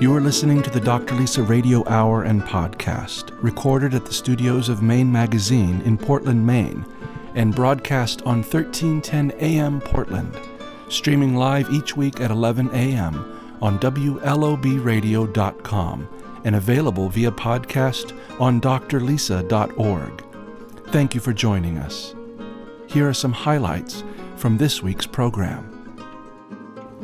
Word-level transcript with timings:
You 0.00 0.14
are 0.14 0.20
listening 0.20 0.62
to 0.62 0.70
the 0.70 0.78
Dr. 0.78 1.16
Lisa 1.16 1.42
Radio 1.42 1.84
Hour 1.88 2.22
and 2.22 2.40
Podcast, 2.42 3.36
recorded 3.42 3.94
at 3.94 4.06
the 4.06 4.12
studios 4.12 4.68
of 4.68 4.80
Maine 4.80 5.10
Magazine 5.10 5.80
in 5.80 5.98
Portland, 5.98 6.46
Maine, 6.46 6.86
and 7.34 7.52
broadcast 7.52 8.22
on 8.22 8.44
1310 8.44 9.32
AM 9.40 9.80
Portland, 9.80 10.38
streaming 10.88 11.34
live 11.34 11.68
each 11.70 11.96
week 11.96 12.20
at 12.20 12.30
11 12.30 12.70
a.m. 12.72 13.58
on 13.60 13.80
WLOBradio.com 13.80 16.08
and 16.44 16.54
available 16.54 17.08
via 17.08 17.32
podcast 17.32 18.16
on 18.38 18.60
drlisa.org. 18.60 20.24
Thank 20.92 21.16
you 21.16 21.20
for 21.20 21.32
joining 21.32 21.78
us. 21.78 22.14
Here 22.86 23.08
are 23.08 23.14
some 23.14 23.32
highlights 23.32 24.04
from 24.36 24.58
this 24.58 24.80
week's 24.80 25.08
program. 25.08 25.77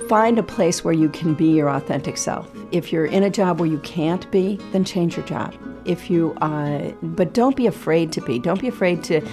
Find 0.09 0.39
a 0.39 0.43
place 0.43 0.84
where 0.84 0.95
you 0.95 1.09
can 1.09 1.34
be 1.34 1.46
your 1.46 1.70
authentic 1.70 2.16
self. 2.16 2.51
If 2.73 2.92
you're 2.92 3.06
in 3.06 3.23
a 3.23 3.30
job 3.30 3.59
where 3.59 3.69
you 3.69 3.79
can't 3.79 4.30
be, 4.30 4.56
then 4.73 4.84
change 4.84 5.16
your 5.16 5.24
job. 5.24 5.55
If 5.84 6.10
you, 6.10 6.34
uh, 6.41 6.92
but 7.02 7.33
don't 7.33 7.56
be 7.56 7.66
afraid 7.66 8.12
to 8.12 8.20
be. 8.20 8.38
Don't 8.38 8.60
be 8.60 8.69
afraid 8.69 9.02
to 9.05 9.27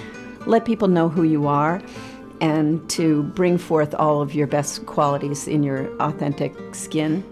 let 0.46 0.64
people 0.64 0.88
know 0.88 1.08
who 1.08 1.24
you 1.24 1.46
are 1.46 1.82
and 2.40 2.88
to 2.90 3.22
bring 3.22 3.58
forth 3.58 3.94
all 3.94 4.20
of 4.20 4.34
your 4.34 4.46
best 4.46 4.86
qualities 4.86 5.46
in 5.46 5.62
your 5.62 5.94
authentic 6.00 6.54
skin. 6.74 7.22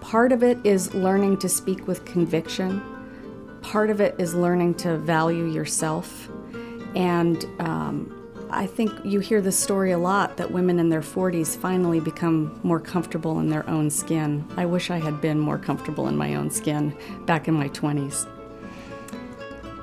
Part 0.00 0.32
of 0.32 0.42
it 0.42 0.58
is 0.64 0.94
learning 0.94 1.38
to 1.38 1.48
speak 1.48 1.86
with 1.86 2.04
conviction. 2.04 2.82
Part 3.62 3.90
of 3.90 4.00
it 4.00 4.14
is 4.18 4.34
learning 4.34 4.74
to 4.76 4.98
value 4.98 5.46
yourself. 5.46 6.28
And 6.94 7.44
um, 7.58 8.13
I 8.56 8.66
think 8.66 8.92
you 9.04 9.18
hear 9.18 9.40
this 9.40 9.58
story 9.58 9.90
a 9.90 9.98
lot 9.98 10.36
that 10.36 10.52
women 10.52 10.78
in 10.78 10.88
their 10.88 11.00
40s 11.00 11.56
finally 11.56 11.98
become 11.98 12.58
more 12.62 12.78
comfortable 12.78 13.40
in 13.40 13.48
their 13.48 13.68
own 13.68 13.90
skin. 13.90 14.46
I 14.56 14.64
wish 14.64 14.90
I 14.90 14.98
had 14.98 15.20
been 15.20 15.40
more 15.40 15.58
comfortable 15.58 16.06
in 16.06 16.16
my 16.16 16.36
own 16.36 16.50
skin 16.50 16.96
back 17.26 17.48
in 17.48 17.54
my 17.54 17.68
20s. 17.70 18.28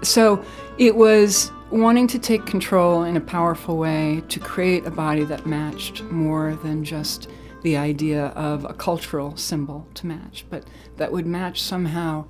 So 0.03 0.43
it 0.77 0.95
was 0.95 1.51
wanting 1.69 2.07
to 2.07 2.19
take 2.19 2.45
control 2.45 3.03
in 3.03 3.17
a 3.17 3.21
powerful 3.21 3.77
way 3.77 4.23
to 4.29 4.39
create 4.39 4.85
a 4.85 4.91
body 4.91 5.25
that 5.25 5.45
matched 5.45 6.03
more 6.03 6.55
than 6.63 6.85
just 6.85 7.29
the 7.63 7.75
idea 7.75 8.27
of 8.27 8.63
a 8.63 8.73
cultural 8.73 9.35
symbol 9.35 9.85
to 9.95 10.07
match, 10.07 10.45
but 10.49 10.65
that 10.95 11.11
would 11.11 11.25
match 11.25 11.61
somehow 11.61 12.25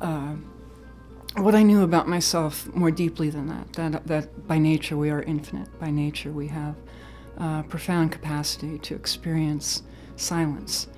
uh, 0.00 0.34
what 1.36 1.54
I 1.54 1.62
knew 1.62 1.82
about 1.82 2.08
myself 2.08 2.72
more 2.74 2.90
deeply 2.90 3.30
than 3.30 3.46
that, 3.48 3.72
that, 3.74 4.06
that 4.06 4.46
by 4.48 4.58
nature 4.58 4.96
we 4.96 5.10
are 5.10 5.22
infinite, 5.22 5.68
by 5.78 5.90
nature 5.90 6.32
we 6.32 6.48
have 6.48 6.74
uh, 7.38 7.62
profound 7.64 8.12
capacity 8.12 8.78
to 8.78 8.94
experience 8.94 9.82
silence. 10.16 10.88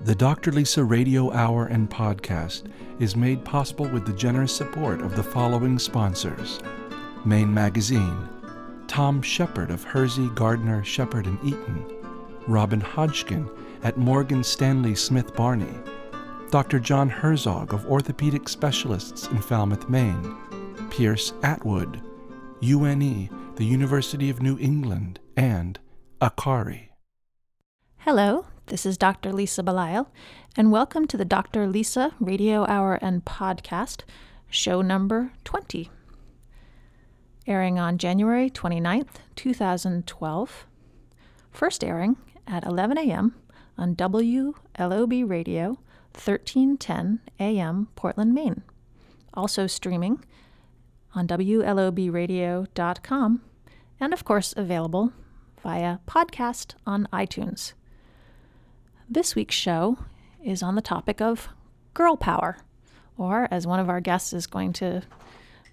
The 0.00 0.14
Dr. 0.14 0.52
Lisa 0.52 0.84
Radio 0.84 1.32
Hour 1.32 1.66
and 1.66 1.90
Podcast 1.90 2.70
is 3.00 3.16
made 3.16 3.44
possible 3.44 3.88
with 3.88 4.06
the 4.06 4.12
generous 4.12 4.54
support 4.54 5.00
of 5.00 5.16
the 5.16 5.22
following 5.22 5.78
sponsors 5.78 6.60
Maine 7.24 7.52
Magazine, 7.52 8.28
Tom 8.86 9.20
Shepard 9.20 9.70
of 9.70 9.84
Hersey, 9.84 10.28
Gardner, 10.34 10.82
Shepard, 10.84 11.26
and 11.26 11.38
Eaton, 11.44 11.84
Robin 12.46 12.80
Hodgkin 12.80 13.50
at 13.82 13.98
Morgan 13.98 14.42
Stanley 14.42 14.94
Smith 14.94 15.34
Barney, 15.34 15.74
Dr. 16.50 16.78
John 16.78 17.10
Herzog 17.10 17.74
of 17.74 17.84
Orthopedic 17.84 18.48
Specialists 18.48 19.26
in 19.26 19.42
Falmouth, 19.42 19.90
Maine, 19.90 20.34
Pierce 20.88 21.34
Atwood, 21.42 22.00
UNE, 22.62 23.28
the 23.56 23.64
University 23.66 24.30
of 24.30 24.40
New 24.40 24.56
England, 24.58 25.20
and 25.36 25.78
Akari. 26.22 26.88
Hello, 27.98 28.46
this 28.68 28.86
is 28.86 28.96
Dr. 28.96 29.30
Lisa 29.30 29.62
Belisle, 29.62 30.06
and 30.56 30.72
welcome 30.72 31.06
to 31.08 31.18
the 31.18 31.26
Dr. 31.26 31.66
Lisa 31.66 32.14
Radio 32.18 32.64
Hour 32.64 32.98
and 33.02 33.26
Podcast, 33.26 34.04
show 34.48 34.80
number 34.80 35.32
20. 35.44 35.90
Airing 37.46 37.78
on 37.78 37.98
January 37.98 38.48
29th, 38.48 39.16
2012. 39.36 40.66
First 41.50 41.84
airing 41.84 42.16
at 42.46 42.64
11 42.64 42.96
a.m. 42.96 43.34
on 43.76 43.94
WLOB 43.94 45.28
Radio 45.28 45.78
1310 46.18 47.20
AM, 47.38 47.88
Portland, 47.94 48.34
Maine. 48.34 48.62
Also 49.34 49.66
streaming 49.66 50.24
on 51.14 51.28
WLOBradio.com 51.28 53.42
and, 54.00 54.12
of 54.12 54.24
course, 54.24 54.54
available 54.56 55.12
via 55.62 55.98
podcast 56.06 56.74
on 56.86 57.08
iTunes. 57.12 57.72
This 59.08 59.34
week's 59.34 59.54
show 59.54 59.98
is 60.44 60.62
on 60.62 60.74
the 60.74 60.82
topic 60.82 61.20
of 61.20 61.48
girl 61.94 62.16
power, 62.16 62.58
or 63.16 63.48
as 63.50 63.66
one 63.66 63.80
of 63.80 63.88
our 63.88 64.00
guests 64.00 64.32
is 64.32 64.46
going 64.46 64.72
to 64.74 65.02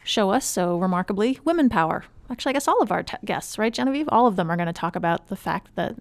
show 0.04 0.32
us 0.32 0.46
so 0.46 0.78
remarkably, 0.78 1.40
women 1.44 1.70
power. 1.70 2.06
Actually, 2.30 2.52
I 2.52 2.54
guess 2.54 2.68
all 2.68 2.82
of 2.82 2.92
our 2.92 3.04
t- 3.04 3.18
guests, 3.26 3.58
right, 3.58 3.74
Genevieve? 3.74 4.10
All 4.10 4.28
of 4.28 4.36
them 4.36 4.50
are 4.50 4.56
going 4.56 4.68
to 4.68 4.74
talk 4.74 4.96
about 4.96 5.28
the 5.28 5.36
fact 5.36 5.76
that 5.76 5.96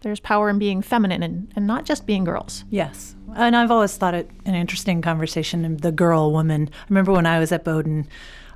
there's 0.00 0.20
power 0.20 0.48
in 0.48 0.58
being 0.58 0.82
feminine 0.82 1.22
and, 1.22 1.52
and 1.56 1.66
not 1.66 1.84
just 1.84 2.06
being 2.06 2.24
girls. 2.24 2.64
Yes. 2.70 3.16
And 3.34 3.56
I've 3.56 3.70
always 3.70 3.96
thought 3.96 4.14
it 4.14 4.30
an 4.44 4.54
interesting 4.54 5.02
conversation, 5.02 5.76
the 5.78 5.92
girl 5.92 6.32
woman. 6.32 6.70
I 6.72 6.84
remember 6.88 7.12
when 7.12 7.26
I 7.26 7.38
was 7.38 7.52
at 7.52 7.64
Bowdoin, 7.64 8.06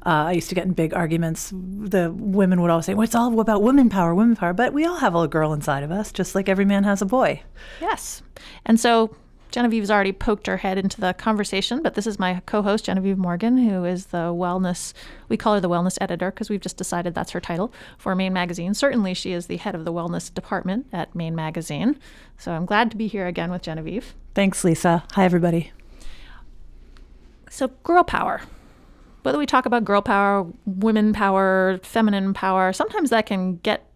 uh, 0.06 0.28
I 0.28 0.32
used 0.32 0.48
to 0.48 0.54
get 0.54 0.64
in 0.64 0.72
big 0.72 0.94
arguments. 0.94 1.52
The 1.52 2.10
women 2.12 2.62
would 2.62 2.70
always 2.70 2.86
say, 2.86 2.94
well, 2.94 3.04
it's 3.04 3.14
all 3.14 3.38
about 3.40 3.62
women 3.62 3.90
power, 3.90 4.14
women 4.14 4.36
power. 4.36 4.54
But 4.54 4.72
we 4.72 4.86
all 4.86 4.96
have 4.96 5.14
a 5.14 5.28
girl 5.28 5.52
inside 5.52 5.82
of 5.82 5.90
us, 5.90 6.12
just 6.12 6.34
like 6.34 6.48
every 6.48 6.64
man 6.64 6.84
has 6.84 7.02
a 7.02 7.06
boy. 7.06 7.42
Yes. 7.80 8.22
And 8.64 8.80
so 8.80 9.14
Genevieve's 9.50 9.90
already 9.90 10.12
poked 10.12 10.46
her 10.46 10.58
head 10.58 10.78
into 10.78 11.00
the 11.00 11.12
conversation, 11.14 11.82
but 11.82 11.94
this 11.94 12.06
is 12.06 12.18
my 12.18 12.40
co 12.46 12.62
host, 12.62 12.84
Genevieve 12.84 13.18
Morgan, 13.18 13.58
who 13.58 13.84
is 13.84 14.06
the 14.06 14.32
wellness, 14.32 14.92
we 15.28 15.36
call 15.36 15.54
her 15.54 15.60
the 15.60 15.68
wellness 15.68 15.98
editor 16.00 16.30
because 16.30 16.48
we've 16.48 16.60
just 16.60 16.76
decided 16.76 17.14
that's 17.14 17.32
her 17.32 17.40
title 17.40 17.72
for 17.98 18.14
Maine 18.14 18.32
Magazine. 18.32 18.74
Certainly, 18.74 19.14
she 19.14 19.32
is 19.32 19.46
the 19.46 19.56
head 19.56 19.74
of 19.74 19.84
the 19.84 19.92
wellness 19.92 20.32
department 20.32 20.86
at 20.92 21.14
Maine 21.14 21.34
Magazine. 21.34 21.98
So 22.38 22.52
I'm 22.52 22.64
glad 22.64 22.90
to 22.92 22.96
be 22.96 23.08
here 23.08 23.26
again 23.26 23.50
with 23.50 23.62
Genevieve. 23.62 24.14
Thanks, 24.34 24.62
Lisa. 24.62 25.04
Hi, 25.12 25.24
everybody. 25.24 25.72
So, 27.50 27.68
girl 27.82 28.04
power. 28.04 28.42
Whether 29.22 29.38
we 29.38 29.46
talk 29.46 29.66
about 29.66 29.84
girl 29.84 30.00
power, 30.00 30.46
women 30.64 31.12
power, 31.12 31.80
feminine 31.82 32.32
power, 32.32 32.72
sometimes 32.72 33.10
that 33.10 33.26
can 33.26 33.56
get 33.56 33.86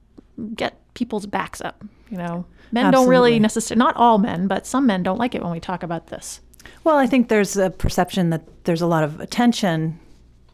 get 0.55 0.81
people's 0.95 1.27
backs 1.27 1.61
up, 1.61 1.85
you 2.11 2.19
know. 2.19 2.45
Men 2.75 2.87
Absolutely. 2.87 3.05
don't 3.05 3.11
really 3.11 3.39
necessarily, 3.39 3.79
not 3.79 3.95
all 3.95 4.19
men, 4.19 4.49
but 4.49 4.67
some 4.67 4.85
men 4.85 5.05
don't 5.05 5.17
like 5.17 5.37
it 5.37 5.43
when 5.45 5.53
we 5.53 5.61
talk 5.61 5.85
about 5.85 6.09
this. 6.09 6.41
Well, 6.83 6.97
I 6.97 7.07
think 7.07 7.29
there's 7.29 7.57
a 7.57 7.71
perception 7.71 8.31
that 8.31 8.65
there's 8.65 8.83
a 8.83 8.87
lot 8.89 9.05
of 9.05 9.21
attention 9.21 10.01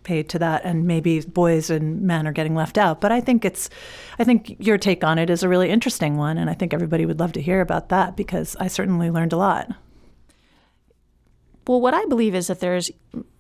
paid 0.03 0.29
to 0.29 0.39
that 0.39 0.63
and 0.65 0.87
maybe 0.87 1.21
boys 1.21 1.71
and 1.71 2.03
men 2.03 2.27
are 2.27 2.33
getting 2.33 2.55
left 2.55 2.79
out 2.79 3.03
but 3.03 3.13
i 3.13 3.21
think 3.21 3.45
it's 3.45 3.69
i 4.19 4.25
think 4.25 4.57
your 4.59 4.79
take 4.79 5.05
on 5.05 5.19
it 5.19 5.29
is 5.29 5.43
a 5.43 5.49
really 5.49 5.69
interesting 5.69 6.17
one 6.17 6.39
and 6.39 6.49
i 6.49 6.55
think 6.55 6.73
everybody 6.73 7.05
would 7.05 7.21
love 7.21 7.33
to 7.33 7.43
hear 7.43 7.61
about 7.61 7.91
that 7.91 8.17
because 8.17 8.57
i 8.59 8.67
certainly 8.67 9.11
learned 9.11 9.35
a 9.35 9.37
lot 9.37 9.69
well 11.69 11.83
what 11.83 11.93
i 11.93 12.03
believe 12.07 12.35
is 12.35 12.47
that 12.47 12.61
there's 12.61 12.91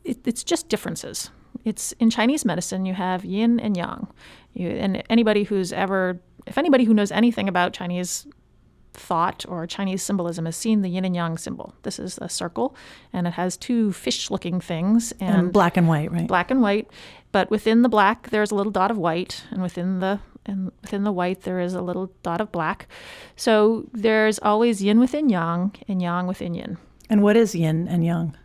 it, 0.04 0.18
it's 0.26 0.44
just 0.44 0.68
differences 0.68 1.30
it's 1.64 1.92
in 1.92 2.10
chinese 2.10 2.44
medicine 2.44 2.84
you 2.84 2.92
have 2.92 3.24
yin 3.24 3.58
and 3.58 3.74
yang 3.74 4.06
you, 4.52 4.68
and 4.68 5.02
anybody 5.08 5.44
who's 5.44 5.72
ever 5.72 6.20
if 6.46 6.58
anybody 6.58 6.84
who 6.84 6.92
knows 6.92 7.10
anything 7.10 7.48
about 7.48 7.72
chinese 7.72 8.26
thought 8.92 9.44
or 9.48 9.66
Chinese 9.66 10.02
symbolism 10.02 10.44
has 10.44 10.56
seen 10.56 10.82
the 10.82 10.88
yin 10.88 11.04
and 11.04 11.14
yang 11.14 11.38
symbol. 11.38 11.74
This 11.82 11.98
is 11.98 12.18
a 12.18 12.28
circle, 12.28 12.74
and 13.12 13.26
it 13.26 13.34
has 13.34 13.56
two 13.56 13.92
fish-looking 13.92 14.60
things 14.60 15.12
and, 15.20 15.36
and, 15.36 15.52
black 15.52 15.76
and 15.76 15.88
white, 15.88 16.10
right? 16.10 16.26
Black 16.26 16.50
and 16.50 16.60
white, 16.60 16.88
but 17.32 17.50
within 17.50 17.82
the 17.82 17.88
black 17.88 18.30
there's 18.30 18.50
a 18.50 18.54
little 18.54 18.72
dot 18.72 18.90
of 18.90 18.98
white, 18.98 19.44
and 19.50 19.62
within 19.62 20.00
the 20.00 20.20
and 20.46 20.72
within 20.82 21.04
the 21.04 21.12
white 21.12 21.42
there 21.42 21.60
is 21.60 21.74
a 21.74 21.82
little 21.82 22.10
dot 22.22 22.40
of 22.40 22.50
black. 22.50 22.88
So 23.36 23.86
there's 23.92 24.38
always 24.38 24.82
yin 24.82 24.98
within 24.98 25.28
yang 25.28 25.74
and 25.86 26.00
yang 26.00 26.26
within 26.26 26.54
yin. 26.54 26.78
And 27.08 27.22
what 27.22 27.36
is 27.36 27.54
yin 27.54 27.86
and 27.88 28.04
yang? 28.04 28.36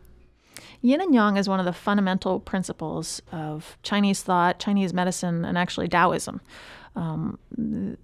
Yin 0.81 1.01
and 1.01 1.13
yang 1.15 1.37
is 1.37 1.49
one 1.49 1.59
of 1.59 1.65
the 1.65 1.73
fundamental 1.73 2.39
principles 2.39 3.21
of 3.31 3.77
Chinese 3.81 4.21
thought, 4.21 4.59
Chinese 4.59 4.93
medicine, 4.93 5.45
and 5.45 5.57
actually 5.57 5.87
Taoism. 5.87 6.41
Um, 6.95 7.37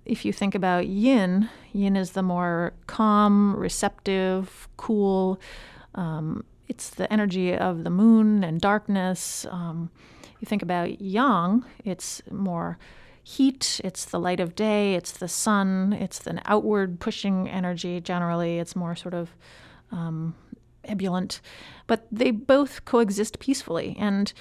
if 0.05 0.25
you 0.25 0.33
think 0.33 0.53
about 0.53 0.87
yin, 0.87 1.49
yin 1.71 1.95
is 1.95 2.11
the 2.11 2.23
more 2.23 2.73
calm, 2.87 3.55
receptive, 3.55 4.67
cool. 4.77 5.39
Um, 5.95 6.43
it's 6.67 6.89
the 6.89 7.11
energy 7.11 7.55
of 7.55 7.83
the 7.83 7.89
moon 7.89 8.43
and 8.43 8.59
darkness. 8.59 9.45
Um, 9.49 9.89
you 10.39 10.45
think 10.45 10.61
about 10.61 11.01
yang, 11.01 11.63
it's 11.85 12.21
more 12.31 12.77
heat, 13.23 13.79
it's 13.83 14.05
the 14.05 14.19
light 14.19 14.39
of 14.39 14.55
day, 14.55 14.95
it's 14.95 15.11
the 15.11 15.27
sun, 15.27 15.93
it's 15.93 16.25
an 16.27 16.41
outward 16.45 16.99
pushing 16.99 17.47
energy 17.47 18.01
generally. 18.01 18.57
It's 18.57 18.75
more 18.75 18.95
sort 18.95 19.13
of 19.13 19.29
um, 19.91 20.35
ebullient. 20.85 21.41
But 21.87 22.07
they 22.11 22.31
both 22.31 22.85
coexist 22.85 23.39
peacefully. 23.39 23.95
And 23.99 24.33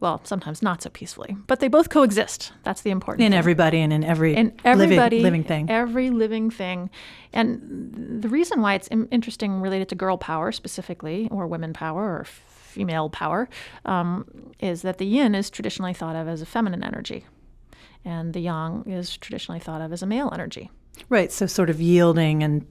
well, 0.00 0.20
sometimes 0.24 0.60
not 0.60 0.82
so 0.82 0.90
peacefully, 0.90 1.36
but 1.46 1.60
they 1.60 1.68
both 1.68 1.88
coexist. 1.88 2.52
That's 2.64 2.82
the 2.82 2.90
important 2.90 3.24
in 3.24 3.32
thing. 3.32 3.38
everybody 3.38 3.80
and 3.80 3.92
in 3.92 4.02
every 4.02 4.34
in 4.34 4.52
everybody, 4.64 5.16
living, 5.18 5.22
living 5.22 5.44
thing. 5.44 5.70
every 5.70 6.10
living 6.10 6.50
thing. 6.50 6.90
And 7.32 8.20
the 8.22 8.28
reason 8.28 8.60
why 8.60 8.74
it's 8.74 8.88
interesting 8.88 9.60
related 9.60 9.88
to 9.90 9.94
girl 9.94 10.18
power 10.18 10.50
specifically, 10.52 11.28
or 11.30 11.46
women 11.46 11.72
power, 11.72 12.02
or 12.02 12.24
female 12.24 13.08
power, 13.08 13.48
um, 13.84 14.26
is 14.58 14.82
that 14.82 14.98
the 14.98 15.06
yin 15.06 15.34
is 15.34 15.48
traditionally 15.48 15.94
thought 15.94 16.16
of 16.16 16.26
as 16.26 16.42
a 16.42 16.46
feminine 16.46 16.82
energy, 16.82 17.24
and 18.04 18.34
the 18.34 18.40
yang 18.40 18.84
is 18.86 19.16
traditionally 19.16 19.60
thought 19.60 19.80
of 19.80 19.92
as 19.92 20.02
a 20.02 20.06
male 20.06 20.30
energy. 20.32 20.70
Right. 21.08 21.30
So 21.30 21.46
sort 21.46 21.70
of 21.70 21.80
yielding 21.80 22.42
and 22.42 22.66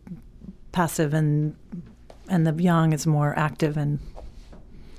passive, 0.74 1.14
and 1.14 1.56
and 2.28 2.46
the 2.46 2.62
yang 2.62 2.92
is 2.92 3.08
more 3.08 3.38
active 3.40 3.78
and 3.78 4.00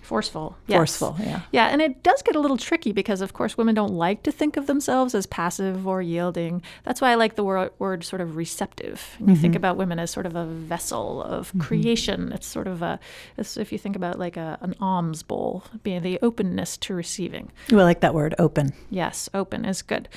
Forceful. 0.05 0.57
Yes. 0.67 0.77
forceful. 0.77 1.17
Yeah. 1.19 1.41
Yeah, 1.51 1.67
and 1.67 1.81
it 1.81 2.03
does 2.03 2.23
get 2.23 2.37
a 2.37 2.41
little 2.41 2.57
tricky 2.57 2.93
because, 2.93 3.21
of 3.21 3.33
course, 3.33 3.57
women 3.57 3.75
don't 3.75 3.95
like 3.95 4.23
to 4.25 4.33
think 4.33 4.57
of 4.57 4.67
themselves 4.67 5.15
as 5.15 5.27
passive 5.27 5.87
or 5.87 6.03
yielding. 6.03 6.63
That's 6.85 7.01
why 7.01 7.11
I 7.11 7.15
like 7.15 7.37
the 7.37 7.45
word, 7.45 7.73
word 7.79 8.05
sort 8.05 8.21
of 8.21 8.37
receptive. 8.37 9.17
You 9.27 9.35
think 9.35 9.57
about 9.57 9.77
women 9.77 9.99
as 9.99 10.11
sort 10.11 10.27
of 10.27 10.37
a 10.37 10.45
vessel 10.45 11.23
of 11.23 11.53
creation. 11.59 12.33
It's 12.33 12.47
sort 12.47 12.69
of 12.69 12.83
a, 12.83 13.01
it's, 13.39 13.57
if 13.57 13.73
you 13.73 13.79
think 13.79 13.97
about 13.97 14.19
like 14.19 14.37
a, 14.37 14.59
an 14.61 14.75
alms 14.81 15.23
bowl, 15.23 15.65
being 15.83 16.03
the 16.03 16.19
openness 16.23 16.77
to 16.79 16.95
receiving. 16.95 17.51
Ooh, 17.73 17.81
I 17.81 17.85
like 17.85 18.01
that 18.01 18.15
word, 18.15 18.35
open. 18.39 18.73
Yes, 18.91 19.29
open 19.33 19.65
is 19.65 19.83
good. 19.83 20.09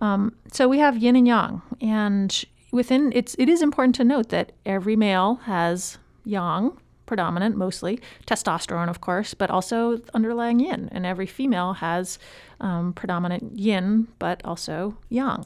Um, 0.00 0.34
so 0.52 0.68
we 0.68 0.78
have 0.78 0.96
yin 0.96 1.16
and 1.16 1.26
yang, 1.26 1.62
and 1.80 2.44
within 2.72 3.12
it's 3.14 3.36
it 3.38 3.48
is 3.48 3.62
important 3.62 3.94
to 3.94 4.04
note 4.04 4.28
that 4.30 4.52
every 4.66 4.96
male 4.96 5.36
has 5.44 5.98
yang 6.24 6.76
predominant 7.06 7.56
mostly 7.56 8.00
testosterone 8.26 8.88
of 8.88 9.00
course 9.00 9.34
but 9.34 9.50
also 9.50 10.00
underlying 10.14 10.60
yin 10.60 10.88
and 10.92 11.06
every 11.06 11.26
female 11.26 11.74
has 11.74 12.18
um, 12.60 12.92
predominant 12.92 13.58
yin 13.58 14.08
but 14.18 14.44
also 14.44 14.96
yang 15.08 15.44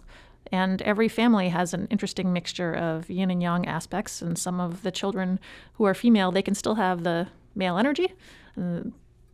and 0.53 0.83
every 0.83 1.09
family 1.09 1.51
has 1.51 1.73
an 1.73 1.87
interesting 1.91 2.33
mixture 2.33 2.75
of 2.75 3.09
yin 3.09 3.31
and 3.31 3.43
yang 3.43 3.67
aspects 3.67 4.21
and 4.23 4.39
some 4.39 4.61
of 4.61 4.83
the 4.83 4.91
children 4.91 5.39
who 5.75 5.85
are 5.85 5.95
female 5.95 6.33
they 6.33 6.43
can 6.43 6.55
still 6.55 6.75
have 6.77 7.05
the 7.05 7.29
male 7.55 7.79
energy 7.79 8.13
uh, 8.61 8.81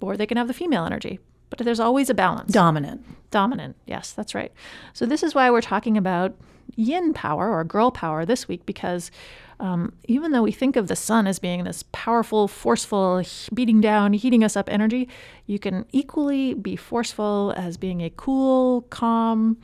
or 0.00 0.16
they 0.16 0.26
can 0.26 0.36
have 0.36 0.48
the 0.48 0.54
female 0.54 0.84
energy 0.84 1.18
but 1.50 1.58
there's 1.60 1.80
always 1.80 2.10
a 2.10 2.14
balance 2.14 2.52
Dominant. 2.52 3.04
Dominant. 3.30 3.76
Yes, 3.86 4.12
that's 4.12 4.34
right. 4.34 4.52
So 4.92 5.06
this 5.06 5.22
is 5.22 5.34
why 5.34 5.50
we're 5.50 5.60
talking 5.60 5.96
about 5.96 6.34
yin 6.74 7.14
power 7.14 7.50
or 7.50 7.64
girl 7.64 7.90
power 7.90 8.24
this 8.24 8.48
week 8.48 8.66
because 8.66 9.10
um, 9.58 9.92
even 10.04 10.32
though 10.32 10.42
we 10.42 10.52
think 10.52 10.76
of 10.76 10.88
the 10.88 10.96
sun 10.96 11.26
as 11.26 11.38
being 11.38 11.64
this 11.64 11.84
powerful, 11.92 12.48
forceful, 12.48 13.22
beating 13.54 13.80
down, 13.80 14.12
heating 14.12 14.44
us 14.44 14.56
up 14.56 14.68
energy, 14.68 15.08
you 15.46 15.58
can 15.58 15.86
equally 15.92 16.54
be 16.54 16.76
forceful 16.76 17.54
as 17.56 17.76
being 17.76 18.02
a 18.02 18.10
cool, 18.10 18.82
calm, 18.90 19.56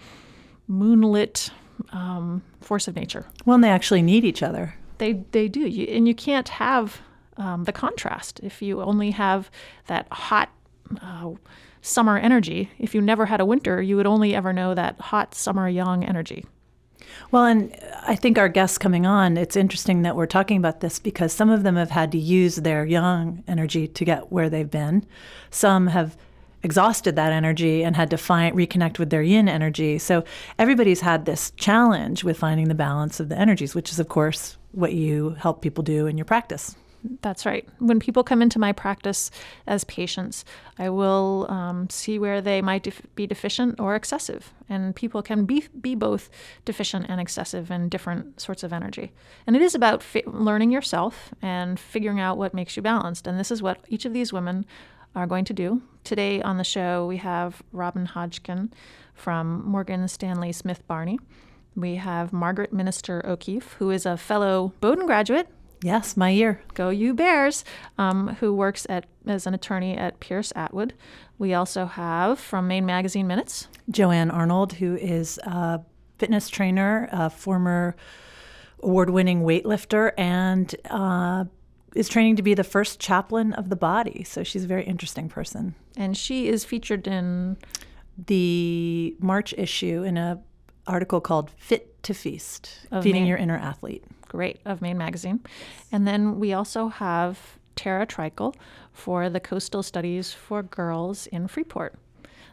moonlit 0.67 1.51
um, 1.93 2.43
force 2.61 2.89
of 2.89 2.97
nature. 2.97 3.27
Well, 3.45 3.57
and 3.57 3.65
they 3.65 3.69
actually 3.69 4.03
need 4.03 4.25
each 4.25 4.43
other. 4.43 4.75
They 4.99 5.25
they 5.33 5.49
do, 5.49 5.61
you, 5.61 5.87
and 5.87 6.07
you 6.07 6.15
can't 6.15 6.49
have 6.49 7.01
um, 7.37 7.65
the 7.65 7.73
contrast 7.73 8.41
if 8.43 8.63
you 8.63 8.83
only 8.83 9.11
have 9.11 9.51
that 9.89 10.07
hot 10.11 10.51
uh, 11.03 11.33
summer 11.81 12.17
energy. 12.17 12.71
If 12.79 12.95
you 12.95 13.01
never 13.01 13.27
had 13.27 13.41
a 13.41 13.45
winter, 13.45 13.83
you 13.83 13.97
would 13.97 14.07
only 14.07 14.35
ever 14.35 14.53
know 14.53 14.75
that 14.75 15.01
hot 15.01 15.35
summer 15.35 15.69
yang 15.69 16.05
energy. 16.05 16.45
Well, 17.31 17.45
and 17.45 17.75
I 18.07 18.17
think 18.17 18.39
our 18.39 18.49
guests 18.49 18.79
coming 18.79 19.07
on, 19.07 19.37
it's 19.37 19.57
interesting 19.57 20.03
that 20.03 20.17
we're 20.17 20.27
talking 20.27 20.57
about 20.57 20.81
this 20.81 20.99
because 20.99 21.33
some 21.33 21.51
of 21.51 21.63
them 21.63 21.77
have 21.77 21.91
had 21.91 22.13
to 22.13 22.19
use 22.19 22.57
their 22.57 22.85
yang 22.85 23.45
energy 23.49 23.89
to 23.89 24.05
get 24.05 24.33
where 24.33 24.51
they've 24.51 24.71
been. 24.71 25.07
Some 25.51 25.89
have 25.89 26.17
exhausted 26.63 27.17
that 27.17 27.33
energy 27.33 27.83
and 27.83 27.97
had 27.97 28.11
to 28.11 28.17
find 28.17 28.55
reconnect 28.57 28.99
with 28.99 29.11
their 29.11 29.23
yin 29.23 29.49
energy. 29.49 29.99
So 29.99 30.25
everybody's 30.59 31.01
had 31.01 31.25
this 31.25 31.51
challenge 31.53 32.25
with 32.25 32.39
finding 32.39 32.69
the 32.69 32.75
balance 32.75 33.19
of 33.21 33.29
the 33.29 33.39
energies, 33.39 33.75
which 33.75 33.91
is 33.91 33.99
of 33.99 34.09
course 34.09 34.57
what 34.73 34.93
you 34.93 35.31
help 35.39 35.61
people 35.61 35.83
do 35.83 36.07
in 36.07 36.17
your 36.17 36.25
practice. 36.25 36.77
That's 37.21 37.45
right. 37.45 37.69
When 37.79 37.99
people 37.99 38.23
come 38.23 38.43
into 38.43 38.59
my 38.59 38.73
practice 38.73 39.31
as 39.67 39.83
patients, 39.85 40.45
I 40.79 40.89
will 40.89 41.47
um, 41.51 41.91
see 41.91 42.19
where 42.19 42.41
they 42.41 42.63
might 42.63 42.85
def- 42.85 43.03
be 43.17 43.27
deficient 43.27 43.81
or 43.81 43.97
excessive. 43.97 44.53
And 44.69 44.95
people 44.95 45.23
can 45.23 45.45
be, 45.45 45.65
be 45.81 45.95
both 45.95 46.31
deficient 46.65 47.07
and 47.09 47.21
excessive 47.21 47.71
in 47.71 47.89
different 47.89 48.41
sorts 48.41 48.63
of 48.63 48.73
energy. 48.73 49.13
And 49.47 49.57
it 49.57 49.63
is 49.63 49.75
about 49.75 50.03
fi- 50.03 50.23
learning 50.27 50.71
yourself 50.71 51.35
and 51.43 51.79
figuring 51.79 52.21
out 52.21 52.39
what 52.39 52.55
makes 52.55 52.77
you 52.77 52.83
balanced. 52.83 53.27
And 53.27 53.39
this 53.39 53.51
is 53.51 53.63
what 53.63 53.79
each 53.89 54.05
of 54.05 54.13
these 54.13 54.33
women 54.33 54.65
are 55.15 55.27
going 55.27 55.45
to 55.47 55.53
do. 55.53 55.83
Today 56.05 56.41
on 56.41 56.57
the 56.57 56.65
show, 56.65 57.07
we 57.07 57.17
have 57.19 57.63
Robin 57.73 58.07
Hodgkin 58.07 58.73
from 59.15 59.65
Morgan 59.67 60.07
Stanley 60.09 60.53
Smith 60.53 60.87
Barney. 60.87 61.19
We 61.75 61.97
have 61.97 62.33
Margaret 62.33 62.73
Minister 62.73 63.25
O'Keefe, 63.27 63.75
who 63.75 63.91
is 63.91 64.07
a 64.07 64.17
fellow 64.17 64.73
Bowdoin 64.81 65.07
graduate 65.07 65.49
Yes, 65.83 66.17
my 66.17 66.31
year. 66.31 66.63
Go 66.75 66.91
You 66.91 67.13
Bears, 67.13 67.65
um, 67.99 68.37
who 68.41 68.55
works 68.55 68.87
at 68.89 69.07
as 69.27 69.47
an 69.47 69.55
attorney 69.55 69.97
at 69.97 70.21
Pierce 70.21 70.53
Atwood. 70.55 70.95
We 71.39 71.55
also 71.55 71.87
have 71.87 72.39
from 72.39 72.69
Maine 72.69 72.87
Magazine 72.87 73.27
Minutes. 73.27 73.69
Joanne 73.91 74.31
Arnold, 74.31 74.75
who 74.75 74.97
is 74.97 75.39
a 75.43 75.81
fitness 76.19 76.49
trainer, 76.49 77.09
a 77.11 77.29
former 77.29 77.97
award 78.81 79.11
winning 79.11 79.43
weightlifter, 79.43 80.13
and 80.17 80.75
uh, 80.89 81.45
is 81.95 82.09
training 82.09 82.37
to 82.37 82.43
be 82.43 82.55
the 82.55 82.65
first 82.65 83.01
chaplain 83.01 83.53
of 83.55 83.69
the 83.69 83.77
body. 83.77 84.25
So 84.25 84.43
she's 84.45 84.65
a 84.65 84.69
very 84.69 84.85
interesting 84.85 85.29
person. 85.29 85.75
And 85.97 86.17
she 86.17 86.49
is 86.49 86.65
featured 86.65 87.07
in 87.07 87.57
The 88.27 89.17
March 89.19 89.53
issue 89.59 90.03
in 90.03 90.17
a 90.17 90.41
article 90.87 91.21
called 91.21 91.51
Fit 91.57 92.03
to 92.05 92.15
Feast, 92.15 92.87
Of 92.91 93.05
Feeding 93.05 93.23
Maine. 93.23 93.29
Your 93.29 93.39
Inner 93.39 93.57
Athlete. 93.57 94.05
Great 94.33 94.61
of 94.65 94.81
Maine 94.81 94.97
Magazine. 94.97 95.41
And 95.93 96.09
then 96.09 96.41
we 96.41 96.55
also 96.55 96.89
have 96.89 97.59
Tara 97.77 98.07
Trikel 98.07 98.55
for 98.93 99.29
the 99.29 99.41
Coastal 99.41 99.83
Studies 99.83 100.33
for 100.33 100.63
Girls 100.63 101.27
in 101.27 101.49
Freeport. 101.49 101.95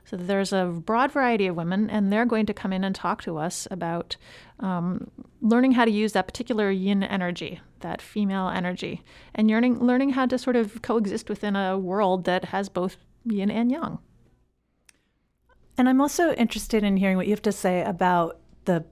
So 0.04 0.18
there's 0.18 0.52
a 0.52 0.66
broad 0.66 1.12
variety 1.12 1.48
of 1.48 1.56
women, 1.56 1.90
and 1.90 2.12
they're 2.12 2.26
going 2.26 2.48
to 2.48 2.54
come 2.54 2.74
in 2.74 2.84
and 2.84 2.94
talk 2.94 3.22
to 3.24 3.38
us 3.38 3.66
about 3.72 4.18
um, 4.60 5.10
learning 5.42 5.72
how 5.74 5.86
to 5.86 5.92
use 5.92 6.12
that 6.14 6.28
particular 6.28 6.70
yin 6.70 7.02
energy, 7.04 7.62
that 7.80 8.02
female 8.02 8.50
energy, 8.50 9.04
and 9.36 9.48
learning 9.50 10.10
how 10.10 10.26
to 10.26 10.38
sort 10.38 10.58
of 10.58 10.82
coexist 10.82 11.30
within 11.30 11.56
a 11.56 11.78
world 11.78 12.26
that 12.26 12.46
has 12.46 12.68
both 12.68 12.98
yin 13.24 13.50
and 13.50 13.72
yang. 13.72 14.00
And 15.78 15.88
I'm 15.88 16.02
also 16.02 16.34
interested 16.34 16.84
in 16.84 16.98
hearing 16.98 17.16
what 17.16 17.28
you 17.28 17.32
have 17.32 17.42
to 17.44 17.54
say 17.54 17.84
about 17.84 18.40
the 18.66 18.84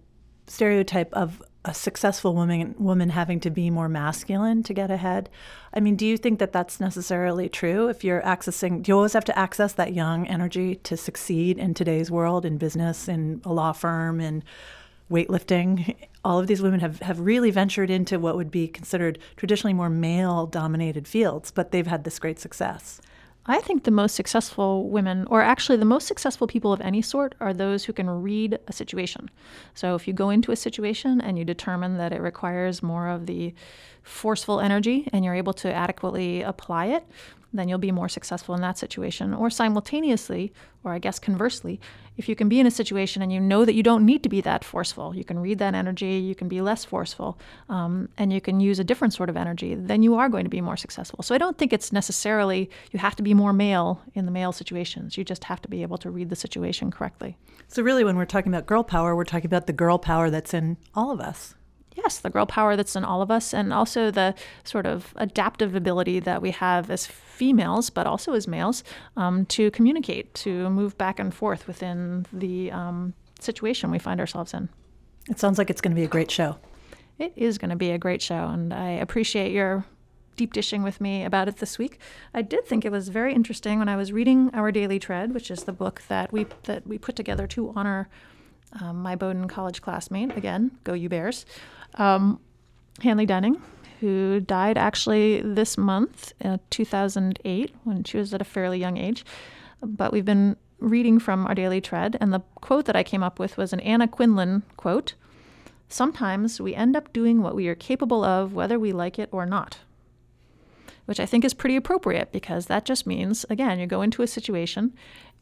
stereotype 0.47 1.11
of 1.13 1.41
a 1.67 1.73
successful 1.73 2.33
woman 2.33 2.73
woman 2.79 3.09
having 3.09 3.41
to 3.41 3.49
be 3.49 3.69
more 3.69 3.89
masculine 3.89 4.63
to 4.63 4.73
get 4.73 4.89
ahead. 4.89 5.29
I 5.73 5.81
mean, 5.81 5.97
do 5.97 6.07
you 6.07 6.17
think 6.17 6.39
that 6.39 6.53
that's 6.53 6.79
necessarily 6.79 7.49
true? 7.49 7.89
If 7.89 8.05
you're 8.05 8.21
accessing, 8.21 8.81
do 8.81 8.91
you 8.91 8.95
always 8.95 9.13
have 9.13 9.25
to 9.25 9.37
access 9.37 9.73
that 9.73 9.93
yang 9.93 10.27
energy 10.29 10.75
to 10.75 10.95
succeed 10.95 11.57
in 11.57 11.73
today's 11.73 12.09
world, 12.09 12.45
in 12.45 12.57
business, 12.57 13.09
in 13.09 13.41
a 13.43 13.51
law 13.51 13.73
firm, 13.73 14.21
in 14.21 14.43
weightlifting? 15.11 15.95
All 16.23 16.39
of 16.39 16.47
these 16.47 16.61
women 16.61 16.79
have, 16.79 17.01
have 17.01 17.19
really 17.19 17.51
ventured 17.51 17.89
into 17.89 18.17
what 18.17 18.37
would 18.37 18.49
be 18.49 18.69
considered 18.69 19.19
traditionally 19.35 19.73
more 19.73 19.89
male 19.89 20.45
dominated 20.45 21.05
fields, 21.05 21.51
but 21.51 21.71
they've 21.71 21.87
had 21.87 22.05
this 22.05 22.17
great 22.17 22.39
success. 22.39 23.01
I 23.49 23.61
think 23.61 23.83
the 23.83 23.91
most 23.91 24.15
successful 24.15 24.89
women, 24.89 25.25
or 25.29 25.41
actually 25.41 25.77
the 25.77 25.85
most 25.85 26.05
successful 26.05 26.47
people 26.47 26.73
of 26.73 26.81
any 26.81 27.01
sort, 27.01 27.33
are 27.39 27.53
those 27.53 27.85
who 27.85 27.93
can 27.93 28.09
read 28.09 28.59
a 28.67 28.73
situation. 28.73 29.29
So 29.73 29.95
if 29.95 30.05
you 30.05 30.13
go 30.13 30.29
into 30.29 30.51
a 30.51 30.55
situation 30.57 31.21
and 31.21 31.39
you 31.39 31.45
determine 31.45 31.97
that 31.97 32.11
it 32.11 32.21
requires 32.21 32.83
more 32.83 33.07
of 33.07 33.25
the 33.25 33.53
forceful 34.03 34.59
energy 34.59 35.07
and 35.13 35.23
you're 35.23 35.33
able 35.33 35.53
to 35.53 35.73
adequately 35.73 36.41
apply 36.41 36.87
it, 36.87 37.07
then 37.53 37.69
you'll 37.69 37.77
be 37.77 37.91
more 37.91 38.09
successful 38.09 38.53
in 38.53 38.61
that 38.61 38.77
situation. 38.77 39.33
Or 39.33 39.49
simultaneously, 39.49 40.51
or 40.83 40.91
I 40.91 40.99
guess 40.99 41.17
conversely, 41.17 41.79
if 42.17 42.27
you 42.27 42.35
can 42.35 42.49
be 42.49 42.59
in 42.59 42.65
a 42.65 42.71
situation 42.71 43.21
and 43.21 43.31
you 43.31 43.39
know 43.39 43.63
that 43.63 43.75
you 43.75 43.83
don't 43.83 44.05
need 44.05 44.23
to 44.23 44.29
be 44.29 44.41
that 44.41 44.63
forceful, 44.63 45.15
you 45.15 45.23
can 45.23 45.39
read 45.39 45.59
that 45.59 45.73
energy, 45.73 46.15
you 46.15 46.35
can 46.35 46.47
be 46.47 46.61
less 46.61 46.83
forceful, 46.83 47.37
um, 47.69 48.09
and 48.17 48.33
you 48.33 48.41
can 48.41 48.59
use 48.59 48.79
a 48.79 48.83
different 48.83 49.13
sort 49.13 49.29
of 49.29 49.37
energy, 49.37 49.75
then 49.75 50.03
you 50.03 50.15
are 50.15 50.27
going 50.27 50.43
to 50.43 50.49
be 50.49 50.61
more 50.61 50.77
successful. 50.77 51.23
So 51.23 51.35
I 51.35 51.37
don't 51.37 51.57
think 51.57 51.71
it's 51.71 51.93
necessarily 51.93 52.69
you 52.91 52.99
have 52.99 53.15
to 53.17 53.23
be 53.23 53.33
more 53.33 53.53
male 53.53 54.01
in 54.13 54.25
the 54.25 54.31
male 54.31 54.51
situations. 54.51 55.17
You 55.17 55.23
just 55.23 55.45
have 55.45 55.61
to 55.61 55.69
be 55.69 55.81
able 55.81 55.97
to 55.99 56.09
read 56.09 56.29
the 56.29 56.35
situation 56.35 56.91
correctly. 56.91 57.37
So, 57.67 57.83
really, 57.83 58.03
when 58.03 58.15
we're 58.15 58.25
talking 58.25 58.53
about 58.53 58.65
girl 58.65 58.83
power, 58.83 59.15
we're 59.15 59.25
talking 59.25 59.45
about 59.45 59.67
the 59.67 59.73
girl 59.73 59.97
power 59.97 60.29
that's 60.29 60.53
in 60.53 60.77
all 60.95 61.11
of 61.11 61.19
us. 61.19 61.53
Yes, 61.97 62.19
the 62.19 62.29
girl 62.29 62.45
power 62.45 62.75
that's 62.75 62.95
in 62.95 63.03
all 63.03 63.23
of 63.23 63.31
us, 63.31 63.53
and 63.53 63.73
also 63.73 64.11
the 64.11 64.35
sort 64.63 64.85
of 64.85 65.13
adaptive 65.15 65.73
ability 65.73 66.19
that 66.19 66.43
we 66.43 66.51
have 66.51 66.91
as 66.91 67.07
females, 67.07 67.89
but 67.89 68.05
also 68.05 68.33
as 68.33 68.47
males, 68.47 68.83
um, 69.15 69.45
to 69.47 69.71
communicate, 69.71 70.33
to 70.35 70.69
move 70.69 70.95
back 70.97 71.19
and 71.19 71.33
forth 71.33 71.65
within 71.65 72.27
the 72.31 72.71
um, 72.71 73.13
situation 73.39 73.89
we 73.89 73.97
find 73.97 74.19
ourselves 74.19 74.53
in. 74.53 74.69
It 75.27 75.39
sounds 75.39 75.57
like 75.57 75.71
it's 75.71 75.81
going 75.81 75.91
to 75.91 75.99
be 75.99 76.03
a 76.03 76.07
great 76.07 76.29
show. 76.29 76.57
It 77.17 77.33
is 77.35 77.57
going 77.57 77.71
to 77.71 77.75
be 77.75 77.89
a 77.89 77.97
great 77.97 78.21
show, 78.21 78.47
and 78.47 78.71
I 78.71 78.91
appreciate 78.91 79.51
your 79.51 79.83
deep 80.35 80.53
dishing 80.53 80.83
with 80.83 81.01
me 81.01 81.25
about 81.25 81.47
it 81.47 81.57
this 81.57 81.79
week. 81.79 81.99
I 82.31 82.43
did 82.43 82.65
think 82.65 82.85
it 82.85 82.91
was 82.91 83.09
very 83.09 83.33
interesting 83.33 83.79
when 83.79 83.89
I 83.89 83.95
was 83.95 84.11
reading 84.11 84.51
Our 84.53 84.71
Daily 84.71 84.99
Tread, 84.99 85.33
which 85.33 85.49
is 85.49 85.63
the 85.63 85.73
book 85.73 86.03
that 86.09 86.31
we 86.31 86.45
that 86.63 86.85
we 86.85 86.99
put 86.99 87.15
together 87.15 87.47
to 87.47 87.73
honor 87.75 88.07
um, 88.79 89.01
my 89.01 89.15
Bowdoin 89.15 89.47
College 89.47 89.81
classmate. 89.81 90.37
Again, 90.37 90.77
go 90.83 90.93
you 90.93 91.09
Bears. 91.09 91.45
Um, 91.97 92.39
Hanley 93.01 93.25
Denning, 93.25 93.61
who 93.99 94.39
died 94.39 94.77
actually 94.77 95.41
this 95.41 95.77
month, 95.77 96.33
uh, 96.43 96.57
2008, 96.69 97.75
when 97.83 98.03
she 98.03 98.17
was 98.17 98.33
at 98.33 98.41
a 98.41 98.45
fairly 98.45 98.79
young 98.79 98.97
age. 98.97 99.25
But 99.81 100.11
we've 100.11 100.25
been 100.25 100.55
reading 100.79 101.19
from 101.19 101.45
Our 101.47 101.55
Daily 101.55 101.81
Tread, 101.81 102.17
and 102.21 102.31
the 102.33 102.41
quote 102.61 102.85
that 102.85 102.95
I 102.95 103.03
came 103.03 103.23
up 103.23 103.39
with 103.39 103.57
was 103.57 103.73
an 103.73 103.79
Anna 103.81 104.07
Quindlen 104.07 104.63
quote 104.75 105.15
Sometimes 105.89 106.59
we 106.59 106.75
end 106.75 106.95
up 106.95 107.13
doing 107.13 107.41
what 107.41 107.55
we 107.55 107.67
are 107.67 107.75
capable 107.75 108.23
of, 108.23 108.53
whether 108.53 108.77
we 108.77 108.91
like 108.91 109.17
it 109.17 109.29
or 109.31 109.45
not. 109.45 109.79
Which 111.05 111.19
I 111.19 111.25
think 111.25 111.45
is 111.45 111.53
pretty 111.53 111.77
appropriate 111.77 112.33
because 112.33 112.65
that 112.65 112.83
just 112.83 113.07
means, 113.07 113.45
again, 113.49 113.79
you 113.79 113.87
go 113.87 114.01
into 114.01 114.21
a 114.21 114.27
situation 114.27 114.93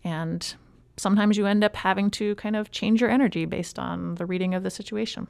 and 0.03 0.53
sometimes 0.97 1.37
you 1.37 1.47
end 1.47 1.63
up 1.63 1.75
having 1.75 2.11
to 2.11 2.35
kind 2.35 2.55
of 2.55 2.69
change 2.69 3.01
your 3.01 3.09
energy 3.09 3.45
based 3.45 3.79
on 3.79 4.15
the 4.15 4.25
reading 4.27 4.53
of 4.53 4.61
the 4.61 4.69
situation. 4.69 5.27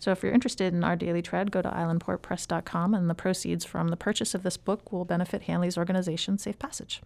So 0.00 0.12
if 0.12 0.22
you're 0.22 0.32
interested 0.32 0.72
in 0.72 0.82
our 0.82 0.96
daily 0.96 1.20
tread, 1.20 1.50
go 1.50 1.60
to 1.60 1.68
islandportpress.com 1.68 2.94
and 2.94 3.10
the 3.10 3.14
proceeds 3.14 3.64
from 3.64 3.88
the 3.88 3.96
purchase 3.96 4.34
of 4.34 4.42
this 4.42 4.56
book 4.56 4.90
will 4.90 5.04
benefit 5.04 5.42
Hanley's 5.42 5.76
organization, 5.76 6.38
Safe 6.38 6.58
Passage. 6.58 7.02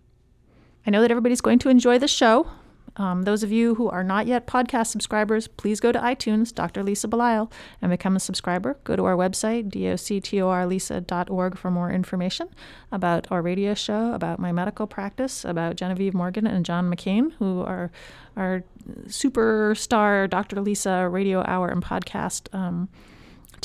I 0.87 0.91
know 0.91 1.01
that 1.01 1.11
everybody's 1.11 1.41
going 1.41 1.59
to 1.61 1.71
enjoy 1.71 1.99
the 1.99 2.09
show. 2.09 2.49
Um, 2.97 3.23
those 3.23 3.43
of 3.43 3.51
you 3.51 3.75
who 3.75 3.89
are 3.89 4.05
not 4.05 4.27
yet 4.27 4.47
podcast 4.47 4.87
subscribers, 4.89 5.49
please 5.49 5.81
go 5.81 5.91
to 5.91 5.99
iTunes, 5.99 6.55
Dr. 6.55 6.83
Lisa 6.83 7.09
Belisle, 7.09 7.51
and 7.83 7.91
become 7.91 8.15
a 8.17 8.21
subscriber. 8.21 8.79
Go 8.85 8.95
to 8.97 9.05
our 9.05 9.17
website, 9.17 9.71
doctorlisa.org, 9.71 11.59
for 11.59 11.71
more 11.71 11.91
information 11.91 12.49
about 12.93 13.27
our 13.31 13.43
radio 13.43 13.75
show, 13.75 14.13
about 14.13 14.39
my 14.39 14.53
medical 14.53 14.87
practice, 14.87 15.45
about 15.45 15.77
Genevieve 15.77 16.15
Morgan 16.15 16.47
and 16.47 16.65
John 16.65 16.89
McCain, 16.91 17.33
who 17.39 17.63
are 17.63 17.91
our 18.37 18.63
superstar 19.07 20.29
Dr. 20.29 20.61
Lisa 20.61 21.09
radio 21.09 21.43
hour 21.47 21.69
and 21.69 21.83
podcast 21.83 22.53
um, 22.55 22.89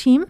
team. 0.00 0.26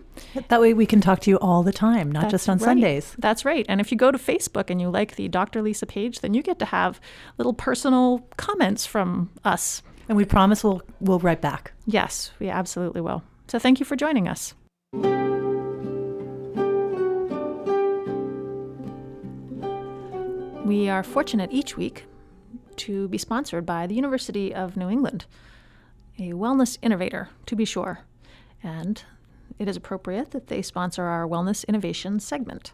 That 0.48 0.60
way 0.60 0.74
we 0.74 0.86
can 0.86 1.00
talk 1.00 1.20
to 1.20 1.30
you 1.30 1.38
all 1.38 1.62
the 1.62 1.72
time, 1.72 2.10
not 2.12 2.22
That's 2.22 2.32
just 2.32 2.48
on 2.48 2.58
right. 2.58 2.64
Sundays. 2.64 3.14
That's 3.18 3.44
right. 3.44 3.64
And 3.68 3.80
if 3.80 3.90
you 3.90 3.96
go 3.96 4.10
to 4.10 4.18
Facebook 4.18 4.68
and 4.68 4.80
you 4.80 4.90
like 4.90 5.16
the 5.16 5.28
Dr. 5.28 5.62
Lisa 5.62 5.86
page, 5.86 6.20
then 6.20 6.34
you 6.34 6.42
get 6.42 6.58
to 6.58 6.66
have 6.66 7.00
little 7.38 7.54
personal 7.54 8.26
comments 8.36 8.84
from 8.84 9.30
us. 9.44 9.82
And 10.08 10.16
we 10.16 10.24
promise 10.24 10.64
we'll 10.64 10.82
we'll 11.00 11.20
write 11.20 11.40
back. 11.40 11.72
Yes, 11.86 12.32
we 12.38 12.50
absolutely 12.50 13.00
will. 13.00 13.22
So 13.46 13.58
thank 13.58 13.80
you 13.80 13.86
for 13.86 13.96
joining 13.96 14.28
us. 14.28 14.54
We 20.64 20.88
are 20.88 21.02
fortunate 21.02 21.50
each 21.52 21.76
week 21.76 22.04
to 22.76 23.08
be 23.08 23.18
sponsored 23.18 23.66
by 23.66 23.86
the 23.86 23.94
University 23.94 24.54
of 24.54 24.76
New 24.76 24.88
England, 24.88 25.26
a 26.18 26.32
wellness 26.32 26.78
innovator, 26.80 27.28
to 27.46 27.56
be 27.56 27.64
sure. 27.64 28.00
And 28.62 29.02
it 29.58 29.68
is 29.68 29.76
appropriate 29.76 30.30
that 30.30 30.48
they 30.48 30.62
sponsor 30.62 31.04
our 31.04 31.26
Wellness 31.26 31.66
Innovation 31.66 32.20
segment. 32.20 32.72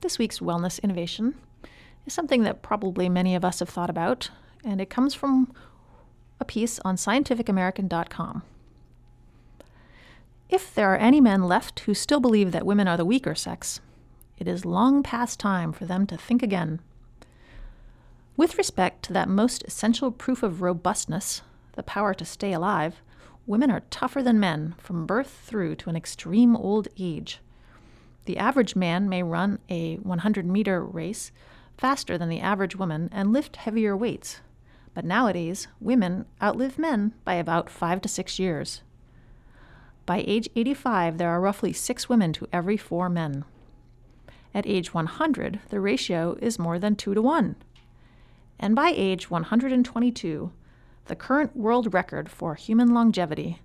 This 0.00 0.18
week's 0.18 0.40
Wellness 0.40 0.82
Innovation 0.82 1.34
is 2.06 2.12
something 2.12 2.42
that 2.42 2.62
probably 2.62 3.08
many 3.08 3.34
of 3.34 3.44
us 3.44 3.60
have 3.60 3.68
thought 3.68 3.90
about, 3.90 4.30
and 4.64 4.80
it 4.80 4.90
comes 4.90 5.14
from 5.14 5.52
a 6.40 6.44
piece 6.44 6.78
on 6.80 6.96
scientificamerican.com. 6.96 8.42
If 10.48 10.74
there 10.74 10.92
are 10.92 10.98
any 10.98 11.20
men 11.20 11.42
left 11.42 11.80
who 11.80 11.94
still 11.94 12.20
believe 12.20 12.52
that 12.52 12.66
women 12.66 12.86
are 12.86 12.96
the 12.96 13.04
weaker 13.04 13.34
sex, 13.34 13.80
it 14.38 14.46
is 14.46 14.64
long 14.64 15.02
past 15.02 15.40
time 15.40 15.72
for 15.72 15.86
them 15.86 16.06
to 16.06 16.16
think 16.16 16.42
again. 16.42 16.80
With 18.36 18.58
respect 18.58 19.02
to 19.04 19.12
that 19.14 19.28
most 19.28 19.64
essential 19.64 20.12
proof 20.12 20.42
of 20.42 20.60
robustness, 20.60 21.42
the 21.72 21.82
power 21.82 22.14
to 22.14 22.24
stay 22.24 22.52
alive, 22.52 23.02
women 23.46 23.70
are 23.70 23.82
tougher 23.90 24.22
than 24.22 24.40
men 24.40 24.74
from 24.78 25.06
birth 25.06 25.42
through 25.44 25.76
to 25.76 25.88
an 25.88 25.96
extreme 25.96 26.56
old 26.56 26.88
age. 26.98 27.40
The 28.24 28.38
average 28.38 28.74
man 28.74 29.08
may 29.08 29.22
run 29.22 29.60
a 29.70 29.96
100 29.96 30.46
meter 30.46 30.82
race 30.82 31.30
faster 31.78 32.18
than 32.18 32.28
the 32.28 32.40
average 32.40 32.74
woman 32.74 33.08
and 33.12 33.32
lift 33.32 33.56
heavier 33.56 33.96
weights, 33.96 34.40
but 34.94 35.04
nowadays 35.04 35.68
women 35.80 36.26
outlive 36.42 36.78
men 36.78 37.12
by 37.24 37.34
about 37.34 37.70
five 37.70 38.00
to 38.00 38.08
six 38.08 38.38
years. 38.38 38.82
By 40.06 40.24
age 40.26 40.48
85, 40.56 41.18
there 41.18 41.30
are 41.30 41.40
roughly 41.40 41.72
six 41.72 42.08
women 42.08 42.32
to 42.34 42.48
every 42.52 42.76
four 42.76 43.08
men. 43.08 43.44
At 44.54 44.66
age 44.66 44.94
100, 44.94 45.60
the 45.68 45.80
ratio 45.80 46.36
is 46.40 46.58
more 46.58 46.78
than 46.78 46.96
2 46.96 47.14
to 47.14 47.20
1. 47.22 47.56
And 48.58 48.74
by 48.74 48.92
age 48.94 49.30
122, 49.30 50.50
the 51.06 51.16
current 51.16 51.56
world 51.56 51.92
record 51.94 52.28
for 52.28 52.54
human 52.54 52.92
longevity, 52.92 53.62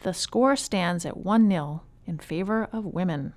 the 0.00 0.12
score 0.12 0.56
stands 0.56 1.06
at 1.06 1.16
1 1.16 1.48
0 1.48 1.82
in 2.06 2.18
favor 2.18 2.68
of 2.72 2.84
women. 2.84 3.34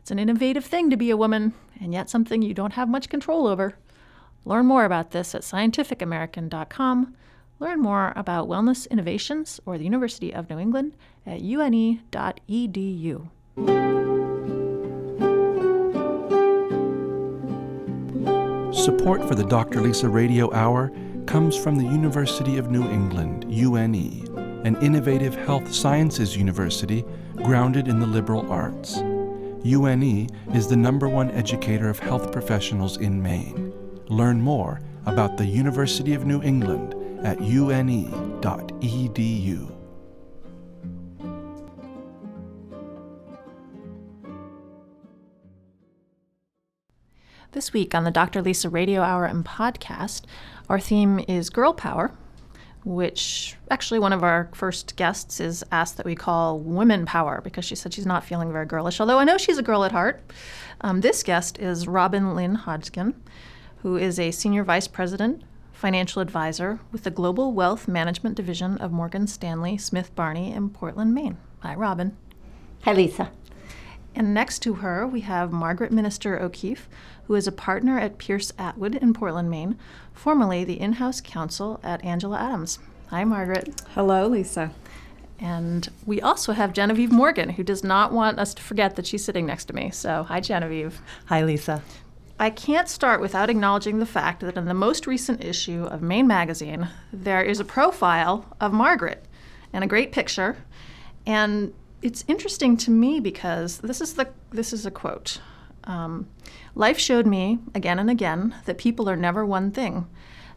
It's 0.00 0.10
an 0.10 0.18
innovative 0.18 0.64
thing 0.64 0.90
to 0.90 0.96
be 0.96 1.10
a 1.10 1.16
woman, 1.16 1.54
and 1.80 1.94
yet 1.94 2.10
something 2.10 2.42
you 2.42 2.52
don't 2.52 2.74
have 2.74 2.88
much 2.88 3.08
control 3.08 3.46
over. 3.46 3.76
Learn 4.44 4.66
more 4.66 4.84
about 4.84 5.12
this 5.12 5.34
at 5.34 5.42
scientificamerican.com. 5.42 7.14
Learn 7.58 7.80
more 7.80 8.12
about 8.14 8.48
wellness 8.48 8.90
innovations 8.90 9.60
or 9.64 9.78
the 9.78 9.84
University 9.84 10.34
of 10.34 10.50
New 10.50 10.58
England 10.58 10.94
at 11.24 11.40
une.edu. 11.40 13.30
Support 18.84 19.26
for 19.26 19.34
the 19.34 19.46
Dr. 19.46 19.80
Lisa 19.80 20.10
Radio 20.10 20.52
Hour 20.52 20.92
comes 21.24 21.56
from 21.56 21.76
the 21.76 21.86
University 21.86 22.58
of 22.58 22.70
New 22.70 22.82
England, 22.90 23.46
UNE, 23.48 24.60
an 24.66 24.76
innovative 24.82 25.34
health 25.34 25.72
sciences 25.72 26.36
university 26.36 27.02
grounded 27.36 27.88
in 27.88 27.98
the 27.98 28.06
liberal 28.06 28.52
arts. 28.52 28.98
UNE 29.64 30.28
is 30.52 30.68
the 30.68 30.76
number 30.76 31.08
one 31.08 31.30
educator 31.30 31.88
of 31.88 31.98
health 31.98 32.30
professionals 32.30 32.98
in 32.98 33.22
Maine. 33.22 33.72
Learn 34.08 34.38
more 34.42 34.82
about 35.06 35.38
the 35.38 35.46
University 35.46 36.12
of 36.12 36.26
New 36.26 36.42
England 36.42 36.92
at 37.24 37.40
une.edu. 37.40 38.14
This 47.54 47.72
week 47.72 47.94
on 47.94 48.02
the 48.02 48.10
Dr. 48.10 48.42
Lisa 48.42 48.68
Radio 48.68 49.00
Hour 49.00 49.26
and 49.26 49.44
podcast, 49.44 50.22
our 50.68 50.80
theme 50.80 51.20
is 51.28 51.50
girl 51.50 51.72
power, 51.72 52.10
which 52.84 53.54
actually 53.70 54.00
one 54.00 54.12
of 54.12 54.24
our 54.24 54.50
first 54.52 54.96
guests 54.96 55.38
is 55.38 55.62
asked 55.70 55.96
that 55.96 56.04
we 56.04 56.16
call 56.16 56.58
women 56.58 57.06
power 57.06 57.40
because 57.44 57.64
she 57.64 57.76
said 57.76 57.94
she's 57.94 58.06
not 58.06 58.24
feeling 58.24 58.50
very 58.50 58.66
girlish, 58.66 58.98
although 58.98 59.20
I 59.20 59.24
know 59.24 59.38
she's 59.38 59.56
a 59.56 59.62
girl 59.62 59.84
at 59.84 59.92
heart. 59.92 60.20
Um, 60.80 61.00
this 61.00 61.22
guest 61.22 61.60
is 61.60 61.86
Robin 61.86 62.34
Lynn 62.34 62.56
Hodgkin, 62.56 63.14
who 63.82 63.96
is 63.96 64.18
a 64.18 64.32
senior 64.32 64.64
vice 64.64 64.88
president, 64.88 65.44
financial 65.70 66.20
advisor 66.20 66.80
with 66.90 67.04
the 67.04 67.10
Global 67.12 67.52
Wealth 67.52 67.86
Management 67.86 68.34
Division 68.34 68.78
of 68.78 68.90
Morgan 68.90 69.28
Stanley 69.28 69.78
Smith 69.78 70.12
Barney 70.16 70.52
in 70.52 70.70
Portland, 70.70 71.14
Maine. 71.14 71.36
Hi, 71.60 71.76
Robin. 71.76 72.16
Hi, 72.82 72.94
Lisa. 72.94 73.30
And 74.14 74.32
next 74.32 74.60
to 74.60 74.74
her, 74.74 75.06
we 75.06 75.22
have 75.22 75.52
Margaret 75.52 75.90
Minister 75.90 76.40
O'Keefe, 76.40 76.88
who 77.26 77.34
is 77.34 77.46
a 77.46 77.52
partner 77.52 77.98
at 77.98 78.18
Pierce 78.18 78.52
Atwood 78.58 78.94
in 78.94 79.12
Portland, 79.12 79.50
Maine, 79.50 79.78
formerly 80.12 80.64
the 80.64 80.80
in 80.80 80.94
house 80.94 81.20
counsel 81.20 81.80
at 81.82 82.04
Angela 82.04 82.38
Adams. 82.38 82.78
Hi, 83.08 83.24
Margaret. 83.24 83.82
Hello, 83.94 84.26
Lisa. 84.28 84.72
And 85.40 85.88
we 86.06 86.20
also 86.20 86.52
have 86.52 86.72
Genevieve 86.72 87.10
Morgan, 87.10 87.50
who 87.50 87.64
does 87.64 87.82
not 87.82 88.12
want 88.12 88.38
us 88.38 88.54
to 88.54 88.62
forget 88.62 88.96
that 88.96 89.06
she's 89.06 89.24
sitting 89.24 89.46
next 89.46 89.64
to 89.66 89.74
me. 89.74 89.90
So, 89.90 90.22
hi, 90.22 90.40
Genevieve. 90.40 91.00
Hi, 91.26 91.42
Lisa. 91.42 91.82
I 92.38 92.50
can't 92.50 92.88
start 92.88 93.20
without 93.20 93.50
acknowledging 93.50 93.98
the 93.98 94.06
fact 94.06 94.40
that 94.40 94.56
in 94.56 94.64
the 94.64 94.74
most 94.74 95.06
recent 95.06 95.44
issue 95.44 95.84
of 95.84 96.02
Maine 96.02 96.26
Magazine, 96.26 96.88
there 97.12 97.42
is 97.42 97.60
a 97.60 97.64
profile 97.64 98.56
of 98.60 98.72
Margaret 98.72 99.24
and 99.72 99.84
a 99.84 99.88
great 99.88 100.12
picture. 100.12 100.56
And 101.26 101.72
it's 102.04 102.22
interesting 102.28 102.76
to 102.76 102.90
me 102.90 103.18
because 103.18 103.78
this 103.78 104.02
is 104.02 104.12
the 104.12 104.28
this 104.50 104.74
is 104.74 104.84
a 104.84 104.90
quote. 104.90 105.40
Um, 105.84 106.28
Life 106.74 106.98
showed 106.98 107.26
me 107.26 107.60
again 107.74 107.98
and 107.98 108.10
again 108.10 108.54
that 108.66 108.76
people 108.76 109.08
are 109.08 109.16
never 109.16 109.44
one 109.44 109.70
thing, 109.70 110.06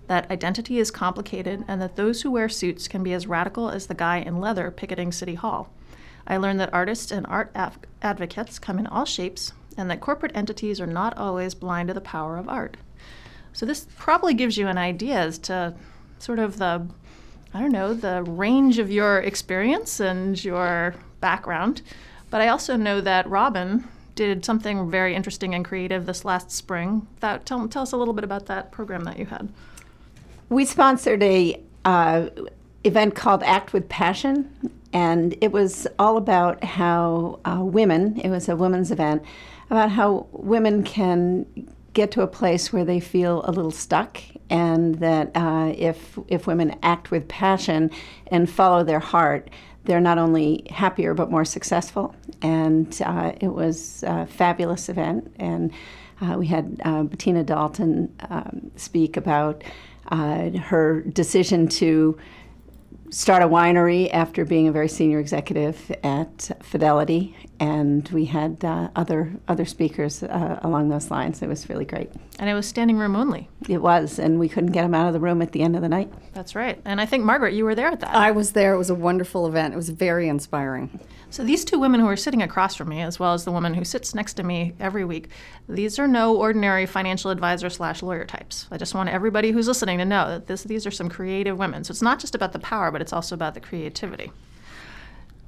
that 0.08 0.30
identity 0.30 0.78
is 0.78 0.92
complicated, 0.92 1.64
and 1.68 1.82
that 1.82 1.96
those 1.96 2.22
who 2.22 2.32
wear 2.32 2.50
suits 2.50 2.90
can 2.90 3.02
be 3.02 3.14
as 3.14 3.28
radical 3.28 3.70
as 3.70 3.88
the 3.88 3.94
guy 3.94 4.18
in 4.18 4.42
leather 4.42 4.70
picketing 4.72 5.14
City 5.14 5.36
Hall. 5.36 5.72
I 6.28 6.36
learned 6.36 6.60
that 6.60 6.74
artists 6.74 7.12
and 7.12 7.26
art 7.28 7.56
advocates 8.02 8.60
come 8.60 8.78
in 8.78 8.88
all 8.88 9.06
shapes, 9.06 9.54
and 9.78 9.90
that 9.90 10.02
corporate 10.02 10.36
entities 10.36 10.82
are 10.82 10.88
not 10.88 11.18
always 11.18 11.56
blind 11.56 11.88
to 11.88 11.94
the 11.94 12.02
power 12.02 12.36
of 12.38 12.50
art. 12.50 12.76
So, 13.54 13.66
this 13.66 13.88
probably 13.96 14.34
gives 14.34 14.58
you 14.58 14.68
an 14.68 14.78
idea 14.78 15.18
as 15.20 15.38
to 15.40 15.76
sort 16.20 16.40
of 16.40 16.58
the, 16.58 16.86
I 17.54 17.62
don't 17.62 17.72
know, 17.72 17.94
the 17.94 18.24
range 18.24 18.80
of 18.80 18.92
your 18.92 19.20
experience 19.20 20.02
and 20.02 20.44
your 20.44 20.96
background. 21.20 21.82
But 22.30 22.42
I 22.42 22.48
also 22.48 22.76
know 22.76 23.02
that 23.02 23.30
Robin 23.30 23.88
did 24.16 24.44
something 24.44 24.90
very 24.90 25.16
interesting 25.16 25.54
and 25.56 25.64
creative 25.64 26.06
this 26.06 26.26
last 26.26 26.52
spring. 26.52 27.08
That, 27.20 27.46
tell, 27.46 27.68
tell 27.68 27.84
us 27.84 27.94
a 27.94 27.98
little 27.98 28.14
bit 28.14 28.24
about 28.24 28.48
that 28.48 28.72
program 28.72 29.04
that 29.06 29.18
you 29.18 29.26
had. 29.26 29.48
We 30.50 30.66
sponsored 30.66 31.24
a 31.24 31.62
uh, 31.86 32.30
event 32.84 33.16
called 33.16 33.44
Act 33.44 33.74
with 33.74 33.88
Passion, 33.88 34.72
and 34.92 35.38
it 35.42 35.52
was 35.52 35.88
all 36.00 36.18
about 36.18 36.64
how 36.64 37.40
uh, 37.46 37.60
women. 37.62 38.20
It 38.20 38.30
was 38.30 38.50
a 38.50 38.56
women's 38.56 38.92
event 38.92 39.24
about 39.70 39.92
how 39.92 40.28
women 40.32 40.84
can 40.84 41.46
get 41.94 42.12
to 42.12 42.22
a 42.22 42.28
place 42.28 42.72
where 42.72 42.86
they 42.86 43.00
feel 43.00 43.44
a 43.46 43.52
little 43.52 43.72
stuck, 43.72 44.20
and 44.50 44.96
that 44.96 45.32
uh, 45.36 45.74
if 45.78 46.18
if 46.28 46.48
women 46.48 46.78
act 46.82 47.12
with 47.12 47.28
passion 47.28 47.92
and 48.28 48.50
follow 48.50 48.84
their 48.84 49.00
heart, 49.00 49.50
they're 49.88 50.02
not 50.02 50.18
only 50.18 50.68
happier 50.70 51.14
but 51.14 51.32
more 51.32 51.46
successful. 51.46 52.14
And 52.42 53.02
uh, 53.04 53.32
it 53.42 53.48
was 53.48 54.04
a 54.06 54.28
fabulous 54.28 54.90
event, 54.90 55.34
and 55.40 55.72
uh, 56.22 56.36
we 56.38 56.48
had 56.48 56.80
uh, 56.86 57.04
Bettina 57.04 57.44
Dalton 57.44 58.14
um, 58.30 58.72
speak 58.76 59.18
about 59.18 59.64
uh, 60.12 60.50
her 60.52 61.02
decision 61.02 61.68
to 61.68 62.18
start 63.10 63.42
a 63.42 63.48
winery 63.48 64.10
after 64.12 64.46
being 64.46 64.68
a 64.68 64.72
very 64.72 64.90
senior 64.90 65.20
executive 65.20 65.92
at 66.04 66.52
Fidelity, 66.62 67.36
and 67.60 68.08
we 68.10 68.26
had 68.26 68.64
uh, 68.64 68.90
other 68.96 69.32
other 69.48 69.66
speakers 69.66 70.24
uh, 70.24 70.60
along 70.62 70.90
those 70.90 71.10
lines. 71.10 71.42
It 71.42 71.48
was 71.48 71.70
really 71.70 71.86
great. 71.86 72.12
And 72.40 72.50
it 72.50 72.54
was 72.54 72.68
standing 72.68 72.98
room 72.98 73.16
only. 73.16 73.50
It 73.68 73.82
was, 73.82 74.20
and 74.20 74.40
we 74.40 74.48
couldn't 74.48 74.72
get 74.72 74.84
them 74.84 74.94
out 74.94 75.08
of 75.08 75.14
the 75.14 75.20
room 75.20 75.42
at 75.42 75.52
the 75.52 75.62
end 75.62 75.76
of 75.76 75.82
the 75.82 75.90
night. 75.90 76.12
That's 76.34 76.56
right. 76.56 76.80
And 76.86 77.02
I 77.02 77.06
think 77.06 77.24
Margaret, 77.24 77.54
you 77.54 77.66
were 77.66 77.76
there 77.76 77.88
at 77.88 78.00
that. 78.02 78.16
I 78.16 78.32
was 78.32 78.52
there. 78.52 78.74
It 78.74 78.78
was 78.78 78.90
a 78.90 78.96
wonderful 78.96 79.48
event. 79.48 79.74
It 79.74 79.78
was 79.78 79.90
very 79.90 80.28
inspiring. 80.28 81.00
So 81.30 81.44
these 81.44 81.66
two 81.66 81.78
women 81.78 82.00
who 82.00 82.08
are 82.08 82.16
sitting 82.16 82.42
across 82.42 82.76
from 82.76 82.90
me, 82.90 83.02
as 83.02 83.20
well 83.20 83.34
as 83.34 83.44
the 83.44 83.52
woman 83.52 83.74
who 83.74 83.84
sits 83.84 84.16
next 84.16 84.36
to 84.36 84.44
me 84.44 84.74
every 84.80 85.04
week, 85.04 85.30
these 85.68 86.00
are 86.00 86.08
no 86.08 86.38
ordinary 86.38 86.86
financial 86.86 87.32
advisor 87.32 87.70
slash 87.70 88.02
lawyer 88.02 88.24
types. 88.24 88.66
I 88.72 88.78
just 88.78 88.96
want 88.96 89.10
everybody 89.10 89.52
who's 89.52 89.68
listening 89.68 89.98
to 89.98 90.06
know 90.06 90.30
that 90.30 90.48
this, 90.48 90.64
these 90.64 90.88
are 90.88 90.92
some 90.92 91.10
creative 91.10 91.58
women. 91.58 91.84
So 91.84 91.92
it's 91.92 92.02
not 92.02 92.20
just 92.20 92.34
about 92.34 92.54
the 92.54 92.60
power, 92.60 92.92
but 92.92 93.02
it's 93.02 93.12
also 93.12 93.36
about 93.36 93.56
the 93.56 93.60
creativity. 93.60 94.32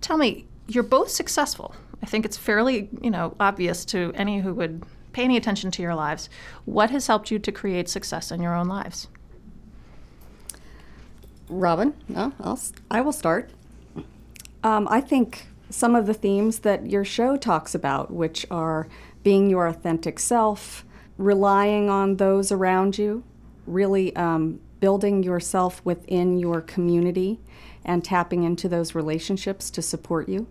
Tell 0.01 0.17
me, 0.17 0.45
you're 0.67 0.83
both 0.83 1.09
successful. 1.09 1.75
I 2.01 2.05
think 2.05 2.25
it's 2.25 2.37
fairly, 2.37 2.89
you 3.01 3.11
know, 3.11 3.35
obvious 3.39 3.85
to 3.85 4.11
any 4.15 4.39
who 4.39 4.53
would 4.53 4.83
pay 5.11 5.23
any 5.23 5.37
attention 5.37 5.71
to 5.71 5.81
your 5.81 5.95
lives. 5.95 6.29
What 6.65 6.91
has 6.91 7.07
helped 7.07 7.31
you 7.31 7.39
to 7.39 7.51
create 7.51 7.89
success 7.89 8.31
in 8.31 8.41
your 8.41 8.55
own 8.55 8.67
lives? 8.67 9.07
Robin, 11.49 11.93
no, 12.07 12.31
I'll, 12.39 12.59
I 12.91 13.01
will 13.01 13.11
start. 13.11 13.49
Um, 14.63 14.87
I 14.89 15.01
think 15.01 15.47
some 15.69 15.95
of 15.95 16.05
the 16.05 16.13
themes 16.13 16.59
that 16.59 16.89
your 16.89 17.03
show 17.03 17.37
talks 17.37 17.73
about, 17.73 18.11
which 18.11 18.45
are 18.51 18.87
being 19.23 19.49
your 19.49 19.67
authentic 19.67 20.19
self, 20.19 20.85
relying 21.17 21.89
on 21.89 22.17
those 22.17 22.51
around 22.51 22.97
you, 22.97 23.23
really 23.65 24.15
um, 24.15 24.59
building 24.79 25.23
yourself 25.23 25.81
within 25.83 26.37
your 26.37 26.61
community, 26.61 27.39
and 27.83 28.03
tapping 28.03 28.43
into 28.43 28.69
those 28.69 28.93
relationships 28.93 29.69
to 29.71 29.81
support 29.81 30.29
you. 30.29 30.47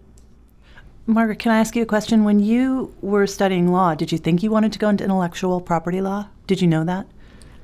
Margaret, 1.11 1.39
can 1.39 1.53
I 1.53 1.59
ask 1.59 1.75
you 1.75 1.83
a 1.83 1.87
question? 1.87 2.23
When 2.23 2.39
you 2.39 2.95
were 3.01 3.27
studying 3.27 3.73
law, 3.73 3.95
did 3.95 4.13
you 4.13 4.19
think 4.19 4.43
you 4.43 4.51
wanted 4.51 4.75
to 4.75 4.79
go 4.79 4.91
into 4.91 5.05
intellectual 5.05 5.59
property 5.59 6.03
law? 6.03 6.29
Did 6.47 6.61
you 6.61 6.69
know 6.69 6.85
that? 6.85 7.07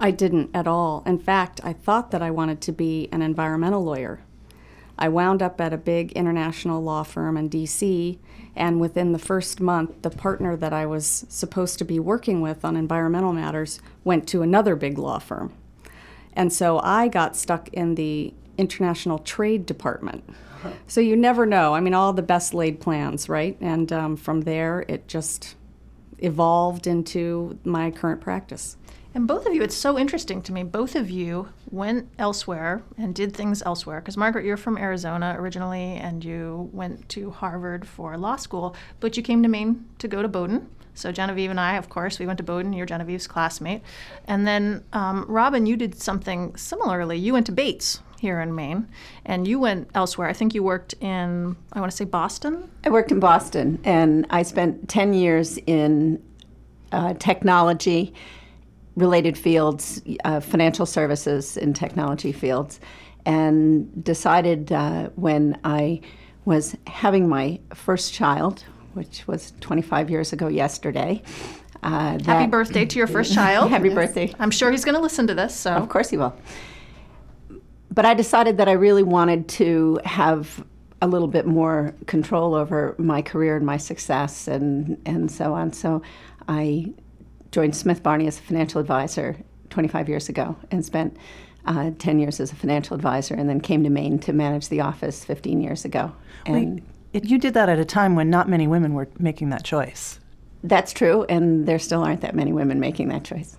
I 0.00 0.12
didn't 0.12 0.48
at 0.54 0.66
all. 0.66 1.02
In 1.04 1.18
fact, 1.18 1.60
I 1.62 1.74
thought 1.74 2.10
that 2.10 2.22
I 2.22 2.30
wanted 2.30 2.62
to 2.62 2.72
be 2.72 3.06
an 3.12 3.20
environmental 3.20 3.84
lawyer. 3.84 4.22
I 4.98 5.10
wound 5.10 5.42
up 5.42 5.60
at 5.60 5.74
a 5.74 5.76
big 5.76 6.12
international 6.12 6.82
law 6.82 7.02
firm 7.02 7.36
in 7.36 7.50
DC, 7.50 8.16
and 8.56 8.80
within 8.80 9.12
the 9.12 9.18
first 9.18 9.60
month, 9.60 10.00
the 10.00 10.08
partner 10.08 10.56
that 10.56 10.72
I 10.72 10.86
was 10.86 11.26
supposed 11.28 11.76
to 11.80 11.84
be 11.84 11.98
working 11.98 12.40
with 12.40 12.64
on 12.64 12.76
environmental 12.76 13.34
matters 13.34 13.78
went 14.04 14.26
to 14.28 14.40
another 14.40 14.74
big 14.74 14.96
law 14.96 15.18
firm. 15.18 15.52
And 16.32 16.50
so 16.50 16.78
I 16.78 17.08
got 17.08 17.36
stuck 17.36 17.68
in 17.74 17.96
the 17.96 18.32
international 18.58 19.18
trade 19.18 19.66
department. 19.66 20.24
So 20.86 21.00
you 21.00 21.16
never 21.16 21.46
know. 21.46 21.74
I 21.74 21.80
mean, 21.80 21.94
all 21.94 22.12
the 22.12 22.22
best 22.22 22.54
laid 22.54 22.80
plans, 22.80 23.28
right? 23.28 23.56
And 23.60 23.92
um, 23.92 24.16
from 24.16 24.42
there, 24.42 24.84
it 24.88 25.08
just 25.08 25.56
evolved 26.18 26.86
into 26.86 27.58
my 27.64 27.90
current 27.90 28.20
practice. 28.20 28.76
And 29.14 29.28
both 29.28 29.46
of 29.46 29.54
you, 29.54 29.62
it's 29.62 29.76
so 29.76 29.96
interesting 29.96 30.42
to 30.42 30.52
me. 30.52 30.64
Both 30.64 30.96
of 30.96 31.08
you 31.08 31.48
went 31.70 32.08
elsewhere 32.18 32.82
and 32.98 33.14
did 33.14 33.32
things 33.32 33.62
elsewhere. 33.62 34.00
Because, 34.00 34.16
Margaret, 34.16 34.44
you're 34.44 34.56
from 34.56 34.76
Arizona 34.76 35.36
originally, 35.38 35.94
and 35.94 36.24
you 36.24 36.68
went 36.72 37.08
to 37.10 37.30
Harvard 37.30 37.86
for 37.86 38.16
law 38.16 38.36
school, 38.36 38.74
but 38.98 39.16
you 39.16 39.22
came 39.22 39.42
to 39.44 39.48
Maine 39.48 39.84
to 39.98 40.08
go 40.08 40.20
to 40.20 40.28
Bowdoin. 40.28 40.68
So, 40.94 41.12
Genevieve 41.12 41.50
and 41.50 41.60
I, 41.60 41.76
of 41.76 41.88
course, 41.88 42.18
we 42.18 42.26
went 42.26 42.38
to 42.38 42.44
Bowdoin. 42.44 42.72
You're 42.72 42.86
Genevieve's 42.86 43.28
classmate. 43.28 43.82
And 44.26 44.48
then, 44.48 44.82
um, 44.92 45.26
Robin, 45.28 45.66
you 45.66 45.76
did 45.76 45.94
something 45.94 46.56
similarly. 46.56 47.16
You 47.16 47.34
went 47.34 47.46
to 47.46 47.52
Bates 47.52 48.00
here 48.24 48.40
in 48.40 48.54
Maine, 48.54 48.88
and 49.26 49.46
you 49.46 49.60
went 49.60 49.90
elsewhere. 49.94 50.26
I 50.26 50.32
think 50.32 50.54
you 50.54 50.62
worked 50.62 50.94
in, 50.94 51.54
I 51.74 51.78
want 51.78 51.92
to 51.92 51.96
say 51.96 52.06
Boston? 52.06 52.70
I 52.82 52.88
worked 52.88 53.12
in 53.12 53.20
Boston, 53.20 53.78
and 53.84 54.26
I 54.30 54.42
spent 54.44 54.88
10 54.88 55.12
years 55.12 55.58
in 55.66 56.22
uh, 56.90 57.12
technology 57.18 58.14
related 58.96 59.36
fields, 59.36 60.00
uh, 60.24 60.40
financial 60.40 60.86
services 60.86 61.58
in 61.58 61.74
technology 61.74 62.32
fields, 62.32 62.80
and 63.26 64.02
decided 64.02 64.72
uh, 64.72 65.10
when 65.16 65.60
I 65.62 66.00
was 66.46 66.74
having 66.86 67.28
my 67.28 67.60
first 67.74 68.14
child, 68.14 68.64
which 68.94 69.26
was 69.26 69.52
25 69.60 70.08
years 70.08 70.32
ago 70.32 70.48
yesterday. 70.48 71.22
Uh, 71.82 72.18
Happy 72.24 72.50
birthday 72.50 72.86
to 72.86 72.98
your 72.98 73.06
first 73.06 73.34
child. 73.40 73.68
Happy 73.68 73.88
yes. 73.88 73.94
birthday. 73.94 74.34
I'm 74.38 74.50
sure 74.50 74.70
he's 74.70 74.86
going 74.86 74.94
to 74.94 75.02
listen 75.02 75.26
to 75.26 75.34
this. 75.34 75.54
So 75.54 75.72
Of 75.72 75.90
course 75.90 76.08
he 76.08 76.16
will. 76.16 76.34
But 77.94 78.04
I 78.04 78.14
decided 78.14 78.56
that 78.58 78.68
I 78.68 78.72
really 78.72 79.04
wanted 79.04 79.48
to 79.50 80.00
have 80.04 80.64
a 81.00 81.06
little 81.06 81.28
bit 81.28 81.46
more 81.46 81.94
control 82.06 82.54
over 82.54 82.96
my 82.98 83.22
career 83.22 83.56
and 83.56 83.64
my 83.64 83.76
success 83.76 84.48
and, 84.48 85.00
and 85.06 85.30
so 85.30 85.54
on. 85.54 85.72
So 85.72 86.02
I 86.48 86.92
joined 87.52 87.76
Smith 87.76 88.02
Barney 88.02 88.26
as 88.26 88.38
a 88.38 88.42
financial 88.42 88.80
advisor 88.80 89.36
25 89.70 90.08
years 90.08 90.28
ago 90.28 90.56
and 90.72 90.84
spent 90.84 91.16
uh, 91.66 91.92
10 91.98 92.18
years 92.18 92.40
as 92.40 92.50
a 92.50 92.56
financial 92.56 92.96
advisor 92.96 93.34
and 93.34 93.48
then 93.48 93.60
came 93.60 93.84
to 93.84 93.90
Maine 93.90 94.18
to 94.20 94.32
manage 94.32 94.70
the 94.70 94.80
office 94.80 95.24
15 95.24 95.60
years 95.60 95.84
ago. 95.84 96.12
And 96.46 96.82
Wait, 97.12 97.24
you 97.24 97.38
did 97.38 97.54
that 97.54 97.68
at 97.68 97.78
a 97.78 97.84
time 97.84 98.16
when 98.16 98.28
not 98.28 98.48
many 98.48 98.66
women 98.66 98.94
were 98.94 99.08
making 99.20 99.50
that 99.50 99.62
choice. 99.62 100.18
That's 100.64 100.92
true, 100.92 101.24
and 101.28 101.66
there 101.66 101.78
still 101.78 102.02
aren't 102.02 102.22
that 102.22 102.34
many 102.34 102.52
women 102.52 102.80
making 102.80 103.08
that 103.08 103.22
choice. 103.22 103.56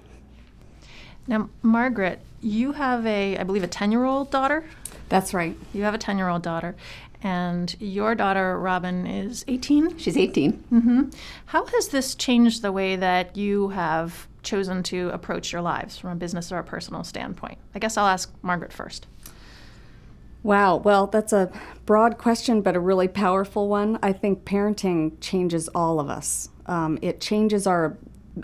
Now, 1.27 1.49
Margaret, 1.61 2.19
you 2.41 2.73
have 2.73 3.05
a, 3.05 3.38
I 3.38 3.43
believe, 3.43 3.63
a 3.63 3.67
10 3.67 3.91
year 3.91 4.03
old 4.03 4.31
daughter? 4.31 4.65
That's 5.09 5.33
right. 5.33 5.57
You 5.73 5.83
have 5.83 5.93
a 5.93 5.97
10 5.97 6.17
year 6.17 6.29
old 6.29 6.41
daughter. 6.41 6.75
And 7.23 7.75
your 7.79 8.13
daughter, 8.13 8.59
Robin, 8.59 9.07
is 9.07 9.43
18? 9.47 9.97
She's 9.97 10.15
18. 10.15 10.53
Mm-hmm. 10.71 11.09
How 11.47 11.65
has 11.65 11.88
this 11.88 12.13
changed 12.13 12.61
the 12.61 12.71
way 12.71 12.95
that 12.95 13.35
you 13.35 13.69
have 13.69 14.27
chosen 14.43 14.83
to 14.83 15.09
approach 15.09 15.51
your 15.51 15.63
lives 15.63 15.97
from 15.97 16.11
a 16.11 16.15
business 16.15 16.51
or 16.51 16.59
a 16.59 16.63
personal 16.63 17.03
standpoint? 17.03 17.57
I 17.73 17.79
guess 17.79 17.97
I'll 17.97 18.05
ask 18.07 18.31
Margaret 18.43 18.71
first. 18.71 19.07
Wow, 20.43 20.75
well, 20.75 21.07
that's 21.07 21.33
a 21.33 21.51
broad 21.88 22.19
question, 22.19 22.61
but 22.61 22.75
a 22.75 22.79
really 22.79 23.07
powerful 23.07 23.67
one. 23.67 23.97
I 24.03 24.13
think 24.13 24.45
parenting 24.45 25.13
changes 25.19 25.67
all 25.69 25.99
of 25.99 26.07
us. 26.07 26.49
Um, 26.67 26.99
it 27.01 27.19
changes 27.19 27.65
our 27.65 27.97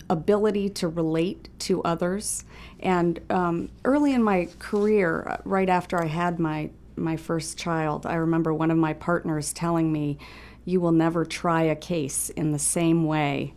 ability 0.10 0.70
to 0.70 0.88
relate 0.88 1.50
to 1.60 1.82
others. 1.84 2.44
And 2.80 3.20
um, 3.30 3.70
early 3.86 4.14
in 4.14 4.24
my 4.24 4.50
career, 4.60 5.26
uh, 5.28 5.38
right 5.46 5.70
after 5.70 6.02
I 6.02 6.08
had 6.08 6.40
my 6.40 6.70
my 6.98 7.18
first 7.18 7.58
child, 7.58 8.06
I 8.06 8.16
remember 8.16 8.54
one 8.54 8.70
of 8.70 8.78
my 8.78 8.94
partners 8.94 9.54
telling 9.54 9.92
me, 9.92 10.18
"You 10.66 10.82
will 10.82 10.92
never 10.92 11.26
try 11.26 11.64
a 11.64 11.76
case 11.76 12.30
in 12.30 12.52
the 12.52 12.60
same 12.60 13.06
way." 13.06 13.54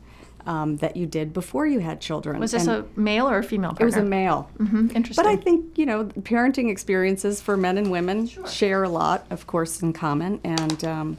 Um, 0.46 0.76
that 0.76 0.94
you 0.94 1.06
did 1.06 1.32
before 1.32 1.66
you 1.66 1.78
had 1.80 2.02
children. 2.02 2.38
Was 2.38 2.50
this 2.50 2.66
and 2.66 2.84
a 2.84 3.00
male 3.00 3.26
or 3.26 3.38
a 3.38 3.42
female 3.42 3.70
partner? 3.70 3.86
It 3.86 3.86
was 3.86 3.96
a 3.96 4.02
male. 4.02 4.50
Mm-hmm. 4.58 4.88
Interesting. 4.94 5.24
But 5.24 5.30
I 5.30 5.36
think, 5.36 5.78
you 5.78 5.86
know, 5.86 6.04
parenting 6.04 6.70
experiences 6.70 7.40
for 7.40 7.56
men 7.56 7.78
and 7.78 7.90
women 7.90 8.26
sure. 8.26 8.46
share 8.46 8.82
a 8.82 8.90
lot, 8.90 9.24
of 9.30 9.46
course, 9.46 9.80
in 9.80 9.94
common. 9.94 10.40
And 10.44 10.84
um, 10.84 11.16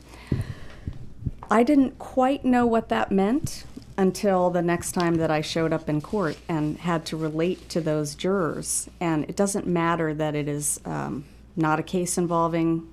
I 1.50 1.64
didn't 1.64 1.98
quite 1.98 2.46
know 2.46 2.68
what 2.68 2.90
that 2.90 3.12
meant 3.12 3.64
until 3.98 4.50
the 4.50 4.62
next 4.62 4.92
time 4.92 5.16
that 5.16 5.32
I 5.32 5.42
showed 5.42 5.72
up 5.72 5.88
in 5.90 6.02
court 6.02 6.38
and 6.50 6.78
had 6.78 7.06
to 7.08 7.18
relate 7.18 7.70
to 7.70 7.82
those 7.82 8.16
jurors. 8.16 8.90
And 9.00 9.24
it 9.26 9.36
doesn't 9.36 9.66
matter 9.66 10.14
that 10.14 10.36
it 10.36 10.48
is 10.48 10.80
um, 10.86 11.26
not 11.56 11.80
a 11.80 11.84
case 11.84 12.18
involving 12.18 12.88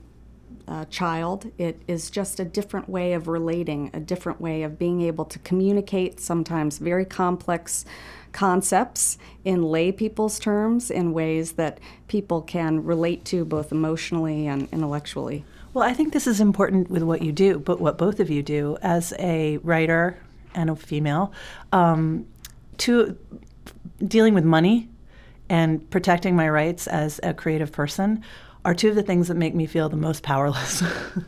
a 0.68 0.86
child. 0.86 1.50
It 1.58 1.80
is 1.88 2.10
just 2.10 2.38
a 2.38 2.44
different 2.44 2.88
way 2.88 3.14
of 3.14 3.26
relating, 3.26 3.90
a 3.92 4.00
different 4.00 4.40
way 4.40 4.62
of 4.62 4.78
being 4.78 5.02
able 5.02 5.24
to 5.26 5.38
communicate 5.40 6.20
sometimes 6.20 6.78
very 6.78 7.04
complex 7.04 7.84
concepts 8.30 9.18
in 9.44 9.62
lay 9.62 9.92
people's 9.92 10.38
terms 10.38 10.90
in 10.90 11.12
ways 11.12 11.52
that 11.52 11.78
people 12.08 12.40
can 12.42 12.84
relate 12.84 13.24
to 13.26 13.44
both 13.44 13.72
emotionally 13.72 14.46
and 14.46 14.68
intellectually. 14.72 15.44
Well, 15.74 15.84
I 15.88 15.94
think 15.94 16.12
this 16.12 16.26
is 16.26 16.40
important 16.40 16.90
with 16.90 17.02
what 17.02 17.22
you 17.22 17.32
do, 17.32 17.58
but 17.58 17.80
what 17.80 17.98
both 17.98 18.20
of 18.20 18.30
you 18.30 18.42
do 18.42 18.78
as 18.82 19.12
a 19.18 19.56
writer 19.58 20.18
and 20.54 20.70
a 20.70 20.76
female, 20.76 21.32
um, 21.72 22.26
to 22.78 23.16
dealing 24.06 24.34
with 24.34 24.44
money 24.44 24.88
and 25.48 25.88
protecting 25.90 26.34
my 26.34 26.48
rights 26.48 26.86
as 26.86 27.20
a 27.22 27.34
creative 27.34 27.72
person 27.72 28.22
are 28.64 28.74
two 28.74 28.88
of 28.88 28.94
the 28.94 29.02
things 29.02 29.28
that 29.28 29.36
make 29.36 29.54
me 29.54 29.66
feel 29.66 29.88
the 29.88 29.96
most 29.96 30.22
powerless. 30.22 30.82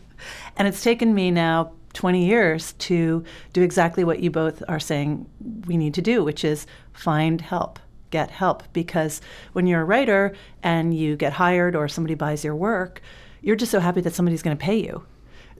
and 0.56 0.68
it's 0.68 0.82
taken 0.82 1.14
me 1.14 1.30
now 1.30 1.72
20 1.94 2.24
years 2.26 2.72
to 2.74 3.22
do 3.52 3.62
exactly 3.62 4.04
what 4.04 4.20
you 4.20 4.30
both 4.30 4.62
are 4.68 4.80
saying 4.80 5.26
we 5.66 5.76
need 5.76 5.94
to 5.94 6.02
do, 6.02 6.24
which 6.24 6.44
is 6.44 6.66
find 6.92 7.40
help, 7.40 7.78
get 8.10 8.30
help. 8.30 8.62
Because 8.72 9.20
when 9.52 9.66
you're 9.66 9.82
a 9.82 9.84
writer 9.84 10.34
and 10.62 10.96
you 10.96 11.16
get 11.16 11.32
hired 11.32 11.76
or 11.76 11.88
somebody 11.88 12.14
buys 12.14 12.44
your 12.44 12.56
work, 12.56 13.00
you're 13.42 13.56
just 13.56 13.72
so 13.72 13.80
happy 13.80 14.00
that 14.00 14.14
somebody's 14.14 14.42
going 14.42 14.56
to 14.56 14.64
pay 14.64 14.76
you 14.76 15.04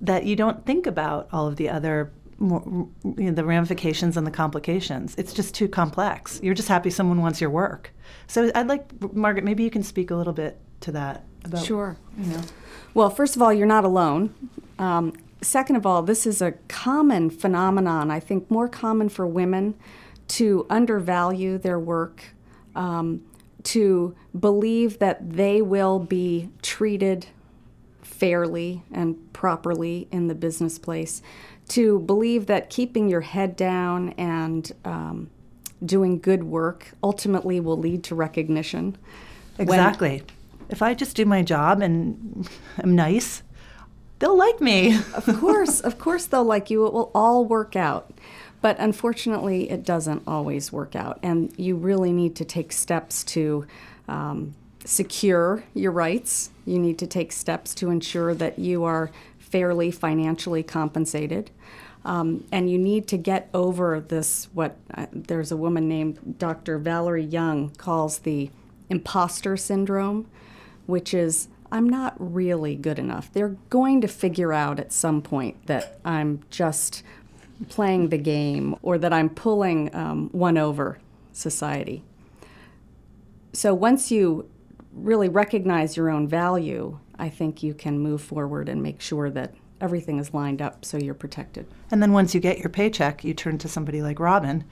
that 0.01 0.25
you 0.25 0.37
don't 0.37 0.67
think 0.67 0.87
about 0.87 1.29
all 1.33 1.47
of 1.47 1.57
the 1.57 1.69
other 1.69 2.13
more, 2.39 2.89
you 3.05 3.25
know, 3.25 3.33
the 3.33 3.45
ramifications 3.45 4.17
and 4.17 4.27
the 4.27 4.31
complications. 4.31 5.15
It's 5.17 5.33
just 5.33 5.55
too 5.55 5.69
complex. 5.69 6.41
You're 6.43 6.55
just 6.55 6.69
happy 6.69 6.91
someone 6.91 7.21
wants 7.21 7.41
your 7.41 7.51
work. 7.51 7.93
So 8.27 8.51
I'd 8.55 8.67
like 8.67 9.15
Margaret, 9.15 9.45
maybe 9.45 9.63
you 9.63 9.71
can 9.71 9.83
speak 9.83 10.11
a 10.11 10.15
little 10.15 10.33
bit 10.33 10.59
to 10.81 10.93
that. 10.93 11.25
About, 11.45 11.65
sure. 11.65 11.97
You 12.19 12.33
know. 12.33 12.43
Well, 12.95 13.11
first 13.11 13.37
of 13.37 13.43
all, 13.43 13.53
you're 13.53 13.67
not 13.67 13.85
alone. 13.85 14.35
Um, 14.79 15.13
second 15.43 15.77
of 15.77 15.87
all, 15.87 16.03
this 16.03 16.27
is 16.27 16.41
a 16.41 16.53
common 16.69 17.31
phenomenon. 17.31 18.11
I 18.11 18.21
think 18.21 18.51
more 18.51 18.69
common 18.69 19.09
for 19.09 19.27
women 19.27 19.75
to 20.29 20.67
undervalue 20.71 21.59
their 21.59 21.79
work, 21.79 22.25
um, 22.75 23.23
to 23.65 24.15
believe 24.39 24.99
that 24.99 25.33
they 25.35 25.61
will 25.61 25.99
be 25.99 26.51
treated 26.63 27.27
fairly 28.03 28.83
and 28.93 29.33
properly 29.33 30.09
in 30.11 30.29
the 30.29 30.35
business 30.35 30.79
place, 30.79 31.21
to 31.69 32.01
believe 32.01 32.47
that 32.47 32.71
keeping 32.71 33.09
your 33.09 33.23
head 33.23 33.57
down 33.57 34.11
and 34.11 34.71
um, 34.85 35.31
doing 35.85 36.19
good 36.19 36.45
work 36.45 36.93
ultimately 37.03 37.61
will 37.61 37.79
lead 37.79 38.05
to 38.05 38.15
recognition. 38.15 38.97
Exactly. 39.59 40.19
When, 40.19 40.25
if 40.69 40.83
I 40.83 40.95
just 40.95 41.17
do 41.17 41.25
my 41.25 41.43
job 41.43 41.83
and 41.83 42.49
I'm 42.79 42.95
nice, 42.95 43.43
they'll 44.19 44.37
like 44.37 44.61
me. 44.61 44.97
of 45.15 45.27
course, 45.39 45.81
of 45.81 45.99
course 45.99 46.27
they'll 46.27 46.45
like 46.45 46.71
you. 46.71 46.87
It 46.87 46.93
will 46.93 47.11
all 47.15 47.45
work 47.45 47.77
out. 47.77 48.13
But 48.61 48.79
unfortunately, 48.79 49.71
it 49.71 49.85
doesn't 49.85 50.23
always 50.27 50.73
work 50.73 50.97
out. 50.97 51.19
And 51.23 51.53
you 51.59 51.77
really 51.77 52.13
need 52.13 52.35
to 52.37 52.47
take 52.47 52.73
steps 52.73 53.23
to 53.25 53.67
um, 54.09 54.55
secure 54.87 55.65
your 55.75 55.93
rights. 55.93 56.51
You 56.65 56.79
need 56.79 56.99
to 57.01 57.07
take 57.07 57.33
steps 57.33 57.75
to 57.77 57.91
ensure 57.91 58.35
that 58.35 58.59
you 58.59 58.85
are 58.85 59.11
fairly 59.55 59.89
financially 59.89 60.65
compensated. 60.65 61.49
Um, 62.05 62.45
and 62.51 62.69
you 62.69 62.77
need 62.77 63.07
to 63.07 63.17
get 63.17 63.49
over 63.55 64.01
this, 64.01 64.49
what 64.53 64.77
uh, 64.93 65.07
there's 65.13 65.53
a 65.53 65.57
woman 65.57 65.87
named 65.87 66.41
Dr. 66.41 66.77
Valerie 66.77 67.23
Young 67.23 67.71
calls 67.77 68.19
the 68.19 68.51
imposter 68.91 69.57
syndrome, 69.57 70.29
which 70.87 71.15
is 71.15 71.47
I'm 71.71 71.89
not 71.89 72.17
really 72.19 72.75
good 72.75 72.99
enough. 72.99 73.33
They're 73.33 73.57
going 73.71 74.01
to 74.01 74.09
figure 74.09 74.53
out 74.53 74.81
at 74.81 74.93
some 74.93 75.23
point 75.23 75.69
that 75.69 76.01
I'm 76.05 76.41
just 76.51 77.05
playing 77.69 78.09
the 78.09 78.19
game 78.19 78.75
or 78.83 78.99
that 78.99 79.13
I'm 79.13 79.31
pulling 79.31 79.95
um, 79.95 80.31
one 80.33 80.59
over 80.59 80.99
society. 81.33 82.03
So 83.53 83.73
once 83.73 84.11
you 84.11 84.51
really 84.93 85.29
recognize 85.29 85.97
your 85.97 86.11
own 86.11 86.27
value, 86.27 86.99
I 87.19 87.29
think 87.29 87.63
you 87.63 87.75
can 87.75 87.99
move 87.99 88.23
forward 88.23 88.69
and 88.69 88.83
make 88.83 89.01
sure 89.01 89.31
that 89.31 89.55
everything 89.81 90.19
is 90.19 90.33
lined 90.33 90.63
up 90.63 90.85
so 90.85 90.97
you're 90.97 91.15
protected. 91.15 91.67
And 91.91 92.03
then 92.03 92.13
once 92.13 92.35
you 92.35 92.41
get 92.41 92.59
your 92.59 92.71
paycheck, 92.71 93.25
you 93.25 93.35
turn 93.35 93.59
to 93.59 93.69
somebody 93.69 94.03
like 94.03 94.19
Robin 94.19 94.65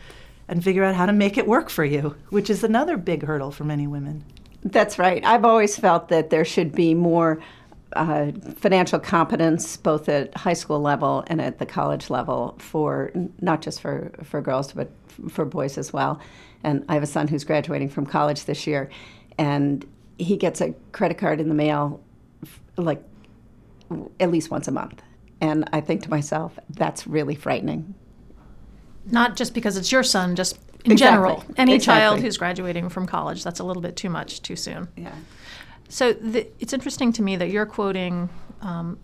and 0.48 0.62
figure 0.62 0.84
out 0.84 0.94
how 0.94 1.06
to 1.06 1.12
make 1.12 1.38
it 1.38 1.46
work 1.46 1.70
for 1.70 1.84
you, 1.84 2.16
which 2.30 2.50
is 2.50 2.64
another 2.64 2.96
big 2.96 3.24
hurdle 3.24 3.50
for 3.50 3.64
many 3.64 3.86
women. 3.86 4.24
That's 4.64 4.98
right. 4.98 5.24
I've 5.24 5.44
always 5.44 5.76
felt 5.76 6.08
that 6.08 6.30
there 6.30 6.44
should 6.44 6.72
be 6.72 6.94
more 6.94 7.42
uh, 7.94 8.32
financial 8.56 8.98
competence 8.98 9.76
both 9.76 10.08
at 10.08 10.34
high 10.34 10.52
school 10.54 10.80
level 10.80 11.24
and 11.26 11.40
at 11.40 11.58
the 11.58 11.66
college 11.66 12.08
level 12.08 12.56
for 12.58 13.12
not 13.40 13.60
just 13.60 13.80
for, 13.82 14.12
for 14.22 14.40
girls 14.40 14.72
but 14.72 14.90
for 15.28 15.44
boys 15.44 15.76
as 15.76 15.92
well. 15.92 16.20
And 16.64 16.84
I 16.88 16.94
have 16.94 17.02
a 17.02 17.06
son 17.06 17.28
who's 17.28 17.44
graduating 17.44 17.90
from 17.90 18.06
college 18.06 18.44
this 18.44 18.66
year, 18.66 18.88
and 19.36 19.84
he 20.18 20.36
gets 20.36 20.60
a 20.60 20.74
credit 20.92 21.18
card 21.18 21.40
in 21.40 21.48
the 21.48 21.54
mail 21.54 22.00
like 22.76 23.02
at 24.20 24.30
least 24.30 24.50
once 24.50 24.68
a 24.68 24.72
month. 24.72 25.02
And 25.40 25.68
I 25.72 25.80
think 25.80 26.02
to 26.02 26.10
myself, 26.10 26.58
that's 26.70 27.06
really 27.06 27.34
frightening. 27.34 27.94
Not 29.06 29.36
just 29.36 29.54
because 29.54 29.76
it's 29.76 29.90
your 29.90 30.04
son, 30.04 30.36
just 30.36 30.58
in 30.84 30.92
exactly. 30.92 30.96
general. 30.96 31.44
Any 31.56 31.74
exactly. 31.74 32.00
child 32.00 32.20
who's 32.20 32.36
graduating 32.36 32.88
from 32.88 33.06
college, 33.06 33.42
that's 33.42 33.60
a 33.60 33.64
little 33.64 33.82
bit 33.82 33.96
too 33.96 34.08
much 34.08 34.42
too 34.42 34.56
soon. 34.56 34.88
Yeah. 34.96 35.14
So 35.88 36.12
the, 36.12 36.46
it's 36.60 36.72
interesting 36.72 37.12
to 37.14 37.22
me 37.22 37.36
that 37.36 37.50
you're 37.50 37.66
quoting 37.66 38.28
um, 38.60 38.98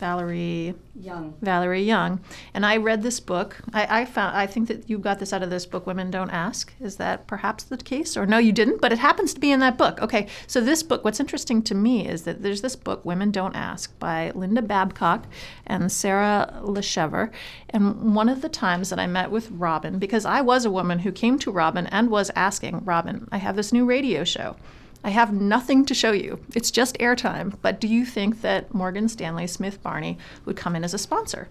Valerie 0.00 0.74
Young. 0.98 1.34
Valerie 1.42 1.82
Young. 1.82 2.20
And 2.54 2.64
I 2.64 2.78
read 2.78 3.02
this 3.02 3.20
book. 3.20 3.58
I, 3.74 4.00
I, 4.00 4.04
found 4.06 4.34
I 4.34 4.46
think 4.46 4.68
that 4.68 4.88
you 4.88 4.98
got 4.98 5.18
this 5.18 5.32
out 5.32 5.42
of 5.42 5.50
this 5.50 5.66
book, 5.66 5.86
Women 5.86 6.10
Don't 6.10 6.30
Ask. 6.30 6.72
Is 6.80 6.96
that 6.96 7.26
perhaps 7.26 7.64
the 7.64 7.76
case? 7.76 8.16
Or 8.16 8.24
no, 8.24 8.38
you 8.38 8.50
didn't, 8.50 8.80
but 8.80 8.92
it 8.92 8.98
happens 8.98 9.34
to 9.34 9.40
be 9.40 9.52
in 9.52 9.60
that 9.60 9.76
book. 9.76 10.00
Okay, 10.00 10.26
so 10.46 10.60
this 10.60 10.82
book, 10.82 11.04
what's 11.04 11.20
interesting 11.20 11.62
to 11.62 11.74
me 11.74 12.08
is 12.08 12.22
that 12.22 12.42
there's 12.42 12.62
this 12.62 12.76
book, 12.76 13.04
Women 13.04 13.30
Don't 13.30 13.54
Ask, 13.54 13.96
by 13.98 14.32
Linda 14.34 14.62
Babcock 14.62 15.26
and 15.66 15.92
Sara 15.92 16.60
Laschever. 16.62 17.30
And 17.68 18.14
one 18.14 18.30
of 18.30 18.40
the 18.40 18.48
times 18.48 18.88
that 18.88 18.98
I 18.98 19.06
met 19.06 19.30
with 19.30 19.50
Robin, 19.50 19.98
because 19.98 20.24
I 20.24 20.40
was 20.40 20.64
a 20.64 20.70
woman 20.70 21.00
who 21.00 21.12
came 21.12 21.38
to 21.40 21.52
Robin 21.52 21.86
and 21.88 22.08
was 22.08 22.30
asking, 22.34 22.84
Robin, 22.86 23.28
I 23.30 23.36
have 23.36 23.54
this 23.54 23.72
new 23.72 23.84
radio 23.84 24.24
show. 24.24 24.56
I 25.02 25.10
have 25.10 25.32
nothing 25.32 25.84
to 25.86 25.94
show 25.94 26.12
you. 26.12 26.44
It's 26.54 26.70
just 26.70 26.98
airtime. 26.98 27.56
But 27.62 27.80
do 27.80 27.88
you 27.88 28.04
think 28.04 28.42
that 28.42 28.74
Morgan 28.74 29.08
Stanley 29.08 29.46
Smith 29.46 29.82
Barney 29.82 30.18
would 30.44 30.56
come 30.56 30.76
in 30.76 30.84
as 30.84 30.94
a 30.94 30.98
sponsor? 30.98 31.48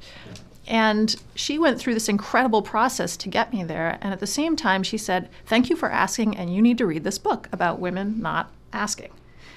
And 0.67 1.15
she 1.33 1.57
went 1.57 1.79
through 1.79 1.95
this 1.95 2.09
incredible 2.09 2.62
process 2.62 3.17
to 3.17 3.29
get 3.29 3.51
me 3.51 3.63
there. 3.63 3.97
And 4.01 4.13
at 4.13 4.19
the 4.19 4.27
same 4.27 4.55
time, 4.55 4.83
she 4.83 4.99
said, 4.99 5.29
Thank 5.47 5.69
you 5.69 5.75
for 5.75 5.91
asking, 5.91 6.38
and 6.38 6.53
you 6.53 6.62
need 6.62 6.77
to 6.77 6.85
read 6.85 7.03
this 7.03 7.17
book 7.17 7.49
about 7.51 7.79
women 7.79 8.21
not 8.21 8.51
asking. 8.71 9.12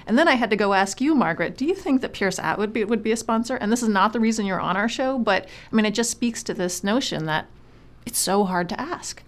And 0.07 0.19
then 0.19 0.27
I 0.27 0.35
had 0.35 0.51
to 0.51 0.57
go 0.57 0.73
ask 0.73 1.01
you, 1.01 1.15
Margaret, 1.15 1.57
do 1.57 1.67
you 1.67 1.75
think 1.75 2.01
that 2.01 2.15
Pierce 2.15 2.39
Atwood 2.39 2.73
be, 2.73 2.83
would 2.85 3.03
be 3.03 3.13
a 3.13 3.17
sponsor? 3.17 3.57
And 3.57 3.71
this 3.71 3.83
is 3.83 3.89
not 3.89 4.13
the 4.13 4.21
reason 4.21 4.47
you're 4.47 4.59
on 4.59 4.77
our 4.77 4.89
show, 4.89 5.19
but 5.19 5.47
I 5.71 5.77
mean, 5.77 5.85
it 5.85 5.95
just 5.95 6.11
speaks 6.11 6.43
to 6.45 6.55
this 6.55 6.83
notion 6.83 7.27
that 7.27 7.47
it's 8.07 8.19
so 8.19 8.45
hard 8.45 8.69
to 8.71 8.81
ask. 8.81 9.23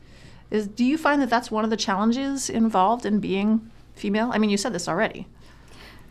Is, 0.51 0.67
do 0.67 0.85
you 0.85 0.99
find 0.99 1.21
that 1.21 1.31
that's 1.31 1.51
one 1.51 1.65
of 1.65 1.71
the 1.71 1.77
challenges 1.77 2.51
involved 2.51 3.07
in 3.07 3.21
being 3.21 3.71
female? 3.95 4.31
I 4.33 4.39
mean, 4.39 4.51
you 4.51 4.57
said 4.57 4.73
this 4.73 4.89
already. 4.89 5.29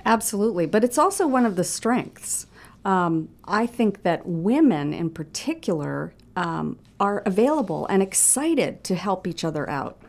Absolutely, 0.05 0.65
but 0.65 0.83
it's 0.83 0.97
also 0.97 1.27
one 1.27 1.45
of 1.45 1.55
the 1.55 1.63
strengths. 1.63 2.47
Um, 2.85 3.29
I 3.45 3.65
think 3.65 4.03
that 4.03 4.25
women 4.25 4.93
in 4.93 5.09
particular 5.09 6.13
um, 6.35 6.79
are 6.99 7.23
available 7.25 7.85
and 7.87 8.03
excited 8.03 8.83
to 8.85 8.95
help 8.95 9.27
each 9.27 9.43
other 9.43 9.69
out. 9.69 9.99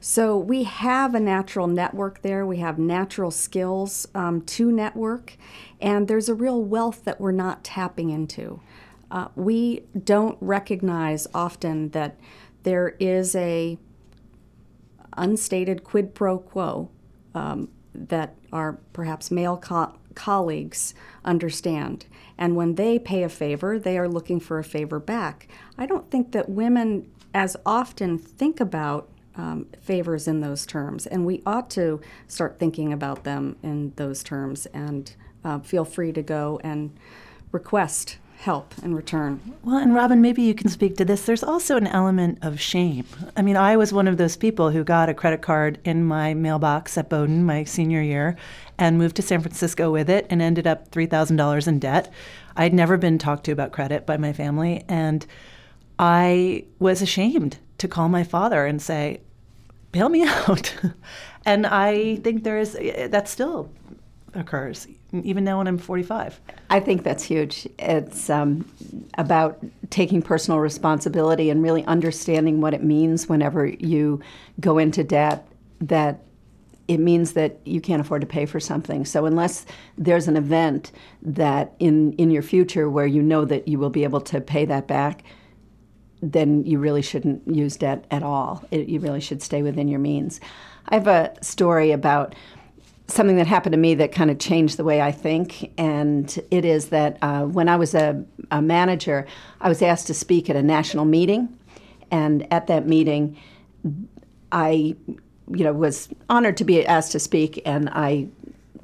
So 0.00 0.36
we 0.36 0.64
have 0.64 1.14
a 1.14 1.20
natural 1.20 1.66
network 1.66 2.22
there. 2.22 2.46
We 2.46 2.58
have 2.58 2.78
natural 2.78 3.30
skills 3.30 4.06
um, 4.14 4.42
to 4.42 4.70
network, 4.70 5.36
and 5.80 6.06
there's 6.06 6.28
a 6.28 6.34
real 6.34 6.62
wealth 6.62 7.04
that 7.04 7.20
we're 7.20 7.32
not 7.32 7.64
tapping 7.64 8.10
into. 8.10 8.60
Uh, 9.10 9.28
we 9.34 9.84
don't 10.04 10.36
recognize 10.40 11.26
often 11.34 11.90
that 11.90 12.20
there 12.62 12.94
is 13.00 13.34
a 13.34 13.78
unstated 15.16 15.82
quid 15.82 16.14
pro 16.14 16.38
quo 16.38 16.90
um, 17.36 17.68
that 17.94 18.34
our 18.52 18.78
perhaps 18.92 19.30
male 19.30 19.56
co- 19.56 19.94
colleagues 20.14 20.94
understand. 21.24 22.06
And 22.38 22.56
when 22.56 22.74
they 22.74 22.98
pay 22.98 23.22
a 23.22 23.28
favor, 23.28 23.78
they 23.78 23.98
are 23.98 24.08
looking 24.08 24.40
for 24.40 24.58
a 24.58 24.64
favor 24.64 24.98
back. 24.98 25.48
I 25.78 25.86
don't 25.86 26.10
think 26.10 26.32
that 26.32 26.48
women 26.48 27.10
as 27.32 27.56
often 27.64 28.18
think 28.18 28.60
about 28.60 29.08
um, 29.36 29.66
favors 29.80 30.26
in 30.26 30.40
those 30.40 30.64
terms, 30.64 31.06
and 31.06 31.26
we 31.26 31.42
ought 31.44 31.68
to 31.70 32.00
start 32.26 32.58
thinking 32.58 32.92
about 32.92 33.24
them 33.24 33.56
in 33.62 33.92
those 33.96 34.22
terms 34.22 34.64
and 34.66 35.14
uh, 35.44 35.58
feel 35.58 35.84
free 35.84 36.12
to 36.12 36.22
go 36.22 36.58
and 36.64 36.98
request 37.52 38.16
help 38.36 38.74
in 38.82 38.94
return. 38.94 39.40
Well, 39.64 39.78
and 39.78 39.94
Robin, 39.94 40.20
maybe 40.20 40.42
you 40.42 40.54
can 40.54 40.68
speak 40.68 40.96
to 40.96 41.04
this. 41.04 41.24
There's 41.24 41.42
also 41.42 41.76
an 41.76 41.86
element 41.86 42.38
of 42.42 42.60
shame. 42.60 43.06
I 43.36 43.42
mean, 43.42 43.56
I 43.56 43.76
was 43.76 43.92
one 43.92 44.06
of 44.06 44.18
those 44.18 44.36
people 44.36 44.70
who 44.70 44.84
got 44.84 45.08
a 45.08 45.14
credit 45.14 45.42
card 45.42 45.78
in 45.84 46.04
my 46.04 46.34
mailbox 46.34 46.96
at 46.98 47.08
Bowdoin 47.08 47.44
my 47.44 47.64
senior 47.64 48.02
year 48.02 48.36
and 48.78 48.98
moved 48.98 49.16
to 49.16 49.22
San 49.22 49.40
Francisco 49.40 49.90
with 49.90 50.10
it 50.10 50.26
and 50.28 50.42
ended 50.42 50.66
up 50.66 50.90
$3,000 50.90 51.66
in 51.66 51.78
debt. 51.78 52.12
I'd 52.56 52.74
never 52.74 52.96
been 52.96 53.18
talked 53.18 53.44
to 53.44 53.52
about 53.52 53.72
credit 53.72 54.06
by 54.06 54.16
my 54.16 54.32
family. 54.32 54.84
And 54.88 55.26
I 55.98 56.64
was 56.78 57.02
ashamed 57.02 57.58
to 57.78 57.88
call 57.88 58.08
my 58.08 58.22
father 58.22 58.66
and 58.66 58.80
say, 58.80 59.20
bail 59.92 60.08
me 60.08 60.24
out. 60.26 60.74
and 61.44 61.66
I 61.66 62.16
think 62.16 62.44
there 62.44 62.58
is, 62.58 62.74
that 62.74 63.28
still 63.28 63.70
occurs 64.34 64.86
even 65.24 65.44
now 65.44 65.58
when 65.58 65.66
I'm 65.66 65.78
45. 65.78 66.40
I 66.70 66.80
think 66.80 67.02
that's 67.02 67.22
huge. 67.22 67.68
It's 67.78 68.28
um, 68.30 68.70
about 69.18 69.58
taking 69.90 70.22
personal 70.22 70.60
responsibility 70.60 71.50
and 71.50 71.62
really 71.62 71.84
understanding 71.84 72.60
what 72.60 72.74
it 72.74 72.82
means 72.82 73.28
whenever 73.28 73.66
you 73.66 74.20
go 74.60 74.78
into 74.78 75.04
debt. 75.04 75.46
That 75.80 76.22
it 76.88 76.98
means 76.98 77.32
that 77.32 77.58
you 77.64 77.80
can't 77.80 78.00
afford 78.00 78.20
to 78.20 78.26
pay 78.26 78.46
for 78.46 78.60
something. 78.60 79.04
So 79.04 79.26
unless 79.26 79.66
there's 79.98 80.28
an 80.28 80.36
event 80.36 80.92
that 81.22 81.74
in 81.78 82.12
in 82.14 82.30
your 82.30 82.42
future 82.42 82.88
where 82.88 83.06
you 83.06 83.22
know 83.22 83.44
that 83.44 83.68
you 83.68 83.78
will 83.78 83.90
be 83.90 84.04
able 84.04 84.20
to 84.22 84.40
pay 84.40 84.64
that 84.66 84.86
back, 84.86 85.24
then 86.22 86.64
you 86.64 86.78
really 86.78 87.02
shouldn't 87.02 87.46
use 87.46 87.76
debt 87.76 88.04
at 88.10 88.22
all. 88.22 88.64
It, 88.70 88.88
you 88.88 89.00
really 89.00 89.20
should 89.20 89.42
stay 89.42 89.62
within 89.62 89.88
your 89.88 90.00
means. 90.00 90.40
I 90.88 90.94
have 90.94 91.08
a 91.08 91.34
story 91.42 91.90
about 91.90 92.34
something 93.08 93.36
that 93.36 93.46
happened 93.46 93.72
to 93.72 93.78
me 93.78 93.94
that 93.94 94.12
kind 94.12 94.30
of 94.30 94.38
changed 94.38 94.76
the 94.76 94.84
way 94.84 95.00
I 95.00 95.12
think, 95.12 95.72
and 95.78 96.42
it 96.50 96.64
is 96.64 96.88
that 96.88 97.18
uh, 97.22 97.44
when 97.44 97.68
I 97.68 97.76
was 97.76 97.94
a, 97.94 98.24
a 98.50 98.60
manager, 98.60 99.26
I 99.60 99.68
was 99.68 99.82
asked 99.82 100.08
to 100.08 100.14
speak 100.14 100.50
at 100.50 100.56
a 100.56 100.62
national 100.62 101.04
meeting, 101.04 101.56
and 102.10 102.50
at 102.52 102.66
that 102.66 102.86
meeting, 102.86 103.36
I, 104.50 104.96
you 105.48 105.64
know, 105.64 105.72
was 105.72 106.08
honored 106.28 106.56
to 106.58 106.64
be 106.64 106.84
asked 106.86 107.12
to 107.12 107.20
speak, 107.20 107.62
and 107.64 107.88
I 107.90 108.28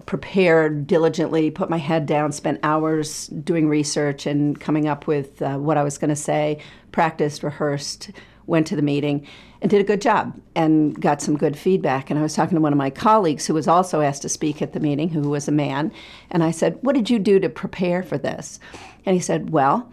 prepared 0.06 0.86
diligently, 0.86 1.50
put 1.50 1.70
my 1.70 1.78
head 1.78 2.06
down, 2.06 2.32
spent 2.32 2.60
hours 2.62 3.28
doing 3.28 3.68
research 3.68 4.26
and 4.26 4.60
coming 4.60 4.88
up 4.88 5.06
with 5.06 5.40
uh, 5.42 5.56
what 5.56 5.76
I 5.76 5.82
was 5.82 5.98
going 5.98 6.10
to 6.10 6.16
say, 6.16 6.58
practiced, 6.90 7.42
rehearsed, 7.42 8.10
went 8.46 8.66
to 8.68 8.76
the 8.76 8.82
meeting, 8.82 9.26
and 9.60 9.70
did 9.70 9.80
a 9.80 9.84
good 9.84 10.00
job 10.00 10.38
and 10.54 11.00
got 11.00 11.22
some 11.22 11.36
good 11.36 11.56
feedback. 11.56 12.10
And 12.10 12.18
I 12.18 12.22
was 12.22 12.34
talking 12.34 12.56
to 12.56 12.60
one 12.60 12.72
of 12.72 12.78
my 12.78 12.90
colleagues 12.90 13.46
who 13.46 13.54
was 13.54 13.68
also 13.68 14.00
asked 14.00 14.22
to 14.22 14.28
speak 14.28 14.60
at 14.60 14.72
the 14.72 14.80
meeting, 14.80 15.08
who 15.08 15.28
was 15.28 15.48
a 15.48 15.52
man, 15.52 15.92
and 16.30 16.42
I 16.42 16.50
said, 16.50 16.78
What 16.82 16.94
did 16.94 17.10
you 17.10 17.18
do 17.18 17.38
to 17.40 17.48
prepare 17.48 18.02
for 18.02 18.18
this? 18.18 18.58
And 19.06 19.14
he 19.14 19.20
said, 19.20 19.50
Well, 19.50 19.90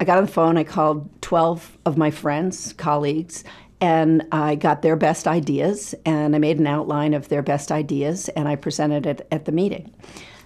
I 0.00 0.04
got 0.04 0.18
on 0.18 0.24
the 0.24 0.32
phone, 0.32 0.56
I 0.56 0.64
called 0.64 1.08
12 1.20 1.78
of 1.84 1.98
my 1.98 2.10
friends, 2.10 2.72
colleagues, 2.72 3.44
and 3.80 4.26
I 4.32 4.54
got 4.54 4.82
their 4.82 4.96
best 4.96 5.26
ideas, 5.26 5.94
and 6.04 6.34
I 6.34 6.38
made 6.38 6.58
an 6.58 6.66
outline 6.66 7.14
of 7.14 7.28
their 7.28 7.42
best 7.42 7.72
ideas, 7.72 8.28
and 8.30 8.48
I 8.48 8.56
presented 8.56 9.06
it 9.06 9.26
at 9.30 9.44
the 9.44 9.52
meeting. 9.52 9.92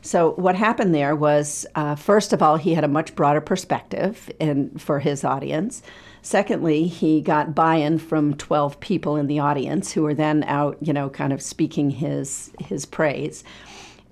So 0.03 0.33
what 0.33 0.55
happened 0.55 0.95
there 0.95 1.17
was, 1.17 1.67
uh, 1.75 1.95
first 1.95 2.33
of 2.33 2.43
all, 2.43 2.57
he 2.57 2.75
had 2.75 2.85
a 2.85 2.89
much 2.89 3.17
broader 3.17 3.41
perspective 3.41 4.31
in, 4.39 4.77
for 4.79 4.99
his 4.99 5.25
audience. 5.25 5.83
Secondly, 6.25 6.87
he 6.87 7.21
got 7.21 7.55
buy-in 7.55 7.99
from 7.99 8.33
12 8.35 8.81
people 8.81 9.17
in 9.17 9.27
the 9.27 9.41
audience 9.41 9.93
who 9.93 10.03
were 10.03 10.15
then 10.15 10.43
out, 10.45 10.79
you 10.81 10.91
know, 10.91 11.11
kind 11.11 11.35
of 11.35 11.43
speaking 11.43 11.91
his 11.91 12.51
his 12.59 12.87
praise. 12.87 13.45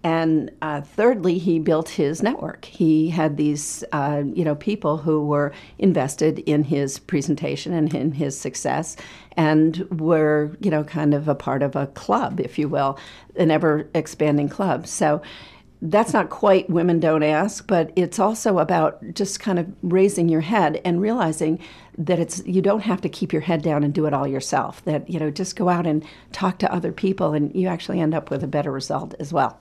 And 0.04 0.50
uh, 0.60 0.82
thirdly, 0.82 1.38
he 1.38 1.58
built 1.58 1.88
his 1.88 2.22
network. 2.22 2.66
He 2.66 3.08
had 3.08 3.38
these, 3.38 3.82
uh, 3.92 4.24
you 4.26 4.44
know, 4.44 4.54
people 4.56 4.98
who 4.98 5.24
were 5.24 5.54
invested 5.78 6.40
in 6.40 6.64
his 6.64 6.98
presentation 6.98 7.72
and 7.72 7.94
in 7.94 8.12
his 8.12 8.38
success, 8.38 8.94
and 9.38 9.88
were, 9.98 10.54
you 10.60 10.70
know, 10.70 10.84
kind 10.84 11.14
of 11.14 11.28
a 11.28 11.34
part 11.34 11.62
of 11.62 11.76
a 11.76 11.86
club, 11.86 12.40
if 12.40 12.58
you 12.58 12.68
will, 12.68 12.98
an 13.36 13.50
ever 13.50 13.88
expanding 13.94 14.50
club. 14.50 14.86
So 14.86 15.22
that's 15.82 16.12
not 16.12 16.30
quite 16.30 16.70
women 16.70 17.00
don't 17.00 17.24
ask, 17.24 17.66
but 17.66 17.90
it's 17.96 18.20
also 18.20 18.58
about 18.58 19.02
just 19.14 19.40
kind 19.40 19.58
of 19.58 19.66
raising 19.82 20.28
your 20.28 20.40
head 20.40 20.80
and 20.84 21.00
realizing 21.00 21.58
that 21.98 22.20
it's 22.20 22.40
you 22.46 22.62
don't 22.62 22.80
have 22.80 23.00
to 23.00 23.08
keep 23.08 23.32
your 23.32 23.42
head 23.42 23.62
down 23.62 23.82
and 23.82 23.92
do 23.92 24.06
it 24.06 24.14
all 24.14 24.26
yourself. 24.26 24.84
That 24.84 25.10
you 25.10 25.18
know, 25.18 25.30
just 25.30 25.56
go 25.56 25.68
out 25.68 25.84
and 25.86 26.04
talk 26.30 26.58
to 26.58 26.72
other 26.72 26.92
people, 26.92 27.34
and 27.34 27.52
you 27.54 27.66
actually 27.66 28.00
end 28.00 28.14
up 28.14 28.30
with 28.30 28.44
a 28.44 28.46
better 28.46 28.70
result 28.70 29.14
as 29.18 29.32
well. 29.32 29.58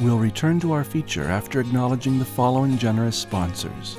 We'll 0.00 0.18
return 0.18 0.58
to 0.60 0.72
our 0.72 0.84
feature 0.84 1.24
after 1.24 1.60
acknowledging 1.60 2.18
the 2.18 2.24
following 2.24 2.76
generous 2.76 3.16
sponsors 3.16 3.96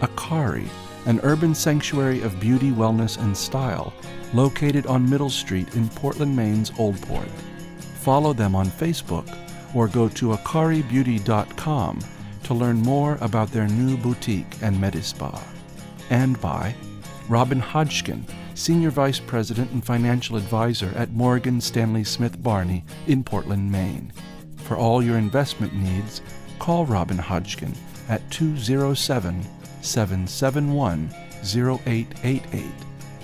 Akari, 0.00 0.68
an 1.06 1.18
urban 1.24 1.52
sanctuary 1.52 2.22
of 2.22 2.38
beauty, 2.38 2.70
wellness, 2.70 3.20
and 3.20 3.36
style, 3.36 3.92
located 4.34 4.86
on 4.86 5.10
Middle 5.10 5.30
Street 5.30 5.74
in 5.74 5.88
Portland, 5.88 6.34
Maine's 6.34 6.70
Old 6.78 7.00
Port. 7.02 7.28
Follow 8.02 8.32
them 8.32 8.56
on 8.56 8.66
Facebook 8.66 9.32
or 9.74 9.86
go 9.86 10.08
to 10.08 10.30
akaribeauty.com 10.30 11.98
to 12.42 12.54
learn 12.54 12.76
more 12.78 13.16
about 13.20 13.52
their 13.52 13.68
new 13.68 13.96
boutique 13.96 14.60
and 14.60 14.76
Medispa. 14.76 15.40
And 16.10 16.40
by 16.40 16.74
Robin 17.28 17.60
Hodgkin, 17.60 18.26
Senior 18.54 18.90
Vice 18.90 19.20
President 19.20 19.70
and 19.70 19.84
Financial 19.84 20.36
Advisor 20.36 20.92
at 20.96 21.12
Morgan 21.12 21.60
Stanley 21.60 22.02
Smith 22.02 22.42
Barney 22.42 22.84
in 23.06 23.22
Portland, 23.22 23.70
Maine. 23.70 24.12
For 24.56 24.76
all 24.76 25.00
your 25.00 25.16
investment 25.16 25.72
needs, 25.72 26.22
call 26.58 26.84
Robin 26.86 27.18
Hodgkin 27.18 27.72
at 28.08 28.28
207 28.32 29.42
771 29.80 31.08
0888. 31.44 32.64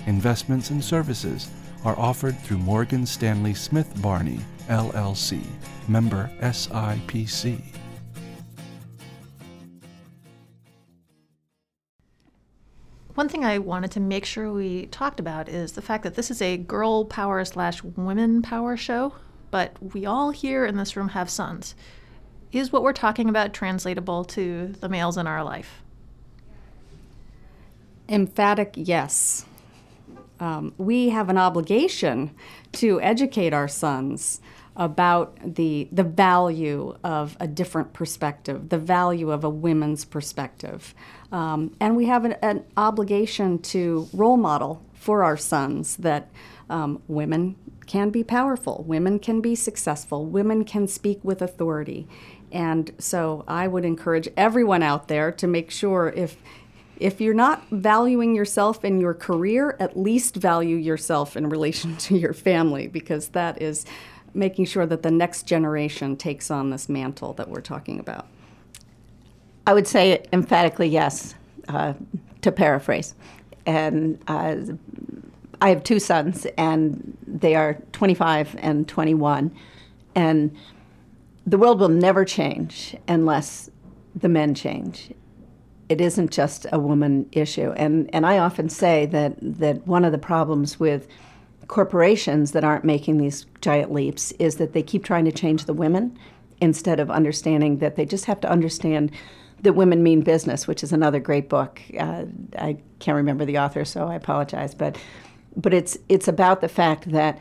Investments 0.07 0.69
and 0.69 0.81
services 0.81 1.49
are 1.83 1.99
offered 1.99 2.39
through 2.39 2.57
Morgan 2.57 3.05
Stanley 3.05 3.53
Smith 3.53 4.01
Barney, 4.01 4.39
LLC, 4.69 5.43
member 5.87 6.29
SIPC. 6.41 7.61
One 13.15 13.27
thing 13.27 13.43
I 13.43 13.57
wanted 13.57 13.91
to 13.91 13.99
make 13.99 14.23
sure 14.23 14.53
we 14.53 14.85
talked 14.85 15.19
about 15.19 15.49
is 15.49 15.73
the 15.73 15.81
fact 15.81 16.03
that 16.03 16.15
this 16.15 16.31
is 16.31 16.41
a 16.41 16.55
girl 16.55 17.03
power 17.03 17.43
slash 17.43 17.83
women 17.83 18.41
power 18.41 18.77
show, 18.77 19.13
but 19.51 19.75
we 19.93 20.05
all 20.05 20.29
here 20.29 20.65
in 20.65 20.77
this 20.77 20.95
room 20.95 21.09
have 21.09 21.29
sons. 21.29 21.75
Is 22.51 22.71
what 22.71 22.81
we're 22.81 22.93
talking 22.93 23.27
about 23.27 23.53
translatable 23.53 24.23
to 24.25 24.67
the 24.79 24.87
males 24.87 25.17
in 25.17 25.27
our 25.27 25.43
life? 25.43 25.81
Emphatic 28.07 28.73
yes. 28.75 29.45
Um, 30.39 30.73
we 30.77 31.09
have 31.09 31.27
an 31.27 31.37
obligation 31.37 32.31
to 32.73 33.01
educate 33.01 33.53
our 33.53 33.67
sons 33.67 34.39
about 34.79 35.37
the 35.43 35.89
the 35.91 36.03
value 36.03 36.95
of 37.03 37.35
a 37.41 37.47
different 37.47 37.91
perspective, 37.91 38.69
the 38.69 38.77
value 38.77 39.29
of 39.29 39.43
a 39.43 39.49
women's 39.49 40.05
perspective, 40.05 40.95
um, 41.33 41.75
and 41.81 41.97
we 41.97 42.05
have 42.05 42.23
an, 42.23 42.31
an, 42.41 42.63
obligation 42.77 43.59
to 43.59 44.07
role 44.13 44.37
model 44.37 44.81
for 44.93 45.21
our 45.21 45.35
sons 45.35 45.97
that 45.97 46.29
um, 46.69 47.01
women 47.09 47.57
can 47.87 48.09
be 48.09 48.23
powerful, 48.23 48.85
women 48.87 49.19
can 49.19 49.41
be 49.41 49.53
successful, 49.53 50.25
women 50.25 50.63
can 50.63 50.87
speak 50.87 51.19
with 51.23 51.41
authority, 51.41 52.07
and 52.49 52.89
so 52.99 53.43
I 53.49 53.67
would 53.67 53.83
encourage 53.83 54.29
everyone 54.37 54.81
out 54.81 55.09
there 55.09 55.29
to 55.33 55.45
make 55.45 55.71
sure 55.71 56.07
if 56.15 56.37
if 56.99 57.21
you're 57.21 57.33
not 57.33 57.63
valuing 57.71 58.35
yourself 58.35 58.83
in 58.83 58.99
your 58.99 59.13
career, 59.13 59.77
at 59.79 59.97
least 59.97 60.35
value 60.35 60.75
yourself 60.75 61.37
in 61.37 61.49
relation 61.49 61.95
to 62.07 62.17
your 62.17 62.33
family 62.33 62.87
because 62.87 63.29
that 63.29 63.61
is 63.61 63.85
making 64.33 64.65
sure 64.65 64.85
that 64.85 65.03
the 65.03 65.11
next 65.11 65.43
generation 65.43 66.15
takes 66.15 66.51
on 66.51 66.69
this 66.69 66.89
mantle 66.89 67.33
that 67.33 67.49
we're 67.49 67.61
talking 67.61 67.99
about? 67.99 68.27
I 69.67 69.73
would 69.73 69.87
say 69.87 70.25
emphatically 70.33 70.87
yes, 70.87 71.35
uh, 71.67 71.93
to 72.41 72.51
paraphrase. 72.51 73.13
And 73.65 74.19
uh, 74.27 74.55
I 75.61 75.69
have 75.69 75.83
two 75.83 75.99
sons, 75.99 76.47
and 76.57 77.17
they 77.27 77.55
are 77.55 77.77
25 77.91 78.55
and 78.59 78.87
21. 78.87 79.51
And 80.15 80.55
the 81.45 81.57
world 81.57 81.79
will 81.79 81.89
never 81.89 82.25
change 82.25 82.95
unless 83.07 83.69
the 84.15 84.29
men 84.29 84.55
change. 84.55 85.13
It 85.87 86.01
isn't 86.01 86.31
just 86.31 86.65
a 86.71 86.79
woman 86.79 87.27
issue. 87.31 87.71
And, 87.71 88.09
and 88.13 88.25
I 88.25 88.37
often 88.37 88.69
say 88.69 89.05
that, 89.07 89.35
that 89.41 89.85
one 89.87 90.05
of 90.05 90.11
the 90.11 90.17
problems 90.17 90.79
with 90.79 91.07
corporations 91.69 92.51
that 92.51 92.63
aren't 92.63 92.83
making 92.83 93.19
these 93.19 93.45
giant 93.61 93.93
leaps 93.93 94.31
is 94.33 94.55
that 94.55 94.73
they 94.73 94.81
keep 94.81 95.03
trying 95.03 95.23
to 95.23 95.31
change 95.31 95.65
the 95.65 95.73
women 95.73 96.17
instead 96.59 96.99
of 96.99 97.09
understanding 97.11 97.77
that 97.77 97.95
they 97.95 98.05
just 98.05 98.25
have 98.25 98.41
to 98.41 98.49
understand 98.49 99.11
that 99.61 99.73
women 99.73 100.01
mean 100.01 100.21
business, 100.21 100.67
which 100.67 100.83
is 100.83 100.91
another 100.91 101.19
great 101.19 101.47
book. 101.47 101.79
Uh, 101.97 102.25
I 102.57 102.77
can't 102.97 103.15
remember 103.15 103.45
the 103.45 103.59
author, 103.59 103.85
so 103.85 104.07
I 104.07 104.15
apologize, 104.15 104.73
but 104.73 104.97
but 105.55 105.73
it's 105.73 105.97
it's 106.09 106.27
about 106.27 106.61
the 106.61 106.69
fact 106.69 107.11
that 107.11 107.39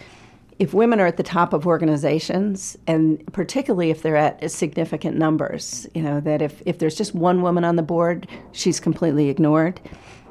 if 0.59 0.75
women 0.75 1.01
are 1.01 1.07
at 1.07 1.17
the 1.17 1.23
top 1.23 1.53
of 1.53 1.67
organizations, 1.67 2.77
and 2.87 3.25
particularly 3.33 3.91
if 3.91 4.03
they're 4.03 4.17
at 4.17 4.51
significant 4.51 5.17
numbers, 5.17 5.87
you 5.95 6.03
know 6.03 6.21
that 6.21 6.43
if 6.43 6.61
if 6.67 6.79
there's 6.79 6.97
just 6.97 7.15
one 7.15 7.41
woman 7.41 7.65
on 7.65 7.77
the 7.77 7.83
board, 7.83 8.29
she's 8.53 8.79
completely 8.79 9.31
ignored. 9.31 9.81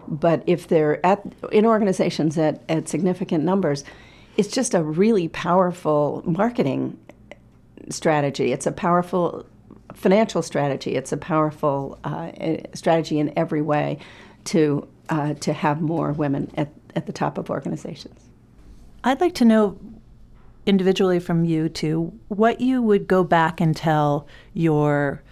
But 0.08 0.44
if 0.48 0.68
they're 0.68 1.06
at 1.06 1.22
in 1.52 1.66
organizations 1.66 2.38
at, 2.38 2.62
at 2.70 2.88
significant 2.88 3.44
numbers, 3.44 3.84
it's 4.38 4.50
just 4.50 4.74
a 4.74 4.84
really 4.84 5.28
powerful 5.28 6.24
marketing 6.26 6.98
strategy. 7.90 8.52
It's 8.52 8.68
a 8.68 8.72
powerful 8.72 9.46
financial 9.94 10.42
strategy. 10.42 10.96
It's 10.96 11.12
a 11.12 11.18
powerful 11.18 12.00
uh, 12.04 12.32
strategy 12.74 13.20
in 13.20 13.34
every 13.38 13.62
way 13.62 14.00
to 14.46 14.88
uh, 15.10 15.34
to 15.36 15.54
have 15.54 15.82
more 15.82 16.12
women 16.12 16.52
at, 16.56 16.70
at 16.96 17.06
the 17.06 17.14
top 17.14 17.38
of 17.38 17.50
organizations. 17.50 18.20
I'd 19.04 19.22
like 19.22 19.36
to 19.36 19.46
know 19.46 19.80
individually 20.66 21.20
from 21.20 21.46
you 21.46 21.70
two 21.70 22.14
what 22.28 22.60
you 22.60 22.82
would 22.82 23.08
go 23.08 23.24
back 23.24 23.62
and 23.62 23.76
tell 23.76 24.28
your 24.54 25.24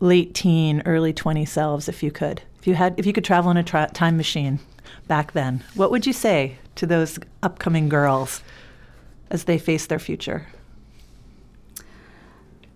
late 0.00 0.34
teen, 0.34 0.82
early 0.86 1.12
20 1.12 1.44
selves 1.44 1.88
if 1.88 2.02
you 2.02 2.10
could. 2.10 2.42
If 2.62 2.68
you 2.68 2.76
had 2.76 2.94
if 2.96 3.06
you 3.06 3.12
could 3.12 3.24
travel 3.24 3.50
in 3.50 3.56
a 3.56 3.64
tra- 3.64 3.90
time 3.92 4.16
machine 4.16 4.60
back 5.08 5.32
then, 5.32 5.64
what 5.74 5.90
would 5.90 6.06
you 6.06 6.12
say 6.12 6.58
to 6.76 6.86
those 6.86 7.18
upcoming 7.42 7.88
girls 7.88 8.40
as 9.30 9.44
they 9.44 9.58
face 9.58 9.86
their 9.86 9.98
future? 9.98 10.46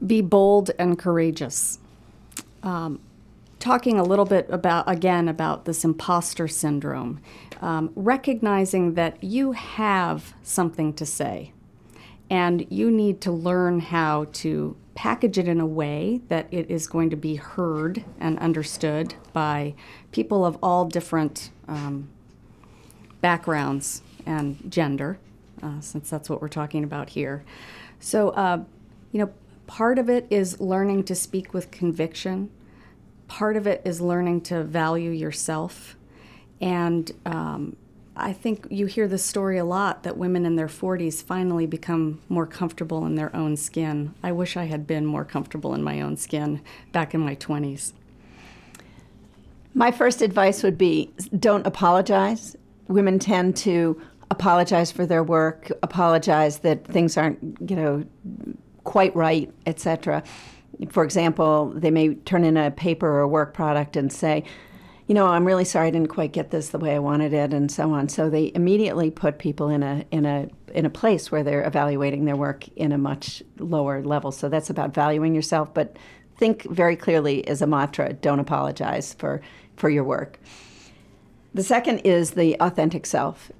Be 0.04 0.22
bold 0.22 0.72
and 0.76 0.98
courageous. 0.98 1.78
Um, 2.64 2.98
talking 3.60 4.00
a 4.00 4.02
little 4.02 4.24
bit 4.24 4.48
about 4.50 4.90
again 4.90 5.28
about 5.28 5.66
this 5.66 5.84
imposter 5.84 6.48
syndrome, 6.48 7.20
um, 7.60 7.92
recognizing 7.94 8.94
that 8.94 9.22
you 9.22 9.52
have 9.52 10.34
something 10.42 10.94
to 10.94 11.06
say, 11.06 11.52
and 12.28 12.66
you 12.72 12.90
need 12.90 13.20
to 13.20 13.30
learn 13.30 13.78
how 13.78 14.26
to 14.32 14.76
package 14.96 15.38
it 15.38 15.46
in 15.46 15.60
a 15.60 15.66
way 15.66 16.20
that 16.26 16.48
it 16.50 16.68
is 16.68 16.88
going 16.88 17.10
to 17.10 17.16
be 17.16 17.36
heard 17.36 18.04
and 18.18 18.36
understood 18.40 19.14
by 19.32 19.74
people 20.10 20.44
of 20.44 20.58
all 20.60 20.86
different 20.86 21.50
um, 21.68 22.08
backgrounds 23.20 24.02
and 24.26 24.58
gender, 24.68 25.18
uh, 25.62 25.80
since 25.80 26.10
that's 26.10 26.28
what 26.28 26.42
we're 26.42 26.48
talking 26.48 26.82
about 26.82 27.10
here. 27.10 27.44
So, 28.00 28.30
uh, 28.30 28.64
you 29.12 29.20
know, 29.20 29.30
part 29.68 30.00
of 30.00 30.10
it 30.10 30.26
is 30.30 30.60
learning 30.60 31.04
to 31.04 31.14
speak 31.14 31.54
with 31.54 31.70
conviction 31.70 32.50
part 33.28 33.56
of 33.56 33.66
it 33.66 33.82
is 33.84 34.00
learning 34.00 34.40
to 34.40 34.62
value 34.62 35.10
yourself. 35.10 35.96
And 36.60 37.10
um, 37.24 37.76
I 38.16 38.32
think 38.32 38.66
you 38.70 38.86
hear 38.86 39.06
this 39.06 39.24
story 39.24 39.58
a 39.58 39.64
lot 39.64 40.02
that 40.04 40.16
women 40.16 40.46
in 40.46 40.56
their 40.56 40.68
40s 40.68 41.22
finally 41.22 41.66
become 41.66 42.20
more 42.28 42.46
comfortable 42.46 43.04
in 43.04 43.14
their 43.14 43.34
own 43.36 43.56
skin. 43.56 44.14
I 44.22 44.32
wish 44.32 44.56
I 44.56 44.64
had 44.64 44.86
been 44.86 45.04
more 45.04 45.24
comfortable 45.24 45.74
in 45.74 45.82
my 45.82 46.00
own 46.00 46.16
skin 46.16 46.62
back 46.92 47.14
in 47.14 47.20
my 47.20 47.36
20s. 47.36 47.92
My 49.74 49.90
first 49.90 50.22
advice 50.22 50.62
would 50.62 50.78
be 50.78 51.12
don't 51.38 51.66
apologize. 51.66 52.56
Women 52.88 53.18
tend 53.18 53.56
to 53.58 54.00
apologize 54.30 54.90
for 54.90 55.04
their 55.04 55.22
work, 55.22 55.70
apologize 55.82 56.60
that 56.60 56.86
things 56.86 57.18
aren't, 57.18 57.58
you 57.68 57.76
know, 57.76 58.04
quite 58.84 59.14
right, 59.14 59.52
etc 59.66 60.22
for 60.90 61.04
example, 61.04 61.72
they 61.74 61.90
may 61.90 62.14
turn 62.14 62.44
in 62.44 62.56
a 62.56 62.70
paper 62.70 63.06
or 63.06 63.26
work 63.26 63.54
product 63.54 63.96
and 63.96 64.12
say, 64.12 64.44
you 65.06 65.14
know, 65.14 65.26
I'm 65.26 65.44
really 65.44 65.64
sorry 65.64 65.88
I 65.88 65.90
didn't 65.90 66.08
quite 66.08 66.32
get 66.32 66.50
this 66.50 66.70
the 66.70 66.78
way 66.78 66.94
I 66.94 66.98
wanted 66.98 67.32
it, 67.32 67.52
and 67.52 67.70
so 67.70 67.92
on. 67.92 68.08
So 68.08 68.28
they 68.28 68.50
immediately 68.54 69.10
put 69.10 69.38
people 69.38 69.68
in 69.68 69.82
a 69.82 70.04
in 70.10 70.26
a 70.26 70.48
in 70.74 70.84
a 70.84 70.90
place 70.90 71.30
where 71.30 71.44
they're 71.44 71.64
evaluating 71.64 72.24
their 72.24 72.36
work 72.36 72.66
in 72.76 72.92
a 72.92 72.98
much 72.98 73.42
lower 73.58 74.02
level. 74.02 74.32
So 74.32 74.48
that's 74.48 74.68
about 74.68 74.92
valuing 74.92 75.34
yourself, 75.34 75.72
but 75.72 75.96
think 76.38 76.64
very 76.64 76.96
clearly 76.96 77.46
as 77.46 77.62
a 77.62 77.66
mantra: 77.66 78.12
don't 78.14 78.40
apologize 78.40 79.14
for 79.14 79.40
for 79.76 79.88
your 79.88 80.04
work. 80.04 80.40
The 81.54 81.62
second 81.62 82.00
is 82.00 82.32
the 82.32 82.56
authentic 82.60 83.06
self. 83.06 83.52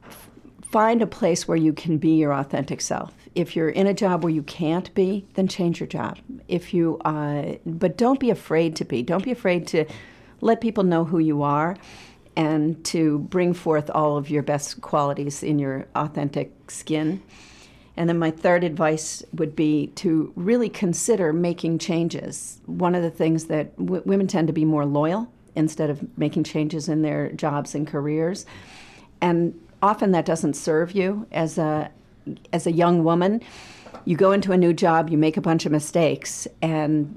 Find 0.72 1.00
a 1.00 1.06
place 1.06 1.46
where 1.46 1.56
you 1.56 1.72
can 1.72 1.96
be 1.96 2.16
your 2.16 2.35
authentic 2.35 2.80
self 2.80 3.14
if 3.37 3.54
you're 3.54 3.68
in 3.68 3.87
a 3.87 3.94
job 3.94 4.24
where 4.24 4.32
you 4.32 4.42
can't 4.42 4.92
be, 4.94 5.26
then 5.35 5.46
change 5.46 5.78
your 5.78 5.87
job. 5.87 6.18
If 6.48 6.72
you, 6.72 6.98
uh, 7.04 7.56
but 7.66 7.98
don't 7.98 8.18
be 8.18 8.30
afraid 8.30 8.74
to 8.76 8.85
be. 8.85 9.02
Don't 9.02 9.22
be 9.22 9.30
afraid 9.30 9.66
to 9.68 9.85
let 10.40 10.61
people 10.61 10.85
know 10.85 11.05
who 11.05 11.18
you 11.18 11.42
are, 11.42 11.77
and 12.37 12.85
to 12.85 13.20
bring 13.20 13.55
forth 13.55 13.90
all 13.94 14.16
of 14.16 14.29
your 14.29 14.42
best 14.42 14.81
qualities 14.83 15.42
in 15.42 15.59
your 15.59 15.87
authentic 15.94 16.70
skin. 16.70 17.22
And 17.96 18.09
then 18.11 18.18
my 18.18 18.31
third 18.31 18.62
advice 18.62 19.22
would 19.33 19.57
be 19.57 19.87
to 19.96 20.33
really 20.37 20.68
consider 20.68 21.33
making 21.33 21.79
changes. 21.79 22.61
One 22.66 22.94
of 22.94 23.03
the 23.03 23.11
things 23.11 23.46
that 23.46 23.75
w- 23.79 24.03
women 24.05 24.27
tend 24.27 24.49
to 24.49 24.53
be 24.53 24.66
more 24.66 24.85
loyal 24.85 25.33
instead 25.55 25.88
of 25.88 26.07
making 26.18 26.44
changes 26.44 26.88
in 26.88 27.01
their 27.01 27.33
jobs 27.33 27.75
and 27.75 27.87
careers. 27.87 28.44
And 29.22 29.59
often 29.83 30.12
that 30.12 30.27
doesn't 30.27 30.55
serve 30.55 30.92
you 30.92 31.27
as 31.33 31.57
a 31.59 31.90
as 32.53 32.66
a 32.66 32.72
young 32.72 33.05
woman, 33.05 33.40
you 34.05 34.16
go 34.16 34.33
into 34.33 34.51
a 34.51 34.57
new 34.57 34.72
job, 34.72 35.09
you 35.11 35.16
make 35.16 35.37
a 35.37 35.40
bunch 35.40 35.64
of 35.64 35.70
mistakes, 35.70 36.49
and 36.61 37.16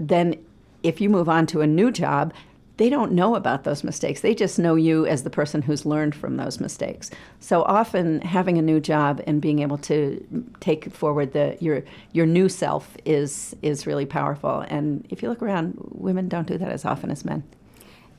then 0.00 0.36
if 0.84 1.00
you 1.00 1.10
move 1.10 1.28
on 1.28 1.46
to 1.46 1.62
a 1.62 1.66
new 1.66 1.90
job, 1.90 2.32
they 2.76 2.88
don't 2.88 3.12
know 3.12 3.36
about 3.36 3.64
those 3.64 3.84
mistakes. 3.84 4.20
They 4.20 4.34
just 4.34 4.58
know 4.58 4.74
you 4.74 5.06
as 5.06 5.22
the 5.22 5.30
person 5.30 5.62
who's 5.62 5.86
learned 5.86 6.14
from 6.14 6.36
those 6.36 6.60
mistakes. 6.60 7.10
So 7.40 7.62
often, 7.62 8.20
having 8.20 8.58
a 8.58 8.62
new 8.62 8.80
job 8.80 9.22
and 9.26 9.40
being 9.40 9.60
able 9.60 9.78
to 9.78 10.24
take 10.60 10.92
forward 10.92 11.32
the 11.32 11.56
your 11.60 11.84
your 12.12 12.26
new 12.26 12.48
self 12.48 12.96
is 13.04 13.56
is 13.62 13.86
really 13.86 14.06
powerful. 14.06 14.60
And 14.68 15.06
if 15.08 15.22
you 15.22 15.28
look 15.28 15.42
around, 15.42 15.78
women 15.90 16.28
don't 16.28 16.48
do 16.48 16.58
that 16.58 16.70
as 16.70 16.84
often 16.84 17.10
as 17.10 17.24
men. 17.24 17.44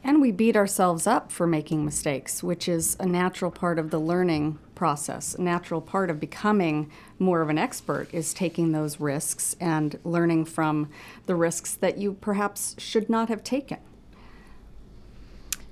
And 0.03 0.21
we 0.21 0.31
beat 0.31 0.55
ourselves 0.55 1.07
up 1.07 1.31
for 1.31 1.47
making 1.47 1.83
mistakes, 1.83 2.43
which 2.43 2.69
is 2.69 2.95
a 2.99 3.05
natural 3.05 3.51
part 3.51 3.77
of 3.77 3.89
the 3.89 3.99
learning 3.99 4.59
process. 4.75 5.33
A 5.35 5.41
natural 5.41 5.81
part 5.81 6.09
of 6.09 6.19
becoming 6.19 6.91
more 7.17 7.41
of 7.41 7.49
an 7.49 7.57
expert 7.57 8.13
is 8.13 8.33
taking 8.33 8.71
those 8.71 8.99
risks 8.99 9.55
and 9.59 9.97
learning 10.03 10.45
from 10.45 10.89
the 11.25 11.35
risks 11.35 11.73
that 11.73 11.97
you 11.97 12.13
perhaps 12.13 12.75
should 12.77 13.09
not 13.09 13.29
have 13.29 13.43
taken. 13.43 13.79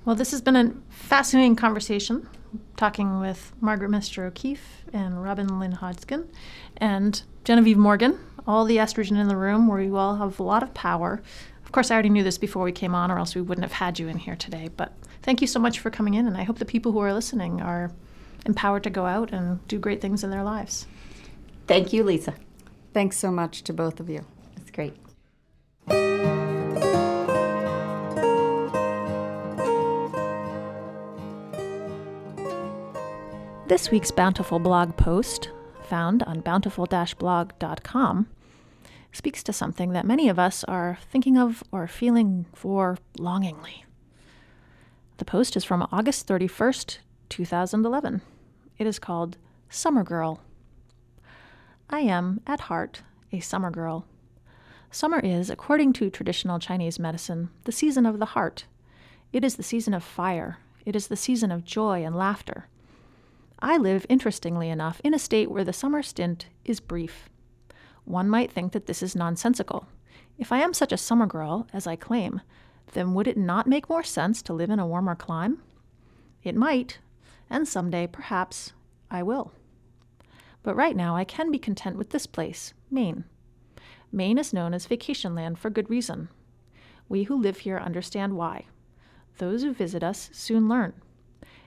Well, 0.04 0.16
this 0.16 0.32
has 0.32 0.40
been 0.42 0.56
a 0.56 0.74
fascinating 0.90 1.56
conversation 1.56 2.28
talking 2.76 3.20
with 3.20 3.52
Margaret 3.60 3.90
Mr. 3.90 4.26
O'Keefe 4.26 4.84
and 4.92 5.22
Robin 5.22 5.58
Lynn 5.58 5.72
Hodgkin 5.72 6.28
and 6.76 7.22
Genevieve 7.44 7.78
Morgan, 7.78 8.18
all 8.46 8.64
the 8.64 8.76
estrogen 8.76 9.18
in 9.18 9.28
the 9.28 9.36
room, 9.36 9.66
where 9.66 9.80
you 9.80 9.96
all 9.96 10.16
have 10.16 10.38
a 10.38 10.42
lot 10.42 10.62
of 10.62 10.74
power 10.74 11.22
Of 11.64 11.72
course, 11.72 11.90
I 11.90 11.94
already 11.94 12.10
knew 12.10 12.22
this 12.22 12.38
before 12.38 12.62
we 12.62 12.72
came 12.72 12.94
on, 12.94 13.10
or 13.10 13.18
else 13.18 13.34
we 13.34 13.40
wouldn't 13.40 13.64
have 13.64 13.72
had 13.72 13.98
you 13.98 14.08
in 14.08 14.18
here 14.18 14.36
today. 14.36 14.68
But 14.76 14.92
thank 15.22 15.40
you 15.40 15.46
so 15.46 15.58
much 15.58 15.80
for 15.80 15.90
coming 15.90 16.14
in, 16.14 16.26
and 16.26 16.36
I 16.36 16.44
hope 16.44 16.58
the 16.58 16.64
people 16.64 16.92
who 16.92 17.00
are 17.00 17.12
listening 17.12 17.60
are 17.60 17.90
empowered 18.44 18.84
to 18.84 18.90
go 18.90 19.06
out 19.06 19.32
and 19.32 19.66
do 19.68 19.78
great 19.78 20.00
things 20.00 20.24
in 20.24 20.30
their 20.30 20.42
lives. 20.42 20.86
Thank 21.66 21.92
you, 21.92 22.04
Lisa. 22.04 22.34
Thanks 22.92 23.16
so 23.16 23.30
much 23.30 23.62
to 23.64 23.72
both 23.72 24.00
of 24.00 24.08
you. 24.08 24.24
It's 24.56 24.70
great. 24.70 24.94
This 33.66 33.90
week's 33.90 34.10
Bountiful 34.10 34.58
blog 34.58 34.96
post, 34.96 35.50
found 35.82 36.22
on 36.24 36.40
bountiful-blog.com, 36.40 38.28
speaks 39.10 39.42
to 39.42 39.52
something 39.52 39.92
that 39.92 40.04
many 40.04 40.28
of 40.28 40.38
us 40.38 40.64
are 40.64 40.98
thinking 41.10 41.38
of 41.38 41.64
or 41.72 41.86
feeling 41.86 42.46
for 42.52 42.98
longingly. 43.18 43.84
The 45.16 45.24
post 45.24 45.56
is 45.56 45.64
from 45.64 45.88
August 45.90 46.26
31st, 46.28 46.98
2011. 47.30 48.20
It 48.76 48.86
is 48.86 48.98
called 48.98 49.36
Summer 49.68 50.02
Girl. 50.02 50.40
I 51.88 52.00
am, 52.00 52.40
at 52.46 52.62
heart, 52.62 53.02
a 53.32 53.38
summer 53.38 53.70
girl. 53.70 54.06
Summer 54.90 55.20
is, 55.20 55.48
according 55.48 55.92
to 55.94 56.10
traditional 56.10 56.58
Chinese 56.58 56.98
medicine, 56.98 57.50
the 57.64 57.72
season 57.72 58.04
of 58.04 58.18
the 58.18 58.26
heart. 58.26 58.64
It 59.32 59.44
is 59.44 59.56
the 59.56 59.62
season 59.62 59.94
of 59.94 60.02
fire. 60.02 60.58
It 60.84 60.96
is 60.96 61.06
the 61.06 61.16
season 61.16 61.52
of 61.52 61.64
joy 61.64 62.04
and 62.04 62.16
laughter. 62.16 62.68
I 63.60 63.76
live, 63.76 64.06
interestingly 64.08 64.68
enough, 64.70 65.00
in 65.04 65.14
a 65.14 65.18
state 65.18 65.50
where 65.50 65.64
the 65.64 65.72
summer 65.72 66.02
stint 66.02 66.46
is 66.64 66.80
brief. 66.80 67.28
One 68.04 68.28
might 68.28 68.50
think 68.50 68.72
that 68.72 68.86
this 68.86 69.02
is 69.02 69.14
nonsensical. 69.14 69.86
If 70.36 70.50
I 70.50 70.58
am 70.58 70.74
such 70.74 70.92
a 70.92 70.96
summer 70.96 71.26
girl, 71.26 71.68
as 71.72 71.86
I 71.86 71.96
claim, 71.96 72.40
then 72.92 73.14
would 73.14 73.28
it 73.28 73.36
not 73.36 73.68
make 73.68 73.88
more 73.88 74.02
sense 74.02 74.42
to 74.42 74.52
live 74.52 74.70
in 74.70 74.80
a 74.80 74.86
warmer 74.86 75.14
clime? 75.14 75.62
It 76.42 76.56
might, 76.56 76.98
and 77.50 77.66
someday, 77.66 78.06
perhaps, 78.06 78.72
I 79.10 79.22
will. 79.22 79.52
But 80.62 80.76
right 80.76 80.96
now, 80.96 81.16
I 81.16 81.24
can 81.24 81.50
be 81.50 81.58
content 81.58 81.96
with 81.96 82.10
this 82.10 82.26
place, 82.26 82.74
Maine. 82.90 83.24
Maine 84.10 84.38
is 84.38 84.52
known 84.52 84.72
as 84.72 84.86
vacation 84.86 85.34
land 85.34 85.58
for 85.58 85.70
good 85.70 85.90
reason. 85.90 86.28
We 87.08 87.24
who 87.24 87.36
live 87.36 87.58
here 87.58 87.78
understand 87.78 88.34
why. 88.36 88.66
Those 89.38 89.62
who 89.62 89.74
visit 89.74 90.02
us 90.02 90.30
soon 90.32 90.68
learn. 90.68 90.94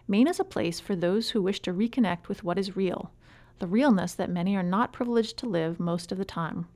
Maine 0.07 0.27
is 0.27 0.39
a 0.39 0.45
place 0.45 0.79
for 0.79 0.95
those 0.95 1.31
who 1.31 1.41
wish 1.41 1.59
to 1.61 1.73
reconnect 1.73 2.27
with 2.27 2.43
what 2.43 2.57
is 2.57 2.77
real, 2.77 3.11
the 3.59 3.67
realness 3.67 4.13
that 4.13 4.29
many 4.29 4.55
are 4.55 4.63
not 4.63 4.93
privileged 4.93 5.37
to 5.37 5.45
live 5.45 5.79
most 5.79 6.11
of 6.11 6.17
the 6.17 6.25
time. 6.25 6.67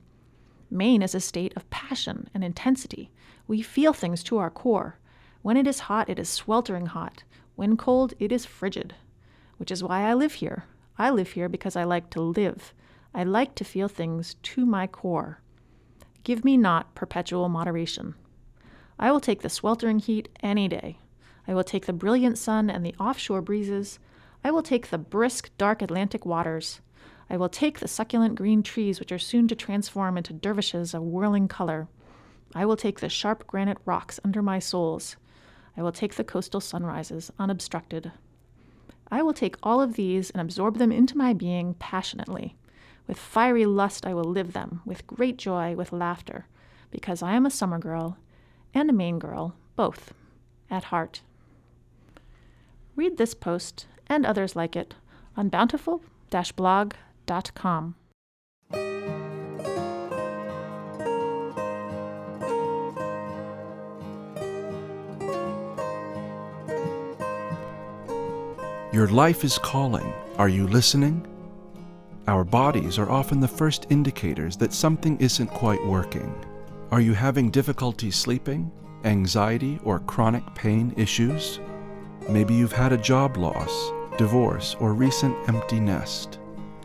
Maine 0.70 1.02
is 1.02 1.14
a 1.14 1.20
state 1.20 1.52
of 1.56 1.68
passion 1.70 2.28
and 2.34 2.44
intensity. 2.44 3.10
We 3.46 3.62
feel 3.62 3.92
things 3.92 4.22
to 4.24 4.38
our 4.38 4.50
core. 4.50 4.98
When 5.42 5.56
it 5.56 5.66
is 5.66 5.80
hot, 5.80 6.08
it 6.08 6.18
is 6.18 6.28
sweltering 6.28 6.86
hot. 6.86 7.24
When 7.54 7.76
cold, 7.76 8.14
it 8.18 8.32
is 8.32 8.44
frigid. 8.44 8.94
Which 9.58 9.70
is 9.70 9.82
why 9.84 10.08
I 10.08 10.14
live 10.14 10.34
here. 10.34 10.64
I 10.98 11.10
live 11.10 11.32
here 11.32 11.48
because 11.48 11.76
I 11.76 11.84
like 11.84 12.10
to 12.10 12.20
live. 12.20 12.74
I 13.14 13.24
like 13.24 13.54
to 13.56 13.64
feel 13.64 13.88
things 13.88 14.34
to 14.42 14.64
my 14.64 14.86
core. 14.86 15.40
Give 16.24 16.44
me 16.44 16.56
not 16.56 16.94
perpetual 16.94 17.48
moderation. 17.48 18.14
I 18.98 19.10
will 19.10 19.20
take 19.20 19.42
the 19.42 19.48
sweltering 19.48 19.98
heat 19.98 20.28
any 20.40 20.68
day. 20.68 20.98
I 21.46 21.54
will 21.54 21.64
take 21.64 21.86
the 21.86 21.92
brilliant 21.92 22.38
sun 22.38 22.70
and 22.70 22.86
the 22.86 22.94
offshore 23.00 23.42
breezes. 23.42 23.98
I 24.44 24.50
will 24.50 24.62
take 24.62 24.90
the 24.90 24.98
brisk, 24.98 25.50
dark 25.58 25.82
Atlantic 25.82 26.24
waters. 26.24 26.80
I 27.28 27.36
will 27.36 27.48
take 27.48 27.80
the 27.80 27.88
succulent 27.88 28.34
green 28.34 28.62
trees 28.62 29.00
which 29.00 29.12
are 29.12 29.18
soon 29.18 29.48
to 29.48 29.56
transform 29.56 30.16
into 30.16 30.32
dervishes 30.32 30.94
of 30.94 31.02
whirling 31.02 31.48
color. 31.48 31.88
I 32.54 32.64
will 32.64 32.76
take 32.76 33.00
the 33.00 33.08
sharp 33.08 33.46
granite 33.46 33.78
rocks 33.84 34.20
under 34.22 34.42
my 34.42 34.58
soles. 34.58 35.16
I 35.76 35.82
will 35.82 35.92
take 35.92 36.14
the 36.14 36.24
coastal 36.24 36.60
sunrises 36.60 37.30
unobstructed. 37.38 38.12
I 39.10 39.22
will 39.22 39.34
take 39.34 39.56
all 39.62 39.80
of 39.80 39.94
these 39.94 40.30
and 40.30 40.40
absorb 40.40 40.78
them 40.78 40.92
into 40.92 41.16
my 41.16 41.32
being 41.32 41.74
passionately. 41.74 42.56
With 43.06 43.18
fiery 43.18 43.66
lust, 43.66 44.06
I 44.06 44.14
will 44.14 44.24
live 44.24 44.52
them, 44.52 44.80
with 44.84 45.06
great 45.06 45.36
joy, 45.36 45.74
with 45.74 45.92
laughter, 45.92 46.46
because 46.90 47.22
I 47.22 47.34
am 47.34 47.44
a 47.44 47.50
summer 47.50 47.78
girl 47.78 48.16
and 48.74 48.88
a 48.88 48.92
Maine 48.92 49.18
girl, 49.18 49.54
both, 49.76 50.14
at 50.70 50.84
heart. 50.84 51.22
Read 52.96 53.16
this 53.16 53.34
post 53.34 53.86
and 54.06 54.24
others 54.24 54.56
like 54.56 54.76
it 54.76 54.94
on 55.36 55.48
bountiful 55.48 56.02
blog.com. 56.56 57.94
Your 68.92 69.08
life 69.08 69.42
is 69.42 69.56
calling. 69.56 70.12
Are 70.36 70.50
you 70.50 70.66
listening? 70.66 71.26
Our 72.28 72.44
bodies 72.44 72.98
are 72.98 73.10
often 73.10 73.40
the 73.40 73.48
first 73.48 73.86
indicators 73.88 74.54
that 74.58 74.74
something 74.74 75.16
isn't 75.18 75.46
quite 75.46 75.82
working. 75.86 76.30
Are 76.90 77.00
you 77.00 77.14
having 77.14 77.50
difficulty 77.50 78.10
sleeping, 78.10 78.70
anxiety, 79.04 79.80
or 79.82 80.00
chronic 80.00 80.44
pain 80.54 80.92
issues? 80.98 81.58
Maybe 82.28 82.52
you've 82.52 82.72
had 82.72 82.92
a 82.92 82.98
job 82.98 83.38
loss, 83.38 83.92
divorce, 84.18 84.76
or 84.78 84.92
recent 84.92 85.34
empty 85.48 85.80
nest. 85.80 86.38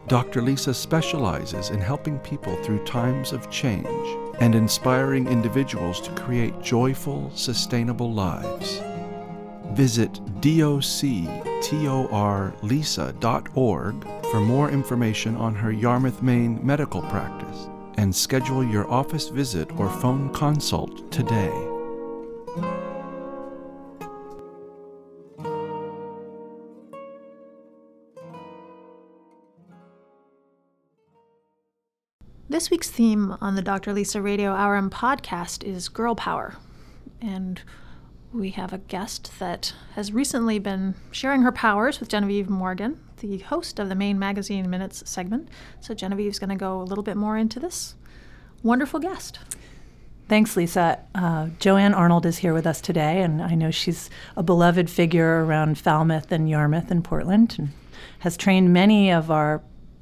Dr. 0.07 0.41
Lisa 0.41 0.73
specializes 0.73 1.71
in 1.71 1.81
helping 1.81 2.19
people 2.19 2.55
through 2.63 2.85
times 2.85 3.33
of 3.33 3.49
change 3.49 4.17
and 4.39 4.55
inspiring 4.55 5.27
individuals 5.27 5.99
to 5.99 6.11
create 6.11 6.61
joyful, 6.61 7.29
sustainable 7.35 8.13
lives. 8.13 8.81
Visit 9.73 10.21
doctorlisa.org 11.63 14.07
for 14.31 14.39
more 14.39 14.69
information 14.69 15.35
on 15.35 15.55
her 15.55 15.71
Yarmouth, 15.71 16.21
Maine 16.21 16.63
medical 16.65 17.01
practice 17.03 17.67
and 17.97 18.15
schedule 18.15 18.63
your 18.63 18.89
office 18.89 19.27
visit 19.29 19.69
or 19.79 19.89
phone 19.89 20.31
consult 20.33 21.11
today. 21.11 21.51
This 32.49 32.71
week's 32.71 32.89
theme 32.89 33.35
on 33.41 33.55
the 33.55 33.61
Dr. 33.61 33.93
Lisa 33.93 34.21
Radio 34.21 34.53
Hour 34.53 34.77
and 34.77 34.89
podcast 34.89 35.65
is 35.65 35.89
girl 35.89 36.15
power. 36.15 36.55
And 37.19 37.61
we 38.33 38.51
have 38.51 38.73
a 38.73 38.77
guest 38.77 39.31
that 39.39 39.73
has 39.95 40.11
recently 40.11 40.59
been 40.59 40.95
sharing 41.11 41.41
her 41.41 41.51
powers 41.51 41.99
with 41.99 42.09
Genevieve 42.09 42.49
Morgan, 42.49 42.99
the 43.19 43.39
host 43.39 43.79
of 43.79 43.89
the 43.89 43.95
Maine 43.95 44.19
Magazine 44.19 44.69
Minutes 44.69 45.03
segment. 45.09 45.49
So 45.79 45.93
Genevieve's 45.93 46.39
going 46.39 46.49
to 46.49 46.55
go 46.55 46.81
a 46.81 46.83
little 46.83 47.03
bit 47.03 47.17
more 47.17 47.37
into 47.37 47.59
this 47.59 47.95
wonderful 48.63 48.99
guest. 48.99 49.39
Thanks, 50.27 50.57
Lisa. 50.57 50.99
Uh, 51.15 51.49
Joanne 51.57 51.93
Arnold 51.93 52.25
is 52.25 52.39
here 52.39 52.53
with 52.53 52.67
us 52.67 52.81
today, 52.81 53.21
and 53.21 53.41
I 53.41 53.55
know 53.55 53.71
she's 53.71 54.09
a 54.35 54.43
beloved 54.43 54.89
figure 54.89 55.45
around 55.45 55.77
Falmouth 55.77 56.31
and 56.33 56.49
Yarmouth 56.49 56.91
and 56.91 57.01
Portland, 57.01 57.55
and 57.57 57.69
has 58.19 58.35
trained 58.35 58.73
many 58.73 59.09
of 59.09 59.31
our 59.31 59.61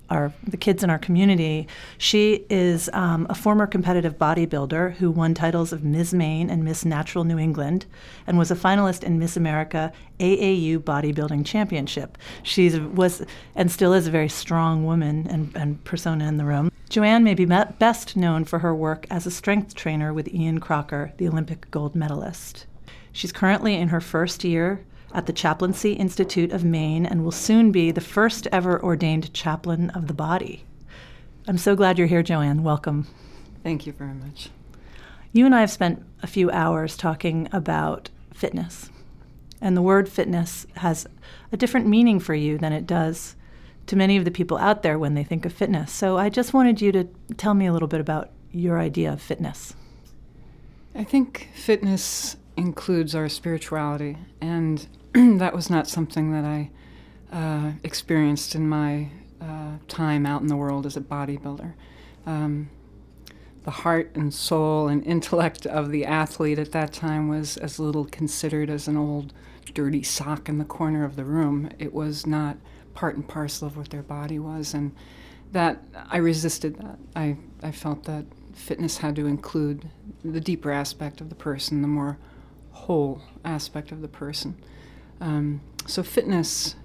our 0.10 0.34
the 0.46 0.58
kids 0.58 0.84
in 0.84 0.90
our 0.90 1.00
community. 1.00 1.68
She 1.98 2.46
is 2.50 2.90
um, 2.94 3.28
a 3.30 3.36
former 3.36 3.68
competitive 3.68 4.18
bodybuilder 4.18 4.96
who 4.96 5.12
won 5.12 5.34
titles 5.34 5.74
of 5.74 5.84
Ms. 5.84 6.14
Maine 6.14 6.50
and 6.50 6.64
Miss 6.64 6.86
Natural 6.86 7.24
New 7.24 7.38
England, 7.38 7.86
and 8.28 8.38
was 8.38 8.52
a 8.52 8.56
finalist 8.56 9.04
in 9.04 9.20
Miss 9.20 9.38
America 9.38 9.92
AAU 10.20 10.80
Bodybuilding 10.80 11.46
Championship. 11.46 12.18
She 12.44 12.70
was 12.80 13.24
and 13.56 13.72
still 13.72 13.94
is 13.94 14.08
a 14.08 14.12
very 14.12 14.30
strong 14.30 14.86
woman 14.86 15.28
and, 15.30 15.56
and 15.56 15.84
persona 15.84 16.28
in 16.28 16.38
the 16.38 16.46
room. 16.46 16.72
Joanne 16.90 17.24
may 17.24 17.34
be 17.34 17.46
best 17.46 18.16
known 18.16 18.46
for 18.46 18.60
her 18.60 18.74
work 18.74 19.08
as 19.10 19.26
a 19.26 19.32
strength 19.32 19.76
trainer 19.76 20.14
with 20.14 20.34
Ian 20.34 20.60
Crocker, 20.60 21.14
the 21.18 21.28
Olympic 21.28 21.70
gold 21.72 21.96
medalist. 21.96 22.66
She's 23.12 23.32
currently 23.32 23.76
in 23.76 23.88
her 23.90 24.02
first 24.02 24.44
year 24.44 24.86
at 25.16 25.28
the 25.28 25.34
Chaplaincy 25.34 25.94
Institute 25.94 26.52
of 26.52 26.66
Maine 26.66 27.06
and 27.06 27.24
will 27.24 27.32
soon 27.32 27.72
be 27.72 27.90
the 27.90 28.02
first 28.02 28.48
ever 28.52 28.84
ordained 28.84 29.34
chaplain 29.34 29.90
of 29.92 30.08
the 30.08 30.14
body. 30.14 30.66
I'm 31.48 31.58
so 31.58 31.74
glad 31.74 31.98
you're 31.98 32.08
here, 32.08 32.22
Joanne. 32.22 32.64
Welcome. 32.64 33.08
Thank 33.64 33.88
you 33.88 33.94
very 33.94 34.14
much. 34.14 34.50
You 35.32 35.46
and 35.46 35.56
I 35.56 35.62
have 35.62 35.72
spent 35.72 36.04
a 36.22 36.28
few 36.28 36.52
hours 36.52 36.98
talking 36.98 37.48
about 37.54 38.10
fitness. 38.34 38.90
And 39.62 39.78
the 39.78 39.82
word 39.82 40.10
fitness 40.10 40.68
has 40.76 41.08
a 41.52 41.58
different 41.58 41.88
meaning 41.88 42.20
for 42.20 42.36
you 42.36 42.58
than 42.58 42.74
it 42.74 42.86
does 42.86 43.38
to 43.88 43.96
many 43.96 44.18
of 44.18 44.26
the 44.26 44.32
people 44.32 44.58
out 44.58 44.84
there 44.84 45.00
when 45.00 45.14
they 45.14 45.24
think 45.24 45.46
of 45.46 45.54
fitness. 45.54 45.94
So 45.94 46.18
I 46.18 46.28
just 46.28 46.54
wanted 46.54 46.82
you 46.82 46.92
to 46.92 47.08
tell 47.38 47.54
me 47.54 47.68
a 47.68 47.74
little 47.74 47.88
bit 47.88 48.02
about 48.02 48.32
your 48.52 48.80
idea 48.80 49.14
of 49.14 49.22
fitness. 49.22 49.76
I 50.94 51.06
think 51.06 51.50
fitness 51.56 52.36
includes 52.58 53.16
our 53.16 53.30
spirituality 53.30 54.18
and 54.42 54.88
that 55.38 55.56
was 55.56 55.70
not 55.70 55.88
something 55.88 56.34
that 56.34 56.44
I 56.44 56.70
uh, 57.32 57.72
experienced 57.84 58.54
in 58.54 58.68
my 58.68 59.08
uh, 59.40 59.78
time 59.88 60.26
out 60.26 60.42
in 60.42 60.48
the 60.48 60.58
world 60.58 60.86
as 60.86 60.98
a 60.98 61.02
bodybuilder. 61.02 61.74
Um, 62.26 62.70
the 63.64 63.72
heart 63.72 64.12
and 64.14 64.34
soul 64.34 64.90
and 64.90 65.06
intellect 65.06 65.66
of 65.66 65.92
the 65.92 66.06
athlete 66.06 66.60
at 66.60 66.74
that 66.74 66.92
time 66.92 67.30
was 67.30 67.56
as 67.56 67.80
little 67.80 68.04
considered 68.04 68.70
as 68.70 68.90
an 68.90 68.98
old 68.98 69.32
dirty 69.74 70.04
sock 70.04 70.50
in 70.50 70.58
the 70.58 70.66
corner 70.66 71.06
of 71.06 71.16
the 71.16 71.24
room. 71.24 71.70
It 71.80 71.94
was 71.94 72.28
not 72.28 72.58
part 72.94 73.16
and 73.16 73.26
parcel 73.26 73.68
of 73.68 73.78
what 73.78 73.92
their 73.92 74.04
body 74.04 74.38
was, 74.38 74.74
and 74.74 74.94
that 75.54 75.82
I 76.12 76.18
resisted 76.18 76.76
that. 76.80 77.00
I, 77.16 77.38
I 77.64 77.72
felt 77.72 78.04
that 78.04 78.26
fitness 78.54 78.98
had 78.98 79.16
to 79.16 79.28
include 79.28 79.90
the 80.26 80.42
deeper 80.42 80.72
aspect 80.72 81.22
of 81.22 81.30
the 81.30 81.36
person, 81.36 81.82
the 81.82 81.88
more 81.88 82.18
whole 82.72 83.22
aspect 83.46 83.94
of 83.94 84.02
the 84.02 84.10
person. 84.10 84.58
Um, 85.22 85.62
so 85.86 86.04
fitness 86.04 86.76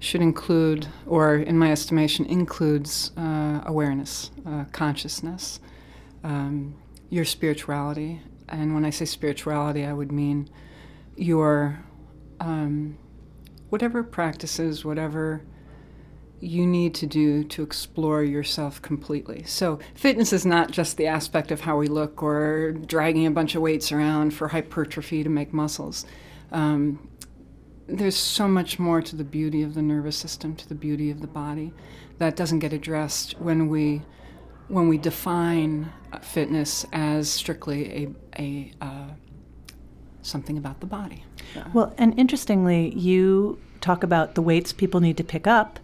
should 0.00 0.20
include, 0.20 0.86
or 1.06 1.36
in 1.36 1.58
my 1.58 1.72
estimation, 1.72 2.26
includes 2.26 3.10
uh, 3.16 3.62
awareness, 3.64 4.30
uh, 4.46 4.64
consciousness, 4.72 5.60
um, 6.22 6.74
your 7.10 7.24
spirituality. 7.24 8.20
And 8.48 8.74
when 8.74 8.84
I 8.84 8.90
say 8.90 9.04
spirituality, 9.06 9.84
I 9.84 9.92
would 9.92 10.12
mean 10.12 10.50
your 11.16 11.80
um, 12.40 12.98
whatever 13.70 14.02
practices, 14.02 14.84
whatever 14.84 15.42
you 16.40 16.66
need 16.66 16.94
to 16.94 17.06
do 17.06 17.42
to 17.44 17.62
explore 17.62 18.22
yourself 18.22 18.82
completely. 18.82 19.42
So, 19.44 19.78
fitness 19.94 20.32
is 20.32 20.44
not 20.44 20.70
just 20.70 20.96
the 20.96 21.06
aspect 21.06 21.50
of 21.50 21.62
how 21.62 21.78
we 21.78 21.86
look 21.86 22.22
or 22.22 22.72
dragging 22.72 23.26
a 23.26 23.30
bunch 23.30 23.54
of 23.54 23.62
weights 23.62 23.90
around 23.90 24.34
for 24.34 24.48
hypertrophy 24.48 25.22
to 25.22 25.30
make 25.30 25.52
muscles. 25.52 26.04
Um, 26.52 27.08
there's 27.86 28.16
so 28.16 28.48
much 28.48 28.78
more 28.78 29.02
to 29.02 29.16
the 29.16 29.24
beauty 29.24 29.62
of 29.62 29.74
the 29.74 29.82
nervous 29.82 30.16
system, 30.16 30.56
to 30.56 30.68
the 30.68 30.74
beauty 30.74 31.10
of 31.10 31.20
the 31.20 31.26
body, 31.26 31.72
that 32.18 32.36
doesn't 32.36 32.60
get 32.60 32.72
addressed 32.72 33.32
when 33.40 33.68
we 33.68 34.02
when 34.68 34.88
we 34.88 34.96
define 34.96 35.92
fitness 36.22 36.86
as 36.92 37.30
strictly 37.30 38.06
a, 38.38 38.42
a 38.42 38.72
uh, 38.80 39.08
something 40.22 40.56
about 40.56 40.80
the 40.80 40.86
body. 40.86 41.22
Yeah. 41.54 41.68
Well, 41.74 41.94
and 41.98 42.18
interestingly, 42.18 42.94
you 42.94 43.60
talk 43.80 44.02
about 44.02 44.34
the 44.34 44.42
weights 44.42 44.72
people 44.72 45.00
need 45.00 45.18
to 45.18 45.24
pick 45.24 45.46
up, 45.46 45.78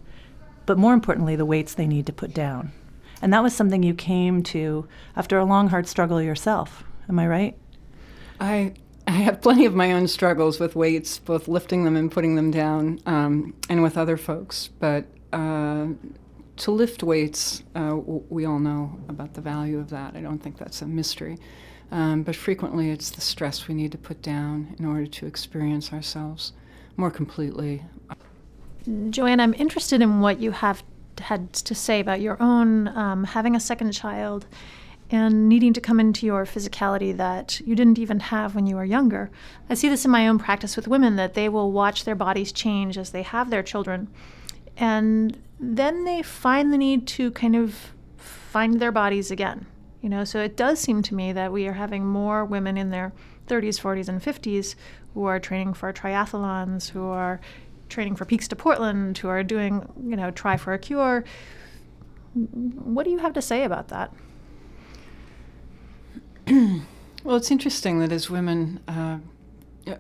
but 0.65 0.79
more 0.79 0.95
importantly, 0.95 1.37
the 1.37 1.45
weights 1.45 1.75
they 1.75 1.87
need 1.87 2.07
to 2.07 2.13
put 2.13 2.33
down. 2.33 2.73
And 3.21 3.33
that 3.35 3.43
was 3.43 3.55
something 3.55 3.83
you 3.83 3.93
came 3.93 4.43
to 4.45 4.89
after 5.15 5.37
a 5.37 5.45
long, 5.45 5.69
hard 5.69 5.87
struggle 5.87 6.23
yourself. 6.23 6.85
Am 7.09 7.19
I 7.19 7.27
right? 7.27 7.59
I 8.41 8.73
I 9.11 9.15
have 9.25 9.41
plenty 9.41 9.67
of 9.67 9.75
my 9.75 9.91
own 9.91 10.07
struggles 10.07 10.61
with 10.61 10.77
weights, 10.77 11.19
both 11.19 11.49
lifting 11.49 11.83
them 11.83 11.97
and 11.97 12.13
putting 12.13 12.37
them 12.37 12.53
down, 12.53 13.01
um, 13.07 13.55
and 13.69 13.83
with 13.83 13.99
other 13.99 14.17
folks. 14.17 14.69
But 14.69 15.05
uh, 15.33 15.89
to 16.59 16.71
lift 16.71 17.03
weights, 17.03 17.65
uh, 17.75 17.97
we 17.97 18.45
all 18.45 18.61
know 18.61 19.01
about 19.09 19.35
the 19.35 19.41
value 19.41 19.81
of 19.81 19.91
that. 19.91 20.15
I 20.15 20.21
don't 20.21 20.39
think 20.39 20.59
that's 20.59 20.81
a 20.81 20.87
mystery. 20.87 21.39
Um, 21.91 22.23
but 22.23 22.37
frequently, 22.37 22.93
it's 22.93 23.11
the 23.11 23.21
stress 23.21 23.67
we 23.67 23.75
need 23.75 23.91
to 23.91 23.99
put 23.99 24.23
down 24.23 24.77
in 24.79 24.85
order 24.85 25.07
to 25.07 25.27
experience 25.27 25.93
ourselves 25.93 26.53
more 26.97 27.11
completely. 27.11 27.83
Joanne, 29.11 29.41
I'm 29.41 29.55
interested 29.55 30.03
in 30.03 30.21
what 30.21 30.39
you 30.39 30.53
have 30.53 30.85
had 31.19 31.53
to 31.53 31.75
say 31.75 31.99
about 31.99 32.21
your 32.21 32.41
own 32.41 32.87
um, 32.97 33.25
having 33.25 33.57
a 33.57 33.61
second 33.61 33.91
child 33.91 34.47
and 35.11 35.49
needing 35.49 35.73
to 35.73 35.81
come 35.81 35.99
into 35.99 36.25
your 36.25 36.45
physicality 36.45 37.17
that 37.17 37.61
you 37.67 37.75
didn't 37.75 37.99
even 37.99 38.21
have 38.21 38.55
when 38.55 38.67
you 38.67 38.77
were 38.77 38.85
younger. 38.85 39.31
I 39.69 39.75
see 39.75 39.89
this 39.89 40.05
in 40.05 40.11
my 40.11 40.29
own 40.29 40.39
practice 40.39 40.77
with 40.77 40.87
women 40.89 41.17
that 41.17 41.35
they 41.35 41.49
will 41.49 41.73
watch 41.73 42.05
their 42.05 42.15
bodies 42.15 42.53
change 42.53 42.97
as 42.97 43.11
they 43.11 43.23
have 43.23 43.51
their 43.51 43.63
children. 43.63 44.09
and 44.77 45.43
then 45.61 46.05
they 46.05 46.23
find 46.23 46.73
the 46.73 46.79
need 46.79 47.07
to 47.07 47.31
kind 47.33 47.55
of 47.55 47.93
find 48.17 48.81
their 48.81 48.91
bodies 48.91 49.31
again. 49.31 49.67
You 50.01 50.09
know, 50.09 50.25
so 50.25 50.41
it 50.41 50.57
does 50.57 50.79
seem 50.81 51.03
to 51.03 51.15
me 51.15 51.33
that 51.33 51.53
we 51.53 51.67
are 51.69 51.75
having 51.75 52.07
more 52.07 52.45
women 52.47 52.79
in 52.79 52.89
their 52.89 53.13
30s, 53.47 53.79
40s, 53.79 54.09
and 54.09 54.23
50s 54.23 54.75
who 55.13 55.25
are 55.25 55.39
training 55.39 55.75
for 55.75 55.93
triathlons, 55.93 56.91
who 56.91 57.05
are 57.05 57.41
training 57.91 58.17
for 58.17 58.25
Peaks 58.25 58.49
to 58.49 58.57
Portland, 58.57 59.19
who 59.19 59.29
are 59.29 59.43
doing, 59.43 59.87
you 60.03 60.17
know, 60.17 60.31
Tri 60.31 60.57
for 60.57 60.73
a 60.73 60.79
Cure. 60.79 61.25
What 62.33 63.05
do 63.05 63.11
you 63.11 63.19
have 63.19 63.35
to 63.35 63.43
say 63.43 63.65
about 63.65 63.89
that? 63.89 64.15
well, 67.23 67.37
it's 67.37 67.51
interesting 67.51 68.01
that 68.01 68.11
as 68.11 68.29
women, 68.29 68.81
uh, 68.89 69.19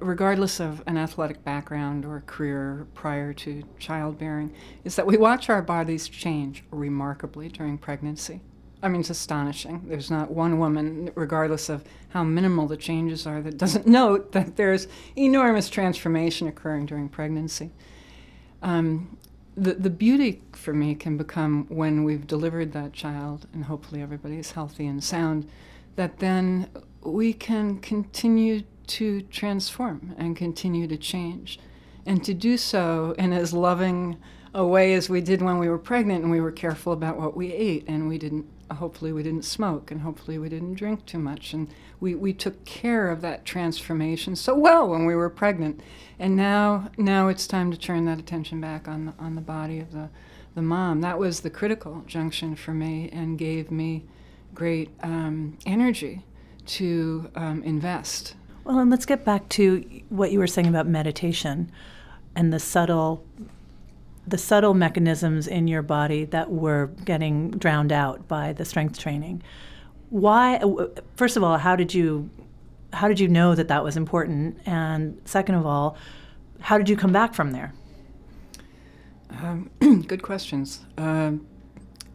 regardless 0.00 0.58
of 0.58 0.82
an 0.86 0.96
athletic 0.96 1.44
background 1.44 2.04
or 2.04 2.24
career 2.26 2.88
prior 2.94 3.32
to 3.32 3.62
childbearing, 3.78 4.52
is 4.82 4.96
that 4.96 5.06
we 5.06 5.16
watch 5.16 5.48
our 5.48 5.62
bodies 5.62 6.08
change 6.08 6.64
remarkably 6.72 7.48
during 7.48 7.78
pregnancy. 7.78 8.40
I 8.82 8.88
mean, 8.88 9.02
it's 9.02 9.10
astonishing. 9.10 9.82
There's 9.86 10.10
not 10.10 10.32
one 10.32 10.58
woman, 10.58 11.10
regardless 11.14 11.68
of 11.68 11.84
how 12.08 12.24
minimal 12.24 12.66
the 12.66 12.76
changes 12.76 13.26
are, 13.28 13.40
that 13.42 13.56
doesn't 13.56 13.86
note 14.00 14.32
that 14.32 14.56
there's 14.56 14.88
enormous 15.16 15.70
transformation 15.70 16.48
occurring 16.48 16.86
during 16.86 17.08
pregnancy. 17.08 17.70
Um, 18.60 19.18
the, 19.56 19.74
the 19.74 19.90
beauty 19.90 20.42
for 20.52 20.72
me 20.72 20.96
can 20.96 21.16
become 21.16 21.66
when 21.68 22.02
we've 22.02 22.26
delivered 22.26 22.72
that 22.72 22.92
child, 22.92 23.46
and 23.52 23.66
hopefully 23.66 24.02
everybody 24.02 24.38
is 24.38 24.52
healthy 24.52 24.86
and 24.86 25.04
sound, 25.04 25.48
that 25.96 26.18
then 26.18 26.68
we 27.02 27.32
can 27.32 27.78
continue 27.78 28.62
to 28.86 29.22
transform 29.22 30.14
and 30.18 30.36
continue 30.36 30.86
to 30.86 30.96
change. 30.96 31.58
And 32.06 32.24
to 32.24 32.34
do 32.34 32.56
so 32.56 33.14
in 33.18 33.32
as 33.32 33.52
loving 33.52 34.18
a 34.52 34.66
way 34.66 34.94
as 34.94 35.08
we 35.08 35.20
did 35.20 35.42
when 35.42 35.58
we 35.58 35.68
were 35.68 35.78
pregnant 35.78 36.22
and 36.22 36.30
we 36.30 36.40
were 36.40 36.50
careful 36.50 36.92
about 36.92 37.18
what 37.18 37.36
we 37.36 37.52
ate 37.52 37.84
and 37.86 38.08
we 38.08 38.18
didn't 38.18 38.46
hopefully 38.74 39.12
we 39.12 39.22
didn't 39.22 39.44
smoke 39.44 39.90
and 39.90 40.02
hopefully 40.02 40.38
we 40.38 40.48
didn't 40.48 40.74
drink 40.74 41.04
too 41.06 41.18
much. 41.18 41.52
And 41.52 41.68
we, 41.98 42.14
we 42.14 42.32
took 42.32 42.64
care 42.64 43.10
of 43.10 43.20
that 43.20 43.44
transformation 43.44 44.36
so 44.36 44.56
well 44.56 44.88
when 44.88 45.06
we 45.06 45.14
were 45.14 45.30
pregnant. 45.30 45.80
And 46.18 46.36
now 46.36 46.90
now 46.96 47.28
it's 47.28 47.46
time 47.46 47.70
to 47.70 47.76
turn 47.76 48.04
that 48.06 48.18
attention 48.18 48.60
back 48.60 48.88
on 48.88 49.06
the, 49.06 49.14
on 49.18 49.34
the 49.34 49.40
body 49.40 49.80
of 49.80 49.92
the, 49.92 50.08
the 50.54 50.62
mom. 50.62 51.00
That 51.00 51.18
was 51.18 51.40
the 51.40 51.50
critical 51.50 52.04
junction 52.06 52.54
for 52.54 52.72
me 52.72 53.08
and 53.12 53.38
gave 53.38 53.70
me 53.70 54.04
great 54.60 54.90
um, 55.02 55.56
energy 55.64 56.22
to 56.66 57.30
um, 57.34 57.62
invest 57.62 58.34
well 58.64 58.78
and 58.78 58.90
let's 58.90 59.06
get 59.06 59.24
back 59.24 59.48
to 59.48 59.82
what 60.10 60.30
you 60.30 60.38
were 60.38 60.46
saying 60.46 60.68
about 60.68 60.86
meditation 60.86 61.72
and 62.36 62.52
the 62.52 62.58
subtle 62.58 63.24
the 64.26 64.38
subtle 64.38 64.74
mechanisms 64.74 65.46
in 65.48 65.66
your 65.66 65.80
body 65.82 66.24
that 66.26 66.50
were 66.50 66.88
getting 67.04 67.50
drowned 67.52 67.90
out 67.90 68.28
by 68.28 68.52
the 68.52 68.64
strength 68.64 68.98
training. 68.98 69.42
Why? 70.10 70.60
First 71.16 71.36
of 71.36 71.42
all, 71.42 71.56
how 71.56 71.74
did 71.74 71.94
you 71.94 72.30
how 72.92 73.08
did 73.08 73.18
you 73.18 73.28
know 73.28 73.54
that 73.54 73.68
that 73.68 73.82
was 73.82 73.96
important? 73.96 74.58
And 74.66 75.20
second 75.24 75.54
of 75.54 75.64
all, 75.66 75.96
how 76.60 76.76
did 76.78 76.88
you 76.88 76.96
come 76.96 77.12
back 77.12 77.34
from 77.34 77.52
there? 77.52 77.72
Um, 79.30 79.70
good 80.06 80.22
questions. 80.22 80.80
Uh, 80.98 81.32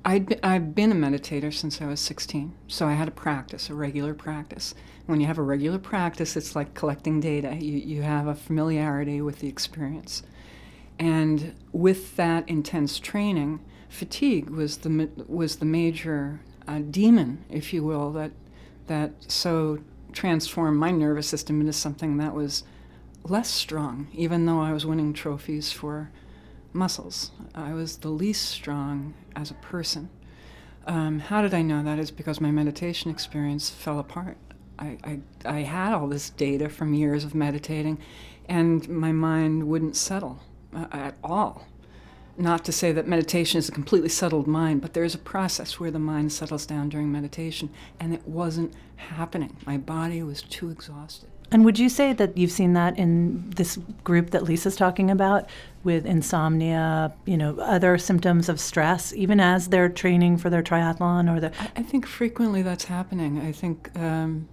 I'd 0.07 0.39
I've 0.43 0.75
been 0.75 0.91
a 0.91 0.95
meditator 0.95 1.51
since 1.51 1.81
I 1.81 1.87
was 1.87 1.99
16, 1.99 2.53
so 2.67 2.87
I 2.87 2.93
had 2.93 3.07
a 3.07 3.11
practice, 3.11 3.71
a 3.71 3.73
regular 3.73 4.13
practice. 4.13 4.75
When 5.07 5.19
you 5.19 5.25
have 5.25 5.39
a 5.39 5.43
regular 5.43 5.79
practice, 5.79 6.37
it's 6.37 6.55
like 6.55 6.75
collecting 6.75 7.19
data. 7.19 7.55
You, 7.55 7.77
you 7.77 8.03
have 8.03 8.27
a 8.27 8.35
familiarity 8.35 9.19
with 9.19 9.39
the 9.39 9.47
experience. 9.47 10.21
And 10.99 11.55
with 11.71 12.15
that 12.17 12.47
intense 12.47 12.99
training, 12.99 13.61
fatigue 13.89 14.51
was 14.51 14.77
the 14.77 15.09
was 15.27 15.55
the 15.55 15.65
major 15.65 16.39
uh, 16.67 16.79
demon, 16.79 17.43
if 17.49 17.73
you 17.73 17.83
will, 17.83 18.11
that 18.11 18.31
that 18.85 19.11
so 19.27 19.79
transformed 20.13 20.77
my 20.77 20.91
nervous 20.91 21.27
system 21.27 21.59
into 21.61 21.73
something 21.73 22.17
that 22.17 22.35
was 22.35 22.63
less 23.23 23.49
strong, 23.49 24.07
even 24.13 24.45
though 24.45 24.61
I 24.61 24.71
was 24.71 24.85
winning 24.85 25.13
trophies 25.13 25.71
for 25.71 26.11
muscles. 26.73 27.31
I 27.55 27.73
was 27.73 27.97
the 27.97 28.09
least 28.09 28.45
strong 28.45 29.15
as 29.35 29.51
a 29.51 29.55
person. 29.55 30.09
Um, 30.87 31.19
how 31.19 31.41
did 31.41 31.53
I 31.53 31.61
know 31.61 31.83
that? 31.83 31.99
Is 31.99 32.11
because 32.11 32.39
my 32.39 32.51
meditation 32.51 33.09
experience 33.09 33.69
fell 33.69 33.99
apart. 33.99 34.37
I, 34.77 34.97
I, 35.03 35.19
I 35.45 35.59
had 35.61 35.93
all 35.93 36.07
this 36.07 36.29
data 36.29 36.69
from 36.69 36.93
years 36.93 37.23
of 37.23 37.33
meditating, 37.33 37.97
and 38.47 38.87
my 38.89 39.11
mind 39.11 39.67
wouldn't 39.67 39.95
settle 39.95 40.41
uh, 40.75 40.85
at 40.91 41.15
all. 41.23 41.67
Not 42.37 42.65
to 42.65 42.73
say 42.73 42.91
that 42.91 43.07
meditation 43.07 43.59
is 43.59 43.69
a 43.69 43.71
completely 43.71 44.09
settled 44.09 44.45
mind, 44.45 44.81
but 44.81 44.93
there's 44.93 45.15
a 45.15 45.19
process 45.19 45.79
where 45.79 45.91
the 45.91 45.99
mind 45.99 46.33
settles 46.33 46.65
down 46.65 46.89
during 46.89 47.09
meditation, 47.11 47.69
and 47.99 48.13
it 48.13 48.27
wasn't 48.27 48.73
happening. 48.97 49.55
My 49.65 49.77
body 49.77 50.21
was 50.21 50.41
too 50.41 50.69
exhausted. 50.69 51.29
And 51.51 51.63
would 51.63 51.79
you 51.79 51.89
say 51.89 52.11
that 52.11 52.37
you've 52.37 52.51
seen 52.51 52.73
that 52.73 52.97
in 52.97 53.51
this 53.51 53.77
group 54.03 54.31
that 54.31 54.43
Lisa's 54.43 54.75
talking 54.75 55.09
about 55.09 55.47
with 55.85 56.05
insomnia, 56.05 57.13
you 57.25 57.37
know, 57.37 57.57
other 57.59 57.97
symptoms 57.97 58.49
of 58.49 58.59
stress, 58.59 59.13
even 59.13 59.39
as 59.39 59.69
they're 59.69 59.87
training 59.87 60.37
for 60.37 60.49
their 60.49 60.63
triathlon 60.63 61.33
or 61.33 61.39
the? 61.39 61.51
I, 61.75 61.83
think 61.83 62.05
frequently 62.07 62.61
that's 62.63 62.85
happening. 62.85 63.39
I 63.39 63.51
think 63.51 63.97
um, 63.97 64.47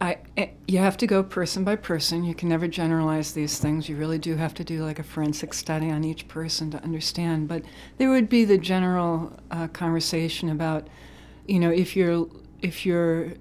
I, 0.00 0.16
eh, 0.38 0.48
you 0.66 0.78
have 0.78 0.96
to 0.96 1.06
go 1.06 1.22
person 1.22 1.62
by 1.62 1.76
person. 1.76 2.24
You 2.24 2.34
can 2.34 2.48
never 2.48 2.66
generalize 2.66 3.32
these 3.32 3.58
things. 3.58 3.88
You 3.88 3.96
really 3.96 4.18
do 4.18 4.36
have 4.36 4.54
to 4.54 4.64
do 4.64 4.82
like 4.82 4.98
a 4.98 5.02
forensic 5.02 5.52
study 5.52 5.90
on 5.90 6.04
each 6.04 6.26
person 6.26 6.70
to 6.70 6.82
understand. 6.82 7.46
But 7.46 7.62
there 7.98 8.08
would 8.08 8.30
be 8.30 8.46
the 8.46 8.58
general 8.58 9.38
uh, 9.50 9.68
conversation 9.68 10.48
about, 10.48 10.88
you 11.46 11.60
know, 11.60 11.70
if 11.70 11.94
your 11.94 12.26
if 12.62 12.86
your 12.86 13.34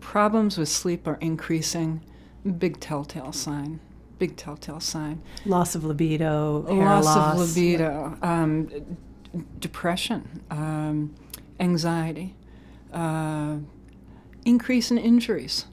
problems 0.00 0.58
with 0.58 0.68
sleep 0.68 1.06
are 1.06 1.18
increasing, 1.20 2.02
big 2.58 2.80
telltale 2.80 3.32
sign. 3.32 3.80
Big 4.22 4.36
telltale 4.36 4.80
sign. 4.80 5.20
Loss 5.44 5.74
of 5.74 5.84
libido. 5.84 6.60
loss, 6.60 7.04
loss, 7.04 7.40
of 7.40 7.56
libido. 7.56 8.16
Um, 8.22 8.96
depression. 9.58 10.42
Um, 10.50 11.14
anxiety. 11.58 12.36
Uh, 12.92 13.56
increase 14.44 14.90
in 14.90 14.98
injuries 14.98 15.64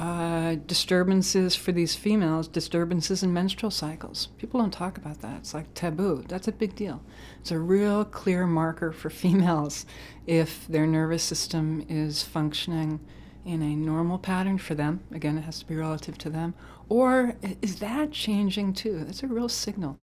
uh, 0.00 0.54
disturbances 0.66 1.54
for 1.54 1.72
these 1.72 1.94
females, 1.94 2.48
disturbances 2.48 3.22
in 3.22 3.34
menstrual 3.34 3.70
cycles. 3.70 4.28
People 4.38 4.58
don't 4.58 4.72
talk 4.72 4.96
about 4.96 5.20
that. 5.20 5.36
It's 5.40 5.52
like 5.52 5.74
taboo. 5.74 6.24
That's 6.26 6.48
a 6.48 6.52
big 6.52 6.74
deal. 6.74 7.02
It's 7.40 7.50
a 7.50 7.58
real 7.58 8.06
clear 8.06 8.46
marker 8.46 8.92
for 8.92 9.10
females 9.24 9.84
if 10.26 10.66
their 10.68 10.86
nervous 10.86 11.22
system 11.22 11.84
is 11.86 12.22
functioning 12.22 12.98
in 13.44 13.60
a 13.60 13.76
normal 13.76 14.18
pattern 14.18 14.56
for 14.56 14.74
them. 14.74 15.00
Again, 15.12 15.36
it 15.36 15.42
has 15.42 15.58
to 15.58 15.66
be 15.66 15.76
relative 15.76 16.16
to 16.18 16.30
them. 16.30 16.54
Or 16.90 17.36
is 17.62 17.76
that 17.76 18.10
changing 18.10 18.74
too? 18.74 19.04
That's 19.04 19.22
a 19.22 19.28
real 19.28 19.48
signal. 19.48 20.00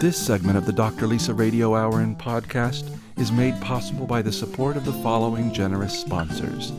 This 0.00 0.16
segment 0.16 0.58
of 0.58 0.66
the 0.66 0.72
Dr. 0.72 1.06
Lisa 1.06 1.32
Radio 1.32 1.76
Hour 1.76 2.00
and 2.00 2.18
podcast 2.18 2.90
is 3.16 3.30
made 3.30 3.58
possible 3.60 4.06
by 4.06 4.22
the 4.22 4.32
support 4.32 4.76
of 4.76 4.84
the 4.84 4.92
following 5.04 5.52
generous 5.52 5.96
sponsors. 5.96 6.72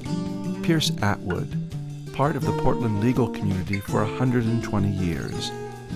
Pierce 0.63 0.91
Atwood, 1.01 1.55
part 2.13 2.36
of 2.36 2.43
the 2.43 2.51
Portland 2.61 2.99
legal 2.99 3.30
community 3.30 3.80
for 3.80 4.03
120 4.03 4.89
years. 4.89 5.51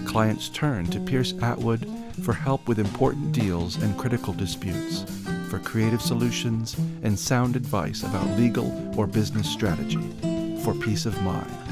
Clients 0.05 0.47
turn 0.49 0.85
to 0.85 0.99
Pierce 1.01 1.33
Atwood 1.41 1.89
for 2.23 2.33
help 2.33 2.67
with 2.69 2.79
important 2.79 3.33
deals 3.33 3.75
and 3.81 3.97
critical 3.97 4.33
disputes, 4.33 5.03
for 5.49 5.59
creative 5.59 6.01
solutions 6.01 6.77
and 7.03 7.19
sound 7.19 7.57
advice 7.57 8.03
about 8.03 8.37
legal 8.37 8.93
or 8.97 9.07
business 9.07 9.49
strategy, 9.49 10.13
for 10.63 10.73
peace 10.75 11.05
of 11.05 11.21
mind. 11.21 11.64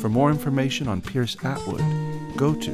For 0.00 0.08
more 0.08 0.30
information 0.30 0.88
on 0.88 1.00
Pierce 1.00 1.36
Atwood, 1.44 1.82
go 2.36 2.54
to 2.54 2.70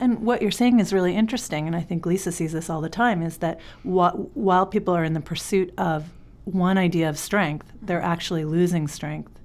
And 0.01 0.19
what 0.19 0.41
you're 0.41 0.51
saying 0.51 0.79
is 0.79 0.93
really 0.93 1.15
interesting, 1.15 1.67
and 1.67 1.75
I 1.75 1.81
think 1.81 2.05
Lisa 2.05 2.31
sees 2.31 2.53
this 2.53 2.69
all 2.69 2.79
the 2.79 2.89
time, 2.89 3.21
is 3.21 3.37
that 3.37 3.59
wh- 3.83 4.37
while 4.37 4.65
people 4.65 4.95
are 4.95 5.03
in 5.03 5.13
the 5.13 5.19
pursuit 5.19 5.73
of 5.77 6.09
one 6.53 6.77
idea 6.77 7.09
of 7.09 7.17
strength, 7.17 7.71
they're 7.81 8.01
actually 8.01 8.45
losing 8.45 8.87
strength. 8.87 9.39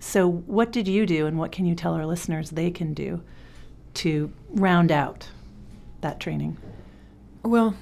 So, 0.00 0.28
what 0.28 0.72
did 0.72 0.88
you 0.88 1.06
do, 1.06 1.26
and 1.26 1.38
what 1.38 1.52
can 1.52 1.66
you 1.66 1.74
tell 1.74 1.94
our 1.94 2.06
listeners 2.06 2.50
they 2.50 2.70
can 2.70 2.94
do 2.94 3.22
to 3.94 4.32
round 4.50 4.92
out 4.92 5.28
that 6.00 6.20
training? 6.20 6.56
Well, 7.42 7.74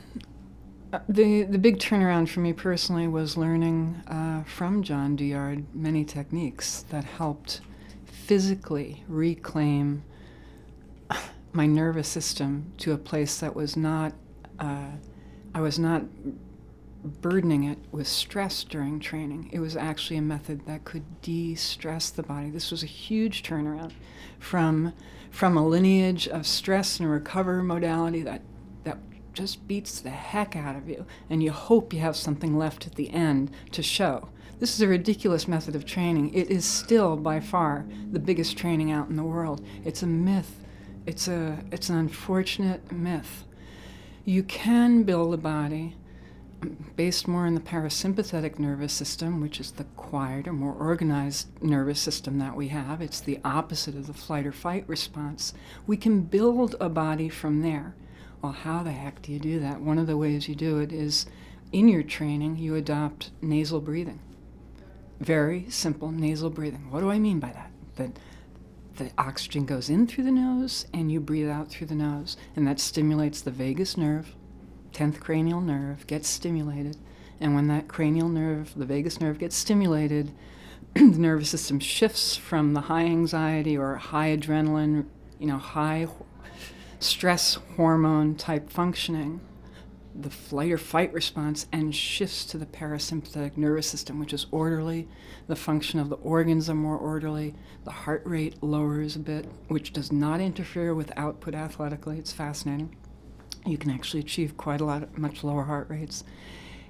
uh, 0.92 1.00
the 1.08 1.44
the 1.44 1.58
big 1.58 1.78
turnaround 1.78 2.28
for 2.28 2.40
me 2.40 2.52
personally 2.52 3.08
was 3.08 3.36
learning 3.36 4.02
uh, 4.06 4.44
from 4.44 4.82
John 4.82 5.16
Douillard 5.16 5.64
many 5.74 6.04
techniques 6.04 6.84
that 6.90 7.04
helped 7.04 7.60
physically 8.04 9.04
reclaim 9.08 10.02
my 11.52 11.66
nervous 11.66 12.06
system 12.06 12.72
to 12.78 12.92
a 12.92 12.98
place 12.98 13.40
that 13.40 13.56
was 13.56 13.76
not, 13.76 14.12
uh, 14.60 14.90
I 15.54 15.60
was 15.60 15.78
not 15.78 16.02
burdening 17.06 17.64
it 17.64 17.78
with 17.90 18.06
stress 18.06 18.64
during 18.64 19.00
training. 19.00 19.50
It 19.52 19.60
was 19.60 19.76
actually 19.76 20.16
a 20.16 20.22
method 20.22 20.66
that 20.66 20.84
could 20.84 21.20
de 21.22 21.54
stress 21.54 22.10
the 22.10 22.22
body. 22.22 22.50
This 22.50 22.70
was 22.70 22.82
a 22.82 22.86
huge 22.86 23.42
turnaround 23.42 23.92
from, 24.38 24.92
from 25.30 25.56
a 25.56 25.66
lineage 25.66 26.28
of 26.28 26.46
stress 26.46 27.00
and 27.00 27.10
recover 27.10 27.62
modality 27.62 28.22
that, 28.22 28.42
that 28.84 28.98
just 29.32 29.66
beats 29.68 30.00
the 30.00 30.10
heck 30.10 30.56
out 30.56 30.76
of 30.76 30.88
you, 30.88 31.06
and 31.30 31.42
you 31.42 31.52
hope 31.52 31.92
you 31.92 32.00
have 32.00 32.16
something 32.16 32.56
left 32.56 32.86
at 32.86 32.94
the 32.94 33.10
end 33.10 33.50
to 33.72 33.82
show. 33.82 34.28
This 34.58 34.74
is 34.74 34.80
a 34.80 34.88
ridiculous 34.88 35.46
method 35.46 35.76
of 35.76 35.84
training. 35.84 36.32
It 36.32 36.50
is 36.50 36.64
still 36.64 37.16
by 37.16 37.40
far 37.40 37.84
the 38.10 38.18
biggest 38.18 38.56
training 38.56 38.90
out 38.90 39.08
in 39.08 39.16
the 39.16 39.22
world. 39.22 39.62
It's 39.84 40.02
a 40.02 40.06
myth. 40.06 40.64
It's 41.04 41.28
a 41.28 41.58
it's 41.70 41.90
an 41.90 41.98
unfortunate 41.98 42.90
myth. 42.90 43.44
You 44.24 44.42
can 44.42 45.02
build 45.02 45.34
a 45.34 45.36
body 45.36 45.94
based 46.96 47.28
more 47.28 47.46
in 47.46 47.54
the 47.54 47.60
parasympathetic 47.60 48.58
nervous 48.58 48.92
system, 48.92 49.40
which 49.40 49.60
is 49.60 49.72
the 49.72 49.84
quieter, 49.96 50.52
more 50.52 50.74
organized 50.74 51.48
nervous 51.62 52.00
system 52.00 52.38
that 52.38 52.56
we 52.56 52.68
have. 52.68 53.00
It's 53.00 53.20
the 53.20 53.38
opposite 53.44 53.94
of 53.94 54.06
the 54.06 54.14
flight 54.14 54.46
or 54.46 54.52
fight 54.52 54.88
response. 54.88 55.52
We 55.86 55.96
can 55.96 56.22
build 56.22 56.74
a 56.80 56.88
body 56.88 57.28
from 57.28 57.62
there. 57.62 57.94
Well, 58.40 58.52
how 58.52 58.82
the 58.82 58.92
heck 58.92 59.22
do 59.22 59.32
you 59.32 59.38
do 59.38 59.60
that? 59.60 59.80
One 59.80 59.98
of 59.98 60.06
the 60.06 60.16
ways 60.16 60.48
you 60.48 60.54
do 60.54 60.78
it 60.78 60.92
is 60.92 61.26
in 61.72 61.88
your 61.88 62.02
training, 62.02 62.56
you 62.56 62.74
adopt 62.74 63.30
nasal 63.42 63.80
breathing. 63.80 64.20
Very 65.20 65.68
simple 65.70 66.12
nasal 66.12 66.50
breathing. 66.50 66.90
What 66.90 67.00
do 67.00 67.10
I 67.10 67.18
mean 67.18 67.40
by 67.40 67.50
that? 67.50 67.70
That 67.96 68.18
the 68.96 69.10
oxygen 69.18 69.66
goes 69.66 69.90
in 69.90 70.06
through 70.06 70.24
the 70.24 70.30
nose 70.30 70.86
and 70.94 71.10
you 71.12 71.20
breathe 71.20 71.48
out 71.48 71.68
through 71.68 71.88
the 71.88 71.94
nose, 71.94 72.36
and 72.54 72.66
that 72.66 72.80
stimulates 72.80 73.40
the 73.40 73.50
vagus 73.50 73.96
nerve, 73.96 74.34
10th 74.96 75.20
cranial 75.20 75.60
nerve, 75.60 76.06
gets 76.06 76.28
stimulated. 76.28 76.96
And 77.38 77.54
when 77.54 77.68
that 77.68 77.86
cranial 77.86 78.28
nerve, 78.28 78.72
the 78.74 78.86
vagus 78.86 79.20
nerve, 79.20 79.38
gets 79.38 79.54
stimulated, 79.54 80.32
the 80.94 81.02
nervous 81.02 81.50
system 81.50 81.78
shifts 81.78 82.36
from 82.36 82.72
the 82.72 82.82
high 82.82 83.04
anxiety 83.04 83.76
or 83.76 83.96
high 83.96 84.34
adrenaline, 84.36 85.04
you 85.38 85.46
know, 85.46 85.58
high 85.58 86.06
stress 86.98 87.58
hormone 87.76 88.36
type 88.36 88.70
functioning 88.70 89.40
the 90.18 90.30
flight 90.30 90.72
or 90.72 90.78
fight 90.78 91.12
response 91.12 91.66
and 91.72 91.94
shifts 91.94 92.44
to 92.46 92.58
the 92.58 92.66
parasympathetic 92.66 93.56
nervous 93.56 93.86
system, 93.86 94.18
which 94.18 94.32
is 94.32 94.46
orderly. 94.50 95.06
The 95.46 95.56
function 95.56 96.00
of 96.00 96.08
the 96.08 96.16
organs 96.16 96.70
are 96.70 96.74
more 96.74 96.96
orderly. 96.96 97.54
The 97.84 97.90
heart 97.90 98.22
rate 98.24 98.62
lowers 98.62 99.16
a 99.16 99.20
bit, 99.20 99.46
which 99.68 99.92
does 99.92 100.10
not 100.10 100.40
interfere 100.40 100.94
with 100.94 101.12
output 101.16 101.54
athletically. 101.54 102.18
It's 102.18 102.32
fascinating. 102.32 102.96
You 103.66 103.78
can 103.78 103.90
actually 103.90 104.20
achieve 104.20 104.56
quite 104.56 104.80
a 104.80 104.84
lot, 104.84 105.16
much 105.18 105.44
lower 105.44 105.64
heart 105.64 105.88
rates. 105.90 106.24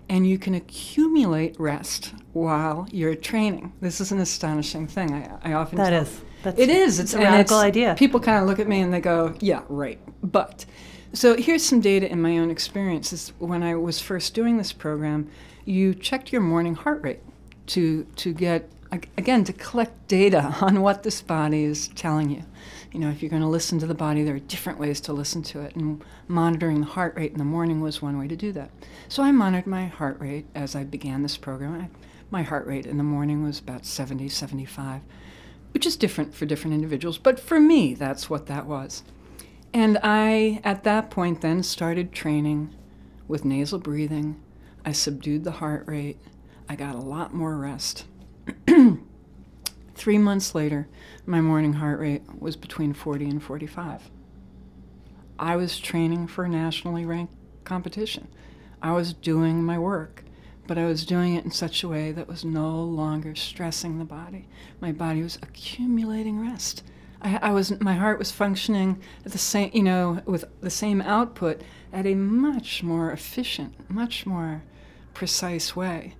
And 0.09 0.29
you 0.29 0.39
can 0.39 0.55
accumulate 0.55 1.59
rest 1.59 2.15
while 2.33 2.87
you're 2.93 3.17
training. 3.17 3.73
This 3.81 4.01
is 4.01 4.13
an 4.13 4.21
astonishing 4.21 4.87
thing. 4.87 5.13
I, 5.13 5.39
I 5.43 5.53
often 5.55 5.79
that 5.79 5.93
is. 5.93 6.21
That's, 6.45 6.61
it 6.61 6.69
is. 6.69 7.01
It's, 7.01 7.13
it's 7.13 7.21
a 7.21 7.25
radical 7.25 7.59
it's, 7.59 7.65
idea. 7.65 7.95
People 7.99 8.21
kind 8.21 8.41
of 8.41 8.49
look 8.49 8.61
at 8.61 8.69
me 8.69 8.81
and 8.81 8.95
they 8.95 9.01
go, 9.01 9.35
"Yeah, 9.41 9.63
right." 9.69 9.99
But 10.23 10.65
so 11.13 11.35
here's 11.35 11.65
some 11.65 11.81
data 11.81 12.09
in 12.09 12.23
my 12.23 12.39
own 12.39 12.51
experiences. 12.51 13.33
When 13.39 13.65
I 13.65 13.75
was 13.75 14.01
first 14.01 14.33
doing 14.33 14.59
this 14.59 14.73
program, 14.73 15.29
you 15.65 15.93
checked 15.93 16.31
your 16.31 16.43
morning 16.43 16.75
heart 16.75 17.03
rate 17.03 17.21
to 17.69 18.05
to 18.17 18.33
get 18.33 18.71
again 19.17 19.43
to 19.45 19.53
collect 19.53 20.09
data 20.09 20.57
on 20.61 20.83
what 20.83 21.03
this 21.03 21.21
body 21.23 21.65
is 21.65 21.89
telling 21.89 22.31
you. 22.31 22.45
You 22.93 23.01
know, 23.01 23.11
if 23.11 23.23
you're 23.23 23.31
going 23.31 23.43
to 23.43 23.49
listen 23.49 23.79
to 23.81 23.87
the 23.87 23.95
body, 23.95 24.23
there 24.23 24.35
are 24.35 24.41
different 24.41 24.79
ways 24.79 25.01
to 25.03 25.13
listen 25.13 25.43
to 25.45 25.61
it, 25.61 25.75
and 25.77 26.03
monitoring 26.29 26.81
the 26.81 26.87
heart 26.87 27.17
rate 27.17 27.33
in 27.33 27.39
the 27.39 27.45
morning 27.45 27.81
was 27.81 28.01
one 28.01 28.19
way 28.19 28.29
to 28.29 28.37
do 28.37 28.53
that. 28.53 28.71
So 29.09 29.23
I 29.23 29.33
monitored 29.33 29.67
my 29.67 29.87
heart 29.87 30.19
rate 30.21 30.47
as 30.55 30.75
I 30.75 30.85
began 30.85 31.23
this 31.23 31.37
program. 31.37 31.81
I, 31.81 31.89
my 32.31 32.43
heart 32.43 32.67
rate 32.67 32.87
in 32.87 32.97
the 32.97 33.05
morning 33.05 33.43
was 33.43 33.59
about 33.59 33.85
70, 33.85 34.29
75, 34.29 35.03
which 35.73 35.87
is 35.87 35.97
different 35.97 36.35
for 36.35 36.47
different 36.47 36.75
individuals, 36.75 37.19
but 37.19 37.39
for 37.39 37.61
me, 37.61 37.95
that's 37.95 38.31
what 38.31 38.47
that 38.47 38.67
was. 38.67 39.03
And 39.75 39.99
I, 40.03 40.61
at 40.65 40.85
that 40.85 41.11
point, 41.11 41.43
then 41.43 41.63
started 41.63 42.13
training 42.13 42.75
with 43.29 43.45
nasal 43.45 43.79
breathing. 43.79 44.41
I 44.85 44.93
subdued 44.93 45.45
the 45.45 45.51
heart 45.51 45.85
rate. 45.87 46.19
I 46.69 46.77
got 46.77 46.95
a 46.95 47.01
lot 47.01 47.35
more 47.35 47.57
rest. 47.57 48.07
Three 50.07 50.19
months 50.19 50.55
later, 50.55 50.87
my 51.27 51.41
morning 51.41 51.73
heart 51.73 51.99
rate 51.99 52.23
was 52.39 52.55
between 52.55 52.93
40 52.93 53.25
and 53.25 53.43
45. 53.43 54.09
I 55.37 55.57
was 55.57 55.81
training 55.81 56.29
for 56.29 56.45
a 56.45 56.49
nationally 56.49 57.05
ranked 57.05 57.35
competition. 57.65 58.29
I 58.81 58.93
was 58.93 59.13
doing 59.13 59.65
my 59.65 59.81
work, 59.81 60.23
but 60.69 60.79
I 60.79 60.85
was 60.85 61.05
doing 61.05 61.35
it 61.35 61.45
in 61.45 61.51
such 61.51 61.83
a 61.83 61.89
way 61.89 62.13
that 62.13 62.29
was 62.29 62.45
no 62.45 62.81
longer 62.85 63.35
stressing 63.35 63.99
the 63.99 64.05
body. 64.05 64.47
My 64.81 64.93
body 64.93 65.25
was 65.25 65.41
accumulating 65.43 66.39
rest. 66.39 66.85
I, 67.21 67.39
I, 67.43 67.51
was 67.51 67.81
my 67.81 67.95
heart 67.95 68.21
was 68.21 68.31
functioning 68.31 69.03
at 69.25 69.33
the 69.33 69.39
same 69.39 69.73
you 69.75 69.83
know 69.83 70.23
with 70.25 70.45
the 70.61 70.71
same 70.71 71.03
output 71.03 71.63
at 71.93 72.07
a 72.07 72.15
much 72.15 72.85
more 72.85 73.11
efficient, 73.11 73.91
much 73.91 74.25
more 74.25 74.63
precise 75.15 75.75
way. 75.75 76.15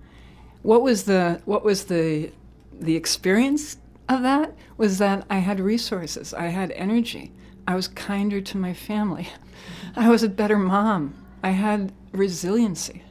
What 0.61 0.81
was 0.81 1.05
the 1.05 1.41
what 1.45 1.63
was 1.63 1.85
the 1.85 2.33
the 2.79 2.95
experience 2.95 3.77
of 4.09 4.21
that 4.21 4.55
was 4.77 4.97
that 4.99 5.25
I 5.29 5.39
had 5.39 5.59
resources, 5.59 6.33
I 6.33 6.47
had 6.47 6.71
energy, 6.71 7.31
I 7.67 7.75
was 7.75 7.87
kinder 7.87 8.41
to 8.41 8.57
my 8.57 8.73
family, 8.73 9.29
I 9.95 10.09
was 10.09 10.23
a 10.23 10.29
better 10.29 10.57
mom, 10.57 11.15
I 11.43 11.51
had 11.51 11.91
resiliency, 12.11 13.03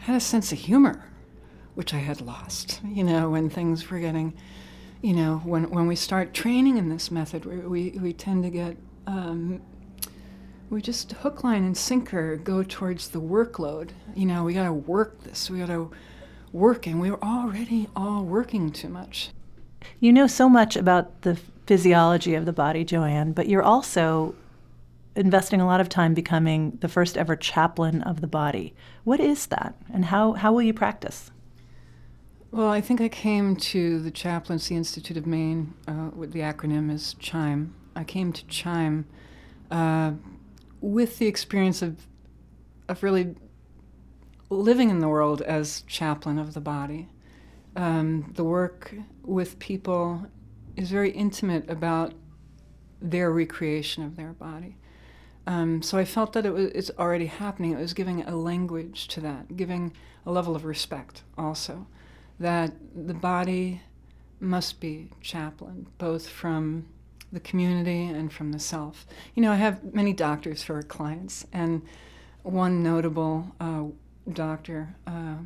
I 0.00 0.04
had 0.04 0.16
a 0.16 0.20
sense 0.20 0.52
of 0.52 0.58
humor, 0.58 1.10
which 1.74 1.94
I 1.94 1.98
had 1.98 2.20
lost, 2.20 2.80
you 2.84 3.04
know, 3.04 3.30
when 3.30 3.48
things 3.48 3.90
were 3.90 3.98
getting 3.98 4.34
you 5.00 5.12
know, 5.12 5.40
when, 5.44 5.70
when 5.70 5.86
we 5.86 5.96
start 5.96 6.34
training 6.34 6.76
in 6.76 6.88
this 6.88 7.10
method, 7.10 7.44
we, 7.44 7.58
we, 7.58 7.98
we 8.00 8.12
tend 8.12 8.42
to 8.42 8.50
get, 8.50 8.76
um, 9.06 9.60
we 10.70 10.82
just 10.82 11.12
hook, 11.12 11.44
line, 11.44 11.64
and 11.64 11.76
sinker 11.76 12.36
go 12.36 12.62
towards 12.62 13.08
the 13.08 13.20
workload. 13.20 13.90
You 14.14 14.26
know, 14.26 14.44
we 14.44 14.54
got 14.54 14.64
to 14.64 14.72
work 14.72 15.22
this, 15.22 15.48
we 15.48 15.58
got 15.60 15.68
to 15.68 15.90
work, 16.52 16.86
and 16.86 17.00
we're 17.00 17.20
already 17.22 17.88
all 17.94 18.24
working 18.24 18.70
too 18.70 18.88
much. 18.88 19.30
You 20.00 20.12
know 20.12 20.26
so 20.26 20.48
much 20.48 20.76
about 20.76 21.22
the 21.22 21.38
physiology 21.66 22.34
of 22.34 22.46
the 22.46 22.52
body, 22.52 22.84
Joanne, 22.84 23.32
but 23.32 23.48
you're 23.48 23.62
also 23.62 24.34
investing 25.14 25.60
a 25.60 25.66
lot 25.66 25.80
of 25.80 25.88
time 25.88 26.14
becoming 26.14 26.78
the 26.80 26.88
first 26.88 27.16
ever 27.16 27.36
chaplain 27.36 28.02
of 28.02 28.20
the 28.20 28.26
body. 28.26 28.74
What 29.04 29.20
is 29.20 29.46
that, 29.46 29.74
and 29.92 30.06
how, 30.06 30.32
how 30.34 30.52
will 30.52 30.62
you 30.62 30.74
practice? 30.74 31.30
Well, 32.50 32.68
I 32.68 32.80
think 32.80 33.00
I 33.00 33.08
came 33.08 33.56
to 33.56 34.00
the 34.00 34.10
Chaplaincy 34.10 34.74
Institute 34.74 35.16
of 35.16 35.26
Maine, 35.26 35.74
uh, 35.86 36.10
with 36.14 36.32
the 36.32 36.40
acronym 36.40 36.90
is 36.90 37.14
CHIME. 37.18 37.74
I 37.94 38.04
came 38.04 38.32
to 38.32 38.46
CHIME 38.46 39.04
uh, 39.70 40.12
with 40.80 41.18
the 41.18 41.26
experience 41.26 41.82
of, 41.82 42.06
of 42.88 43.02
really 43.02 43.34
living 44.50 44.90
in 44.90 45.00
the 45.00 45.08
world 45.08 45.42
as 45.42 45.82
chaplain 45.82 46.38
of 46.38 46.54
the 46.54 46.60
body. 46.60 47.08
Um, 47.76 48.32
the 48.34 48.44
work 48.44 48.94
with 49.22 49.58
people 49.58 50.26
is 50.76 50.90
very 50.90 51.10
intimate 51.10 51.68
about 51.68 52.14
their 53.00 53.30
recreation 53.30 54.02
of 54.02 54.16
their 54.16 54.32
body. 54.32 54.76
Um, 55.46 55.82
so 55.82 55.96
I 55.96 56.04
felt 56.04 56.32
that 56.34 56.44
it 56.44 56.52
was 56.52 56.66
it's 56.72 56.90
already 56.98 57.26
happening. 57.26 57.72
It 57.72 57.78
was 57.78 57.94
giving 57.94 58.22
a 58.22 58.36
language 58.36 59.08
to 59.08 59.20
that, 59.22 59.56
giving 59.56 59.92
a 60.26 60.30
level 60.30 60.54
of 60.54 60.64
respect 60.64 61.22
also 61.36 61.86
that 62.38 62.72
the 62.94 63.14
body 63.14 63.82
must 64.40 64.80
be 64.80 65.10
chaplain, 65.20 65.86
both 65.98 66.28
from 66.28 66.86
the 67.32 67.40
community 67.40 68.04
and 68.04 68.32
from 68.32 68.52
the 68.52 68.58
self. 68.58 69.06
You 69.34 69.42
know, 69.42 69.52
I 69.52 69.56
have 69.56 69.94
many 69.94 70.12
doctors 70.12 70.62
who 70.62 70.74
are 70.74 70.82
clients, 70.82 71.46
and 71.52 71.82
one 72.42 72.82
notable 72.82 73.54
uh, 73.60 73.84
doctor 74.32 74.94
uh, 75.06 75.36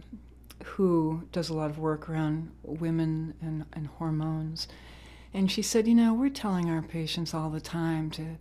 who 0.64 1.22
does 1.32 1.48
a 1.48 1.54
lot 1.54 1.70
of 1.70 1.78
work 1.78 2.08
around 2.08 2.50
women 2.62 3.34
and, 3.40 3.64
and 3.72 3.86
hormones. 3.86 4.68
And 5.34 5.50
she 5.50 5.62
said, 5.62 5.86
You 5.86 5.94
know, 5.94 6.14
we're 6.14 6.30
telling 6.30 6.70
our 6.70 6.82
patients 6.82 7.34
all 7.34 7.50
the 7.50 7.60
time 7.60 8.10
to, 8.12 8.36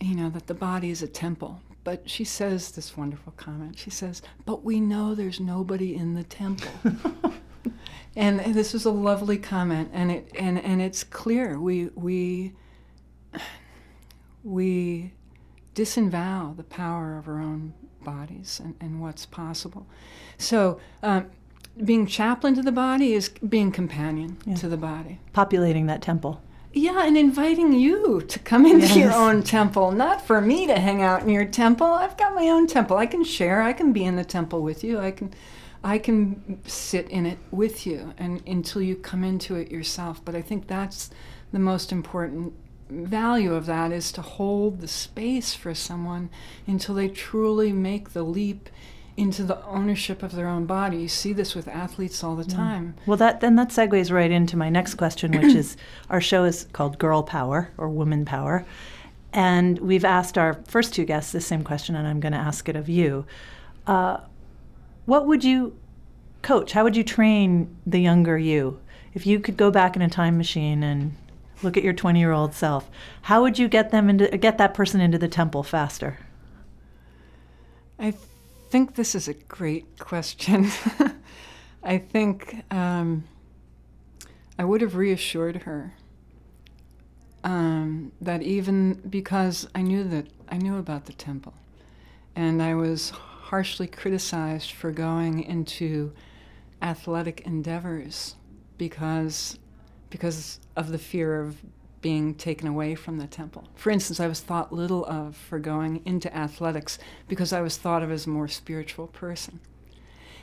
you 0.00 0.14
know, 0.14 0.30
that 0.30 0.46
the 0.46 0.54
body 0.54 0.90
is 0.90 1.02
a 1.02 1.08
temple. 1.08 1.60
But 1.82 2.10
she 2.10 2.24
says 2.24 2.72
this 2.72 2.96
wonderful 2.96 3.32
comment. 3.36 3.78
She 3.78 3.90
says, 3.90 4.22
But 4.44 4.62
we 4.64 4.80
know 4.80 5.14
there's 5.14 5.40
nobody 5.40 5.96
in 5.96 6.14
the 6.14 6.24
temple. 6.24 6.70
and 8.16 8.40
this 8.54 8.72
was 8.72 8.84
a 8.84 8.90
lovely 8.90 9.38
comment, 9.38 9.90
and 9.92 10.10
it 10.10 10.30
and 10.38 10.58
and 10.58 10.82
it's 10.82 11.04
clear 11.04 11.58
we 11.58 11.86
we 11.94 12.54
we 14.44 15.12
disavow 15.74 16.54
the 16.56 16.64
power 16.64 17.18
of 17.18 17.28
our 17.28 17.40
own 17.40 17.74
bodies 18.02 18.60
and, 18.62 18.74
and 18.80 19.00
what's 19.00 19.26
possible. 19.26 19.86
So. 20.38 20.80
Um, 21.02 21.30
being 21.84 22.06
chaplain 22.06 22.54
to 22.56 22.62
the 22.62 22.72
body 22.72 23.14
is 23.14 23.28
being 23.28 23.72
companion 23.72 24.36
yeah. 24.44 24.56
to 24.56 24.68
the 24.68 24.76
body. 24.76 25.18
Populating 25.32 25.86
that 25.86 26.02
temple. 26.02 26.42
Yeah, 26.72 27.04
and 27.04 27.16
inviting 27.16 27.72
you 27.72 28.20
to 28.20 28.38
come 28.38 28.64
into 28.64 28.98
your 28.98 29.12
own 29.12 29.42
temple, 29.42 29.90
not 29.90 30.24
for 30.24 30.40
me 30.40 30.66
to 30.68 30.78
hang 30.78 31.02
out 31.02 31.22
in 31.22 31.28
your 31.28 31.44
temple. 31.44 31.86
I've 31.86 32.16
got 32.16 32.34
my 32.34 32.48
own 32.48 32.68
temple. 32.68 32.96
I 32.96 33.06
can 33.06 33.24
share. 33.24 33.62
I 33.62 33.72
can 33.72 33.92
be 33.92 34.04
in 34.04 34.16
the 34.16 34.24
temple 34.24 34.62
with 34.62 34.84
you. 34.84 34.98
I 34.98 35.10
can 35.10 35.34
I 35.82 35.98
can 35.98 36.60
sit 36.66 37.08
in 37.08 37.24
it 37.24 37.38
with 37.50 37.86
you 37.86 38.12
and 38.18 38.46
until 38.46 38.82
you 38.82 38.94
come 38.94 39.24
into 39.24 39.56
it 39.56 39.70
yourself. 39.70 40.24
But 40.24 40.36
I 40.36 40.42
think 40.42 40.68
that's 40.68 41.10
the 41.52 41.58
most 41.58 41.90
important 41.90 42.52
value 42.90 43.54
of 43.54 43.66
that 43.66 43.92
is 43.92 44.12
to 44.12 44.22
hold 44.22 44.80
the 44.80 44.88
space 44.88 45.54
for 45.54 45.74
someone 45.74 46.30
until 46.66 46.94
they 46.94 47.08
truly 47.08 47.72
make 47.72 48.12
the 48.12 48.22
leap 48.22 48.68
into 49.16 49.42
the 49.42 49.62
ownership 49.66 50.22
of 50.22 50.32
their 50.32 50.48
own 50.48 50.66
body. 50.66 50.98
You 50.98 51.08
see 51.08 51.32
this 51.32 51.54
with 51.54 51.68
athletes 51.68 52.24
all 52.24 52.36
the 52.36 52.44
time. 52.44 52.94
Well, 53.06 53.16
that 53.18 53.40
then 53.40 53.56
that 53.56 53.68
segues 53.68 54.10
right 54.10 54.30
into 54.30 54.56
my 54.56 54.70
next 54.70 54.94
question, 54.94 55.32
which 55.32 55.54
is 55.54 55.76
our 56.10 56.20
show 56.20 56.44
is 56.44 56.66
called 56.72 56.98
Girl 56.98 57.22
Power 57.22 57.70
or 57.76 57.88
Woman 57.88 58.24
Power, 58.24 58.64
and 59.32 59.78
we've 59.78 60.04
asked 60.04 60.38
our 60.38 60.54
first 60.66 60.94
two 60.94 61.04
guests 61.04 61.32
the 61.32 61.40
same 61.40 61.62
question, 61.62 61.94
and 61.94 62.06
I'm 62.06 62.20
going 62.20 62.32
to 62.32 62.38
ask 62.38 62.68
it 62.68 62.76
of 62.76 62.88
you. 62.88 63.26
Uh, 63.86 64.18
what 65.06 65.26
would 65.26 65.44
you 65.44 65.76
coach? 66.42 66.72
How 66.72 66.84
would 66.84 66.96
you 66.96 67.04
train 67.04 67.76
the 67.86 68.00
younger 68.00 68.38
you 68.38 68.80
if 69.12 69.26
you 69.26 69.40
could 69.40 69.56
go 69.56 69.70
back 69.70 69.96
in 69.96 70.02
a 70.02 70.08
time 70.08 70.36
machine 70.36 70.82
and 70.82 71.16
look 71.62 71.76
at 71.76 71.82
your 71.82 71.92
20 71.92 72.18
year 72.18 72.32
old 72.32 72.54
self? 72.54 72.90
How 73.22 73.42
would 73.42 73.58
you 73.58 73.68
get 73.68 73.90
them 73.90 74.08
into 74.08 74.28
get 74.38 74.58
that 74.58 74.74
person 74.74 75.00
into 75.00 75.18
the 75.18 75.28
temple 75.28 75.62
faster? 75.62 76.18
I 77.98 78.14
think 78.70 78.94
this 78.94 79.14
is 79.14 79.28
a 79.28 79.34
great 79.34 79.98
question. 79.98 80.70
I 81.82 81.98
think 81.98 82.62
um, 82.70 83.24
I 84.58 84.64
would 84.64 84.80
have 84.80 84.96
reassured 84.96 85.62
her 85.62 85.94
um, 87.44 88.12
that 88.20 88.42
even 88.42 88.94
because 89.08 89.68
I 89.74 89.82
knew 89.82 90.04
that 90.04 90.26
I 90.48 90.56
knew 90.56 90.76
about 90.76 91.06
the 91.06 91.12
temple, 91.12 91.54
and 92.36 92.62
I 92.62 92.74
was 92.74 93.10
harshly 93.10 93.86
criticized 93.86 94.72
for 94.72 94.90
going 94.92 95.42
into 95.42 96.12
athletic 96.82 97.42
endeavors 97.42 98.36
because 98.78 99.58
because 100.10 100.60
of 100.76 100.90
the 100.92 100.98
fear 100.98 101.40
of 101.40 101.56
being 102.02 102.34
taken 102.34 102.66
away 102.66 102.94
from 102.94 103.18
the 103.18 103.26
temple. 103.26 103.68
For 103.74 103.90
instance, 103.90 104.20
I 104.20 104.26
was 104.26 104.40
thought 104.40 104.72
little 104.72 105.04
of 105.06 105.36
for 105.36 105.58
going 105.58 106.02
into 106.04 106.34
athletics 106.34 106.98
because 107.28 107.52
I 107.52 107.60
was 107.60 107.76
thought 107.76 108.02
of 108.02 108.10
as 108.10 108.26
a 108.26 108.30
more 108.30 108.48
spiritual 108.48 109.06
person. 109.06 109.60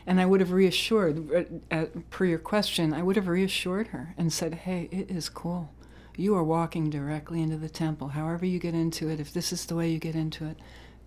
And 0.06 0.22
I 0.22 0.26
would 0.26 0.40
have 0.40 0.52
reassured, 0.52 1.60
uh, 1.72 1.76
uh, 1.76 1.86
per 2.12 2.26
your 2.26 2.40
question, 2.40 2.94
I 2.94 3.04
would 3.04 3.16
have 3.16 3.28
reassured 3.28 3.88
her 3.88 4.14
and 4.18 4.32
said, 4.32 4.54
hey, 4.54 4.88
it 4.92 5.12
is 5.12 5.30
cool. 5.30 5.74
You 6.16 6.36
are 6.36 6.44
walking 6.44 6.90
directly 6.90 7.42
into 7.42 7.58
the 7.58 7.70
temple. 7.70 8.10
However 8.10 8.46
you 8.46 8.60
get 8.60 8.74
into 8.74 9.10
it, 9.10 9.20
if 9.20 9.34
this 9.34 9.52
is 9.52 9.66
the 9.66 9.76
way 9.76 9.90
you 9.90 10.00
get 10.00 10.16
into 10.16 10.46
it, 10.46 10.58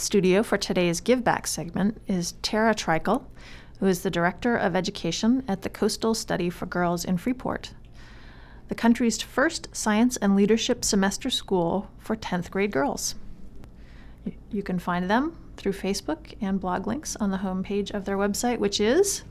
studio 0.00 0.42
for 0.42 0.56
today's 0.56 1.00
Give 1.00 1.22
Back 1.22 1.46
segment 1.46 2.00
is 2.06 2.32
Tara 2.42 2.74
Trikel, 2.74 3.24
who 3.78 3.86
is 3.86 4.02
the 4.02 4.10
Director 4.10 4.56
of 4.56 4.74
Education 4.74 5.44
at 5.46 5.62
the 5.62 5.68
Coastal 5.68 6.14
Study 6.14 6.48
for 6.48 6.66
Girls 6.66 7.04
in 7.04 7.18
Freeport, 7.18 7.74
the 8.68 8.74
country's 8.74 9.20
first 9.20 9.68
science 9.72 10.16
and 10.16 10.34
leadership 10.34 10.84
semester 10.84 11.28
school 11.28 11.90
for 11.98 12.16
10th 12.16 12.50
grade 12.50 12.72
girls. 12.72 13.14
You 14.50 14.62
can 14.62 14.78
find 14.78 15.10
them 15.10 15.36
through 15.56 15.72
Facebook 15.72 16.34
and 16.40 16.60
blog 16.60 16.86
links 16.86 17.16
on 17.16 17.30
the 17.30 17.38
homepage 17.38 17.90
of 17.90 18.06
their 18.06 18.16
website, 18.16 18.58
which 18.58 18.80
is 18.80 19.22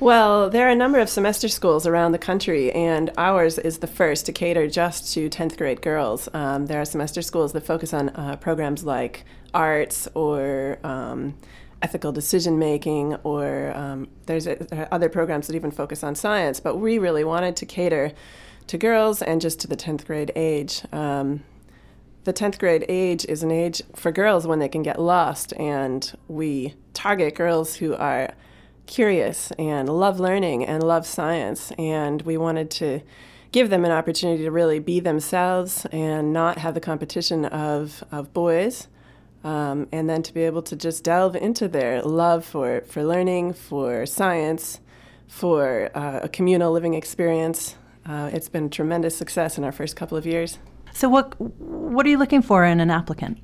Well, 0.04 0.50
there 0.50 0.68
are 0.68 0.70
a 0.70 0.76
number 0.76 1.00
of 1.00 1.08
semester 1.08 1.48
schools 1.48 1.88
around 1.88 2.12
the 2.12 2.18
country, 2.18 2.74
and 2.74 3.10
ours 3.18 3.58
is 3.58 3.78
the 3.78 3.88
first 3.88 4.26
to 4.26 4.34
cater 4.34 4.68
just 4.68 5.14
to 5.14 5.30
10th 5.30 5.56
grade 5.56 5.82
girls. 5.82 6.28
Um, 6.34 6.66
there 6.66 6.82
are 6.82 6.84
semester 6.84 7.22
schools 7.22 7.54
that 7.54 7.66
focus 7.66 7.94
on 7.94 8.10
uh, 8.10 8.36
programs 8.36 8.84
like 8.84 9.24
arts 9.54 10.10
or 10.14 10.78
um, 10.84 11.36
ethical 11.82 12.12
decision 12.12 12.60
making, 12.60 13.16
or 13.24 13.72
um, 13.78 14.10
there's 14.26 14.46
a, 14.46 14.56
there 14.56 14.90
other 14.92 15.08
programs 15.08 15.48
that 15.48 15.56
even 15.56 15.72
focus 15.72 16.04
on 16.04 16.16
science. 16.16 16.60
But 16.60 16.76
we 16.76 16.98
really 16.98 17.24
wanted 17.24 17.56
to 17.56 17.66
cater 17.66 18.12
to 18.68 18.78
girls 18.78 19.22
and 19.22 19.40
just 19.40 19.62
to 19.62 19.68
the 19.68 19.78
10th 19.78 20.06
grade 20.06 20.34
age. 20.36 20.82
Um, 20.92 21.46
the 22.26 22.34
10th 22.34 22.60
grade 22.60 22.84
age 22.90 23.24
is 23.30 23.42
an 23.42 23.52
age 23.52 23.82
for 23.96 24.12
girls 24.12 24.46
when 24.46 24.60
they 24.60 24.68
can 24.68 24.84
get 24.84 25.00
lost, 25.00 25.54
and 25.54 26.12
we 26.28 26.74
target 26.94 27.36
girls 27.36 27.76
who 27.76 27.96
are 27.96 28.34
curious 28.86 29.52
and 29.60 29.90
love 29.90 30.20
learning 30.20 30.66
and 30.66 30.84
love 30.84 31.06
science. 31.06 31.72
And 31.78 32.22
we 32.24 32.38
wanted 32.38 32.70
to 32.72 33.02
give 33.52 33.70
them 33.70 33.86
an 33.86 33.92
opportunity 33.92 34.44
to 34.44 34.52
really 34.52 34.80
be 34.80 35.00
themselves 35.00 35.86
and 35.92 36.34
not 36.34 36.58
have 36.58 36.74
the 36.74 36.80
competition 36.80 37.46
of, 37.46 38.04
of 38.12 38.34
boys. 38.34 38.88
Um, 39.44 39.88
and 39.92 40.10
then 40.10 40.24
to 40.24 40.34
be 40.34 40.44
able 40.44 40.62
to 40.64 40.76
just 40.76 41.04
delve 41.04 41.36
into 41.36 41.68
their 41.68 42.02
love 42.02 42.46
for, 42.46 42.82
for 42.82 43.04
learning, 43.04 43.54
for 43.54 44.06
science, 44.06 44.80
for 45.28 45.92
uh, 45.96 46.22
a 46.24 46.30
communal 46.30 46.72
living 46.72 46.94
experience. 46.94 47.76
Uh, 48.06 48.30
it's 48.32 48.48
been 48.48 48.66
a 48.66 48.70
tremendous 48.70 49.18
success 49.18 49.58
in 49.58 49.64
our 49.64 49.72
first 49.72 49.96
couple 49.96 50.18
of 50.18 50.26
years. 50.26 50.60
So, 50.94 51.10
what 51.10 51.40
what 51.60 52.06
are 52.06 52.10
you 52.10 52.18
looking 52.18 52.42
for 52.42 52.64
in 52.64 52.80
an 52.80 52.92
applicant? 52.92 53.40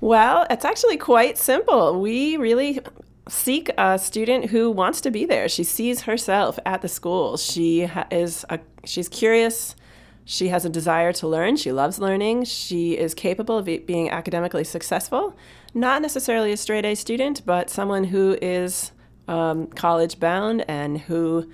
Well, 0.00 0.46
it's 0.48 0.64
actually 0.64 0.96
quite 0.96 1.36
simple. 1.36 2.00
We 2.00 2.36
really 2.36 2.80
seek 3.28 3.70
a 3.78 3.98
student 3.98 4.46
who 4.46 4.70
wants 4.70 5.00
to 5.02 5.10
be 5.10 5.24
there. 5.24 5.48
She 5.48 5.64
sees 5.64 6.02
herself 6.02 6.58
at 6.64 6.82
the 6.82 6.88
school. 6.88 7.36
She 7.36 7.84
ha- 7.84 8.06
is 8.10 8.44
a, 8.50 8.60
she's 8.84 9.08
curious. 9.08 9.76
She 10.24 10.48
has 10.48 10.64
a 10.64 10.68
desire 10.68 11.12
to 11.14 11.28
learn. 11.28 11.56
She 11.56 11.72
loves 11.72 11.98
learning. 11.98 12.44
She 12.44 12.98
is 12.98 13.14
capable 13.14 13.58
of 13.58 13.64
being 13.64 14.10
academically 14.10 14.64
successful. 14.64 15.36
Not 15.74 16.02
necessarily 16.02 16.52
a 16.52 16.56
straight 16.56 16.84
A 16.84 16.94
student, 16.94 17.46
but 17.46 17.70
someone 17.70 18.04
who 18.04 18.36
is 18.42 18.92
um, 19.26 19.66
college 19.68 20.18
bound 20.18 20.64
and 20.68 20.98
who 20.98 21.50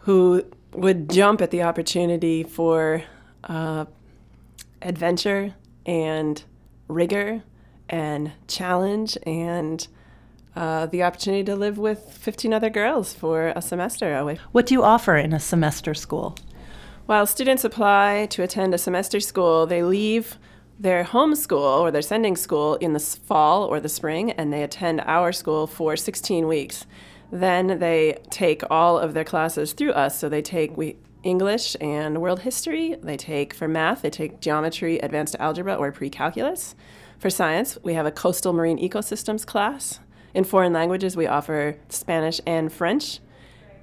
who 0.00 0.44
would 0.72 1.10
jump 1.10 1.40
at 1.40 1.50
the 1.50 1.62
opportunity 1.62 2.42
for 2.42 3.02
uh, 3.44 3.86
adventure 4.82 5.54
and 5.84 6.44
rigor 6.88 7.42
and 7.88 8.32
challenge 8.46 9.16
and 9.24 9.88
uh, 10.56 10.86
the 10.86 11.02
opportunity 11.02 11.44
to 11.44 11.54
live 11.54 11.78
with 11.78 12.12
15 12.12 12.52
other 12.52 12.70
girls 12.70 13.12
for 13.12 13.52
a 13.54 13.62
semester 13.62 14.16
away. 14.16 14.38
What 14.52 14.66
do 14.66 14.74
you 14.74 14.82
offer 14.82 15.16
in 15.16 15.32
a 15.32 15.40
semester 15.40 15.94
school? 15.94 16.36
While 17.04 17.26
students 17.26 17.64
apply 17.64 18.26
to 18.30 18.42
attend 18.42 18.74
a 18.74 18.78
semester 18.78 19.20
school, 19.20 19.66
they 19.66 19.82
leave 19.82 20.38
their 20.78 21.04
home 21.04 21.34
school 21.34 21.62
or 21.62 21.90
their 21.90 22.02
sending 22.02 22.36
school 22.36 22.74
in 22.76 22.92
the 22.94 23.00
fall 23.00 23.64
or 23.64 23.80
the 23.80 23.88
spring 23.88 24.32
and 24.32 24.52
they 24.52 24.62
attend 24.62 25.02
our 25.02 25.30
school 25.32 25.66
for 25.66 25.96
16 25.96 26.48
weeks. 26.48 26.86
Then 27.30 27.78
they 27.78 28.18
take 28.30 28.62
all 28.70 28.98
of 28.98 29.14
their 29.14 29.24
classes 29.24 29.72
through 29.72 29.92
us. 29.92 30.18
So 30.18 30.28
they 30.28 30.42
take 30.42 30.76
we, 30.76 30.96
English 31.22 31.76
and 31.80 32.20
world 32.20 32.40
history. 32.40 32.96
They 33.02 33.16
take, 33.16 33.52
for 33.52 33.68
math, 33.68 34.02
they 34.02 34.10
take 34.10 34.40
geometry, 34.40 34.98
advanced 34.98 35.36
algebra, 35.38 35.74
or 35.74 35.90
pre 35.92 36.08
calculus. 36.08 36.74
For 37.18 37.30
science, 37.30 37.78
we 37.82 37.94
have 37.94 38.06
a 38.06 38.10
coastal 38.10 38.52
marine 38.52 38.78
ecosystems 38.78 39.44
class. 39.44 40.00
In 40.36 40.44
foreign 40.44 40.72
languages, 40.74 41.16
we 41.16 41.26
offer 41.26 41.78
Spanish 41.88 42.42
and 42.46 42.70
French. 42.70 43.20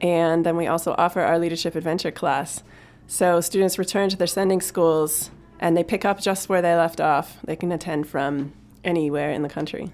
And 0.01 0.45
then 0.45 0.55
we 0.55 0.67
also 0.67 0.93
offer 0.99 1.21
our 1.21 1.39
leadership 1.39 1.73
adventure 1.73 2.11
class. 2.11 2.61
So 3.07 3.41
students 3.41 3.79
return 3.79 4.09
to 4.09 4.17
their 4.17 4.27
sending 4.27 4.61
schools 4.61 5.31
and 5.59 5.75
they 5.75 5.83
pick 5.83 6.05
up 6.05 6.21
just 6.21 6.49
where 6.49 6.61
they 6.61 6.75
left 6.75 7.01
off. 7.01 7.39
They 7.43 7.55
can 7.55 7.71
attend 7.71 8.07
from 8.07 8.53
anywhere 8.83 9.31
in 9.31 9.41
the 9.41 9.49
country. 9.49 9.93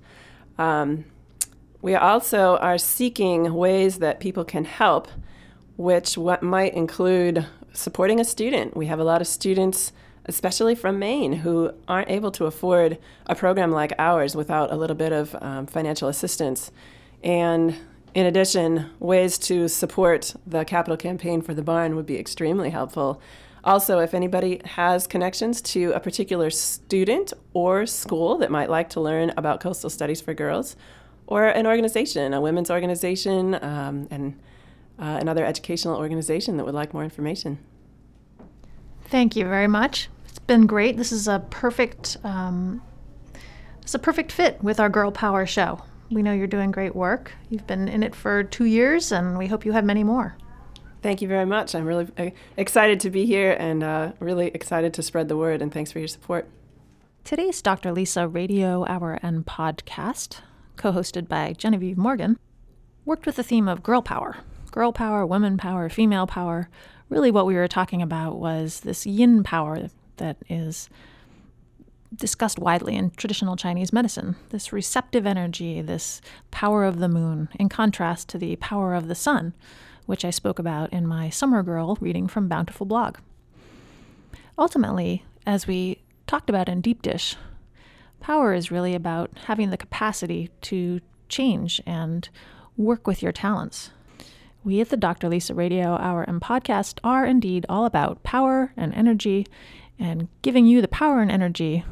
Um, 0.57 1.05
we 1.81 1.95
also 1.95 2.57
are 2.57 2.77
seeking 2.77 3.53
ways 3.53 3.99
that 3.99 4.19
people 4.19 4.45
can 4.45 4.65
help, 4.65 5.07
which 5.75 6.17
what 6.17 6.43
might 6.43 6.73
include 6.73 7.45
supporting 7.73 8.19
a 8.19 8.25
student. 8.25 8.77
We 8.77 8.86
have 8.86 8.99
a 8.99 9.03
lot 9.03 9.21
of 9.21 9.27
students, 9.27 9.91
especially 10.25 10.75
from 10.75 10.99
Maine, 10.99 11.34
who 11.34 11.73
aren't 11.88 12.09
able 12.09 12.31
to 12.31 12.45
afford 12.45 12.99
a 13.25 13.36
program 13.36 13.71
like 13.71 13.91
ours 13.97 14.36
without 14.36 14.71
a 14.71 14.75
little 14.75 14.95
bit 14.95 15.11
of 15.11 15.36
um, 15.41 15.65
financial 15.65 16.07
assistance. 16.07 16.71
And 17.23 17.75
in 18.14 18.26
addition, 18.26 18.89
ways 18.99 19.38
to 19.39 19.68
support 19.68 20.36
the 20.45 20.64
capital 20.66 20.97
campaign 20.97 21.41
for 21.41 21.53
the 21.53 21.64
barn 21.64 21.95
would 21.95 22.05
be 22.05 22.18
extremely 22.20 22.70
helpful. 22.70 23.22
Also, 23.64 23.99
if 23.99 24.14
anybody 24.14 24.61
has 24.66 25.07
connections 25.07 25.61
to 25.61 25.91
a 25.93 25.99
particular 25.99 26.49
student 26.49 27.32
or 27.53 27.86
school 27.86 28.38
that 28.38 28.51
might 28.51 28.70
like 28.70 28.89
to 28.89 28.99
learn 28.99 29.32
about 29.38 29.61
coastal 29.61 29.89
studies 29.89 30.20
for 30.20 30.34
girls, 30.34 30.76
or 31.28 31.45
an 31.45 31.66
organization, 31.66 32.34
a 32.34 32.41
women's 32.41 32.70
organization, 32.70 33.55
um, 33.64 34.07
and 34.11 34.38
uh, 34.99 35.18
another 35.22 35.45
educational 35.45 35.95
organization 35.95 36.57
that 36.57 36.66
would 36.66 36.76
like 36.76 36.93
more 36.93 37.03
information. 37.03 37.57
Thank 39.05 39.36
you 39.36 39.45
very 39.45 39.68
much. 39.68 40.09
It's 40.26 40.39
been 40.39 40.68
great. 40.68 40.97
This 40.97 41.11
is 41.11 41.28
a 41.28 41.39
perfect, 41.49 42.18
um, 42.24 42.82
it's 43.82 43.93
a 43.93 43.99
perfect 43.99 44.32
fit 44.32 44.61
with 44.61 44.80
our 44.80 44.89
Girl 44.89 45.11
Power 45.11 45.45
show. 45.45 45.82
We 46.14 46.22
know 46.22 46.34
you're 46.34 46.47
doing 46.47 46.72
great 46.72 46.95
work. 46.95 47.32
You've 47.49 47.66
been 47.66 47.88
in 47.88 48.03
it 48.03 48.14
for 48.14 48.43
two 48.43 48.66
years, 48.66 49.11
and 49.11 49.38
we 49.38 49.47
hope 49.47 49.66
you 49.66 49.72
have 49.72 49.84
many 49.84 50.03
more. 50.03 50.38
Thank 51.01 51.22
you 51.22 51.28
very 51.28 51.45
much. 51.45 51.74
I'm 51.76 51.86
really 51.86 52.07
uh, 52.18 52.30
excited 52.55 52.99
to 53.01 53.09
be 53.09 53.26
here 53.26 53.57
and 53.59 53.84
uh, 53.84 54.14
really 54.20 54.47
excited 54.47 54.93
to 54.93 55.01
spread 55.01 55.28
the 55.28 55.36
word, 55.36 55.61
and 55.61 55.74
thanks 55.74 55.91
for 55.91 55.99
your 55.99 56.07
support. 56.07 56.47
Today's 57.24 57.61
Dr. 57.61 57.91
Lisa 57.91 58.28
Radio 58.28 58.86
Hour 58.86 59.20
and 59.22 59.45
Podcast 59.45 60.41
co 60.76 60.91
hosted 60.91 61.28
by 61.28 61.53
Genevieve 61.53 61.97
Morgan, 61.97 62.38
worked 63.05 63.26
with 63.26 63.36
the 63.36 63.43
theme 63.43 63.68
of 63.68 63.84
girl 63.84 64.01
power 64.01 64.38
girl 64.74 64.91
power, 64.91 65.24
women 65.24 65.55
power, 65.55 65.88
female 65.88 66.26
power. 66.26 66.68
Really, 67.07 67.30
what 67.30 67.45
we 67.45 67.53
were 67.53 67.68
talking 67.68 68.01
about 68.01 68.39
was 68.39 68.80
this 68.80 69.05
yin 69.05 69.43
power 69.43 69.88
that 70.18 70.38
is 70.49 70.89
discussed 72.16 72.59
widely 72.59 72.95
in 72.95 73.11
traditional 73.11 73.55
Chinese 73.55 73.91
medicine 73.91 74.36
this 74.49 74.74
receptive 74.74 75.26
energy, 75.26 75.82
this 75.82 76.22
power 76.51 76.86
of 76.86 76.99
the 76.99 77.09
moon, 77.09 77.49
in 77.59 77.70
contrast 77.70 78.30
to 78.30 78.38
the 78.38 78.55
power 78.57 78.93
of 78.93 79.07
the 79.07 79.16
sun, 79.16 79.53
which 80.05 80.26
I 80.26 80.30
spoke 80.30 80.59
about 80.59 80.91
in 80.93 81.07
my 81.07 81.30
Summer 81.30 81.64
Girl 81.64 81.97
reading 81.99 82.28
from 82.28 82.47
Bountiful 82.47 82.86
Blog. 82.86 83.18
Ultimately, 84.57 85.26
as 85.45 85.68
we 85.68 85.99
talked 86.28 86.49
about 86.49 86.70
in 86.70 86.82
Deep 86.82 87.01
Dish, 87.01 87.36
Power 88.24 88.53
is 88.53 88.72
really 88.72 88.95
about 88.95 89.32
having 89.47 89.70
the 89.70 89.76
capacity 89.76 90.49
to 90.61 91.01
change 91.28 91.82
and 91.86 92.30
work 92.78 93.05
with 93.05 93.22
your 93.22 93.34
talents. 93.34 93.91
We 94.64 94.80
at 94.80 94.88
the 94.88 94.95
Dr. 94.95 95.28
Lisa 95.28 95.53
Radio 95.53 95.97
Hour 95.97 96.24
and 96.24 96.39
podcast 96.39 96.99
are 97.03 97.26
indeed 97.26 97.66
all 97.68 97.86
about 97.86 98.24
power 98.24 98.72
and 98.78 98.93
energy 98.93 99.45
and 99.99 100.30
giving 100.41 100.66
you 100.66 100.82
the 100.82 100.88
power 100.88 101.20
and 101.20 101.30
energy 101.30 101.84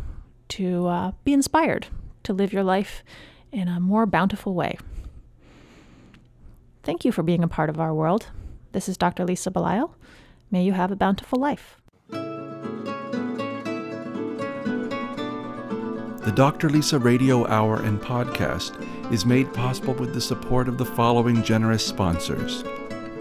to 0.51 0.87
uh, 0.87 1.11
be 1.23 1.31
inspired 1.31 1.87
to 2.23 2.33
live 2.33 2.51
your 2.51 2.63
life 2.63 3.03
in 3.51 3.67
a 3.67 3.79
more 3.79 4.05
bountiful 4.05 4.53
way. 4.53 4.77
Thank 6.83 7.05
you 7.05 7.11
for 7.11 7.23
being 7.23 7.43
a 7.43 7.47
part 7.47 7.69
of 7.69 7.79
our 7.79 7.93
world. 7.93 8.27
This 8.73 8.89
is 8.89 8.97
Dr. 8.97 9.23
Lisa 9.23 9.49
Belisle. 9.49 9.93
May 10.49 10.63
you 10.63 10.73
have 10.73 10.91
a 10.91 10.95
bountiful 10.95 11.39
life. 11.39 11.77
The 16.21 16.33
Dr. 16.35 16.69
Lisa 16.69 16.99
Radio 16.99 17.47
Hour 17.47 17.81
and 17.81 18.01
podcast 18.01 18.75
is 19.11 19.25
made 19.25 19.53
possible 19.53 19.93
with 19.93 20.13
the 20.13 20.21
support 20.21 20.67
of 20.67 20.77
the 20.77 20.85
following 20.85 21.43
generous 21.43 21.85
sponsors 21.85 22.63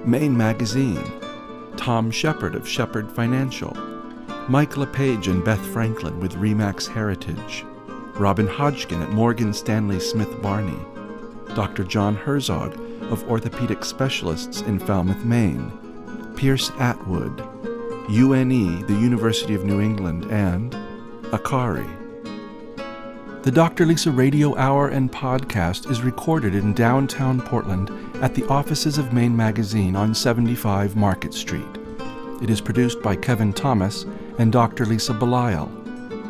Maine 0.05 0.37
Magazine, 0.37 1.03
Tom 1.77 2.11
Shepherd 2.11 2.55
of 2.55 2.69
Shepherd 2.69 3.11
Financial, 3.13 3.77
Mike 4.51 4.77
LePage 4.77 5.29
and 5.29 5.45
Beth 5.45 5.65
Franklin 5.67 6.19
with 6.19 6.35
Remax 6.35 6.93
Heritage, 6.93 7.65
Robin 8.15 8.49
Hodgkin 8.49 9.01
at 9.01 9.11
Morgan 9.11 9.55
Stanley 9.55 10.01
Smith 10.01 10.43
Barney, 10.43 10.77
Dr. 11.55 11.85
John 11.85 12.17
Herzog 12.17 12.75
of 13.13 13.23
Orthopedic 13.31 13.85
Specialists 13.85 14.63
in 14.63 14.81
Falmouth, 14.81 15.25
Maine, 15.25 15.71
Pierce 16.35 16.73
Atwood, 16.81 17.39
UNE, 18.09 18.85
the 18.89 18.99
University 19.01 19.55
of 19.55 19.65
New 19.65 19.81
England, 19.81 20.25
and 20.33 20.73
Akari. 21.31 21.89
The 23.45 23.53
Dr. 23.53 23.87
Lisa 23.87 24.11
Radio 24.11 24.57
Hour 24.57 24.89
and 24.89 25.13
podcast 25.13 25.89
is 25.89 26.03
recorded 26.03 26.57
in 26.57 26.75
downtown 26.75 27.41
Portland 27.41 27.89
at 28.21 28.35
the 28.35 28.49
offices 28.49 28.99
of 28.99 29.13
Maine 29.13 29.37
Magazine 29.37 29.95
on 29.95 30.13
75 30.13 30.97
Market 30.97 31.35
Street. 31.35 31.79
It 32.43 32.51
is 32.51 32.61
produced 32.61 33.01
by 33.01 33.15
Kevin 33.15 33.53
Thomas 33.53 34.07
and 34.41 34.51
Dr. 34.51 34.87
Lisa 34.87 35.13
Belisle. 35.13 35.69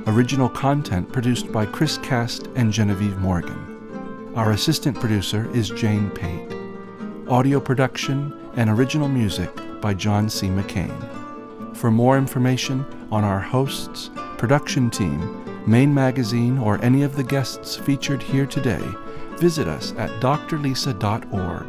Original 0.08 0.48
content 0.48 1.12
produced 1.12 1.52
by 1.52 1.64
Chris 1.64 1.96
Cast 1.98 2.48
and 2.56 2.72
Genevieve 2.72 3.16
Morgan. 3.18 4.32
Our 4.34 4.50
assistant 4.50 4.98
producer 4.98 5.48
is 5.54 5.70
Jane 5.70 6.10
Pate. 6.10 6.52
Audio 7.28 7.60
production 7.60 8.32
and 8.56 8.68
original 8.68 9.06
music 9.06 9.48
by 9.80 9.94
John 9.94 10.28
C. 10.28 10.48
McCain. 10.48 10.92
For 11.76 11.92
more 11.92 12.18
information 12.18 12.84
on 13.12 13.22
our 13.22 13.38
hosts, 13.38 14.10
production 14.38 14.90
team, 14.90 15.64
Maine 15.64 15.94
Magazine, 15.94 16.58
or 16.58 16.84
any 16.84 17.04
of 17.04 17.14
the 17.14 17.22
guests 17.22 17.76
featured 17.76 18.20
here 18.20 18.46
today, 18.46 18.82
visit 19.36 19.68
us 19.68 19.92
at 19.98 20.10
drlisa.org. 20.20 21.66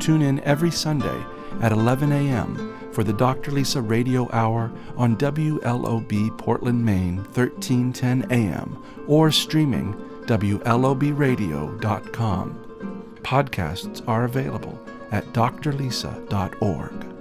Tune 0.00 0.22
in 0.22 0.40
every 0.40 0.72
Sunday 0.72 1.24
at 1.60 1.72
11 1.72 2.12
a.m. 2.12 2.78
for 2.92 3.04
the 3.04 3.12
Dr. 3.12 3.50
Lisa 3.50 3.80
Radio 3.80 4.28
Hour 4.32 4.70
on 4.96 5.16
WLOB 5.16 6.38
Portland, 6.38 6.84
Maine, 6.84 7.16
1310 7.16 8.26
a.m., 8.30 8.84
or 9.06 9.30
streaming 9.30 9.94
WLOBradio.com. 10.26 13.16
Podcasts 13.22 14.08
are 14.08 14.24
available 14.24 14.78
at 15.10 15.24
drlisa.org. 15.32 17.19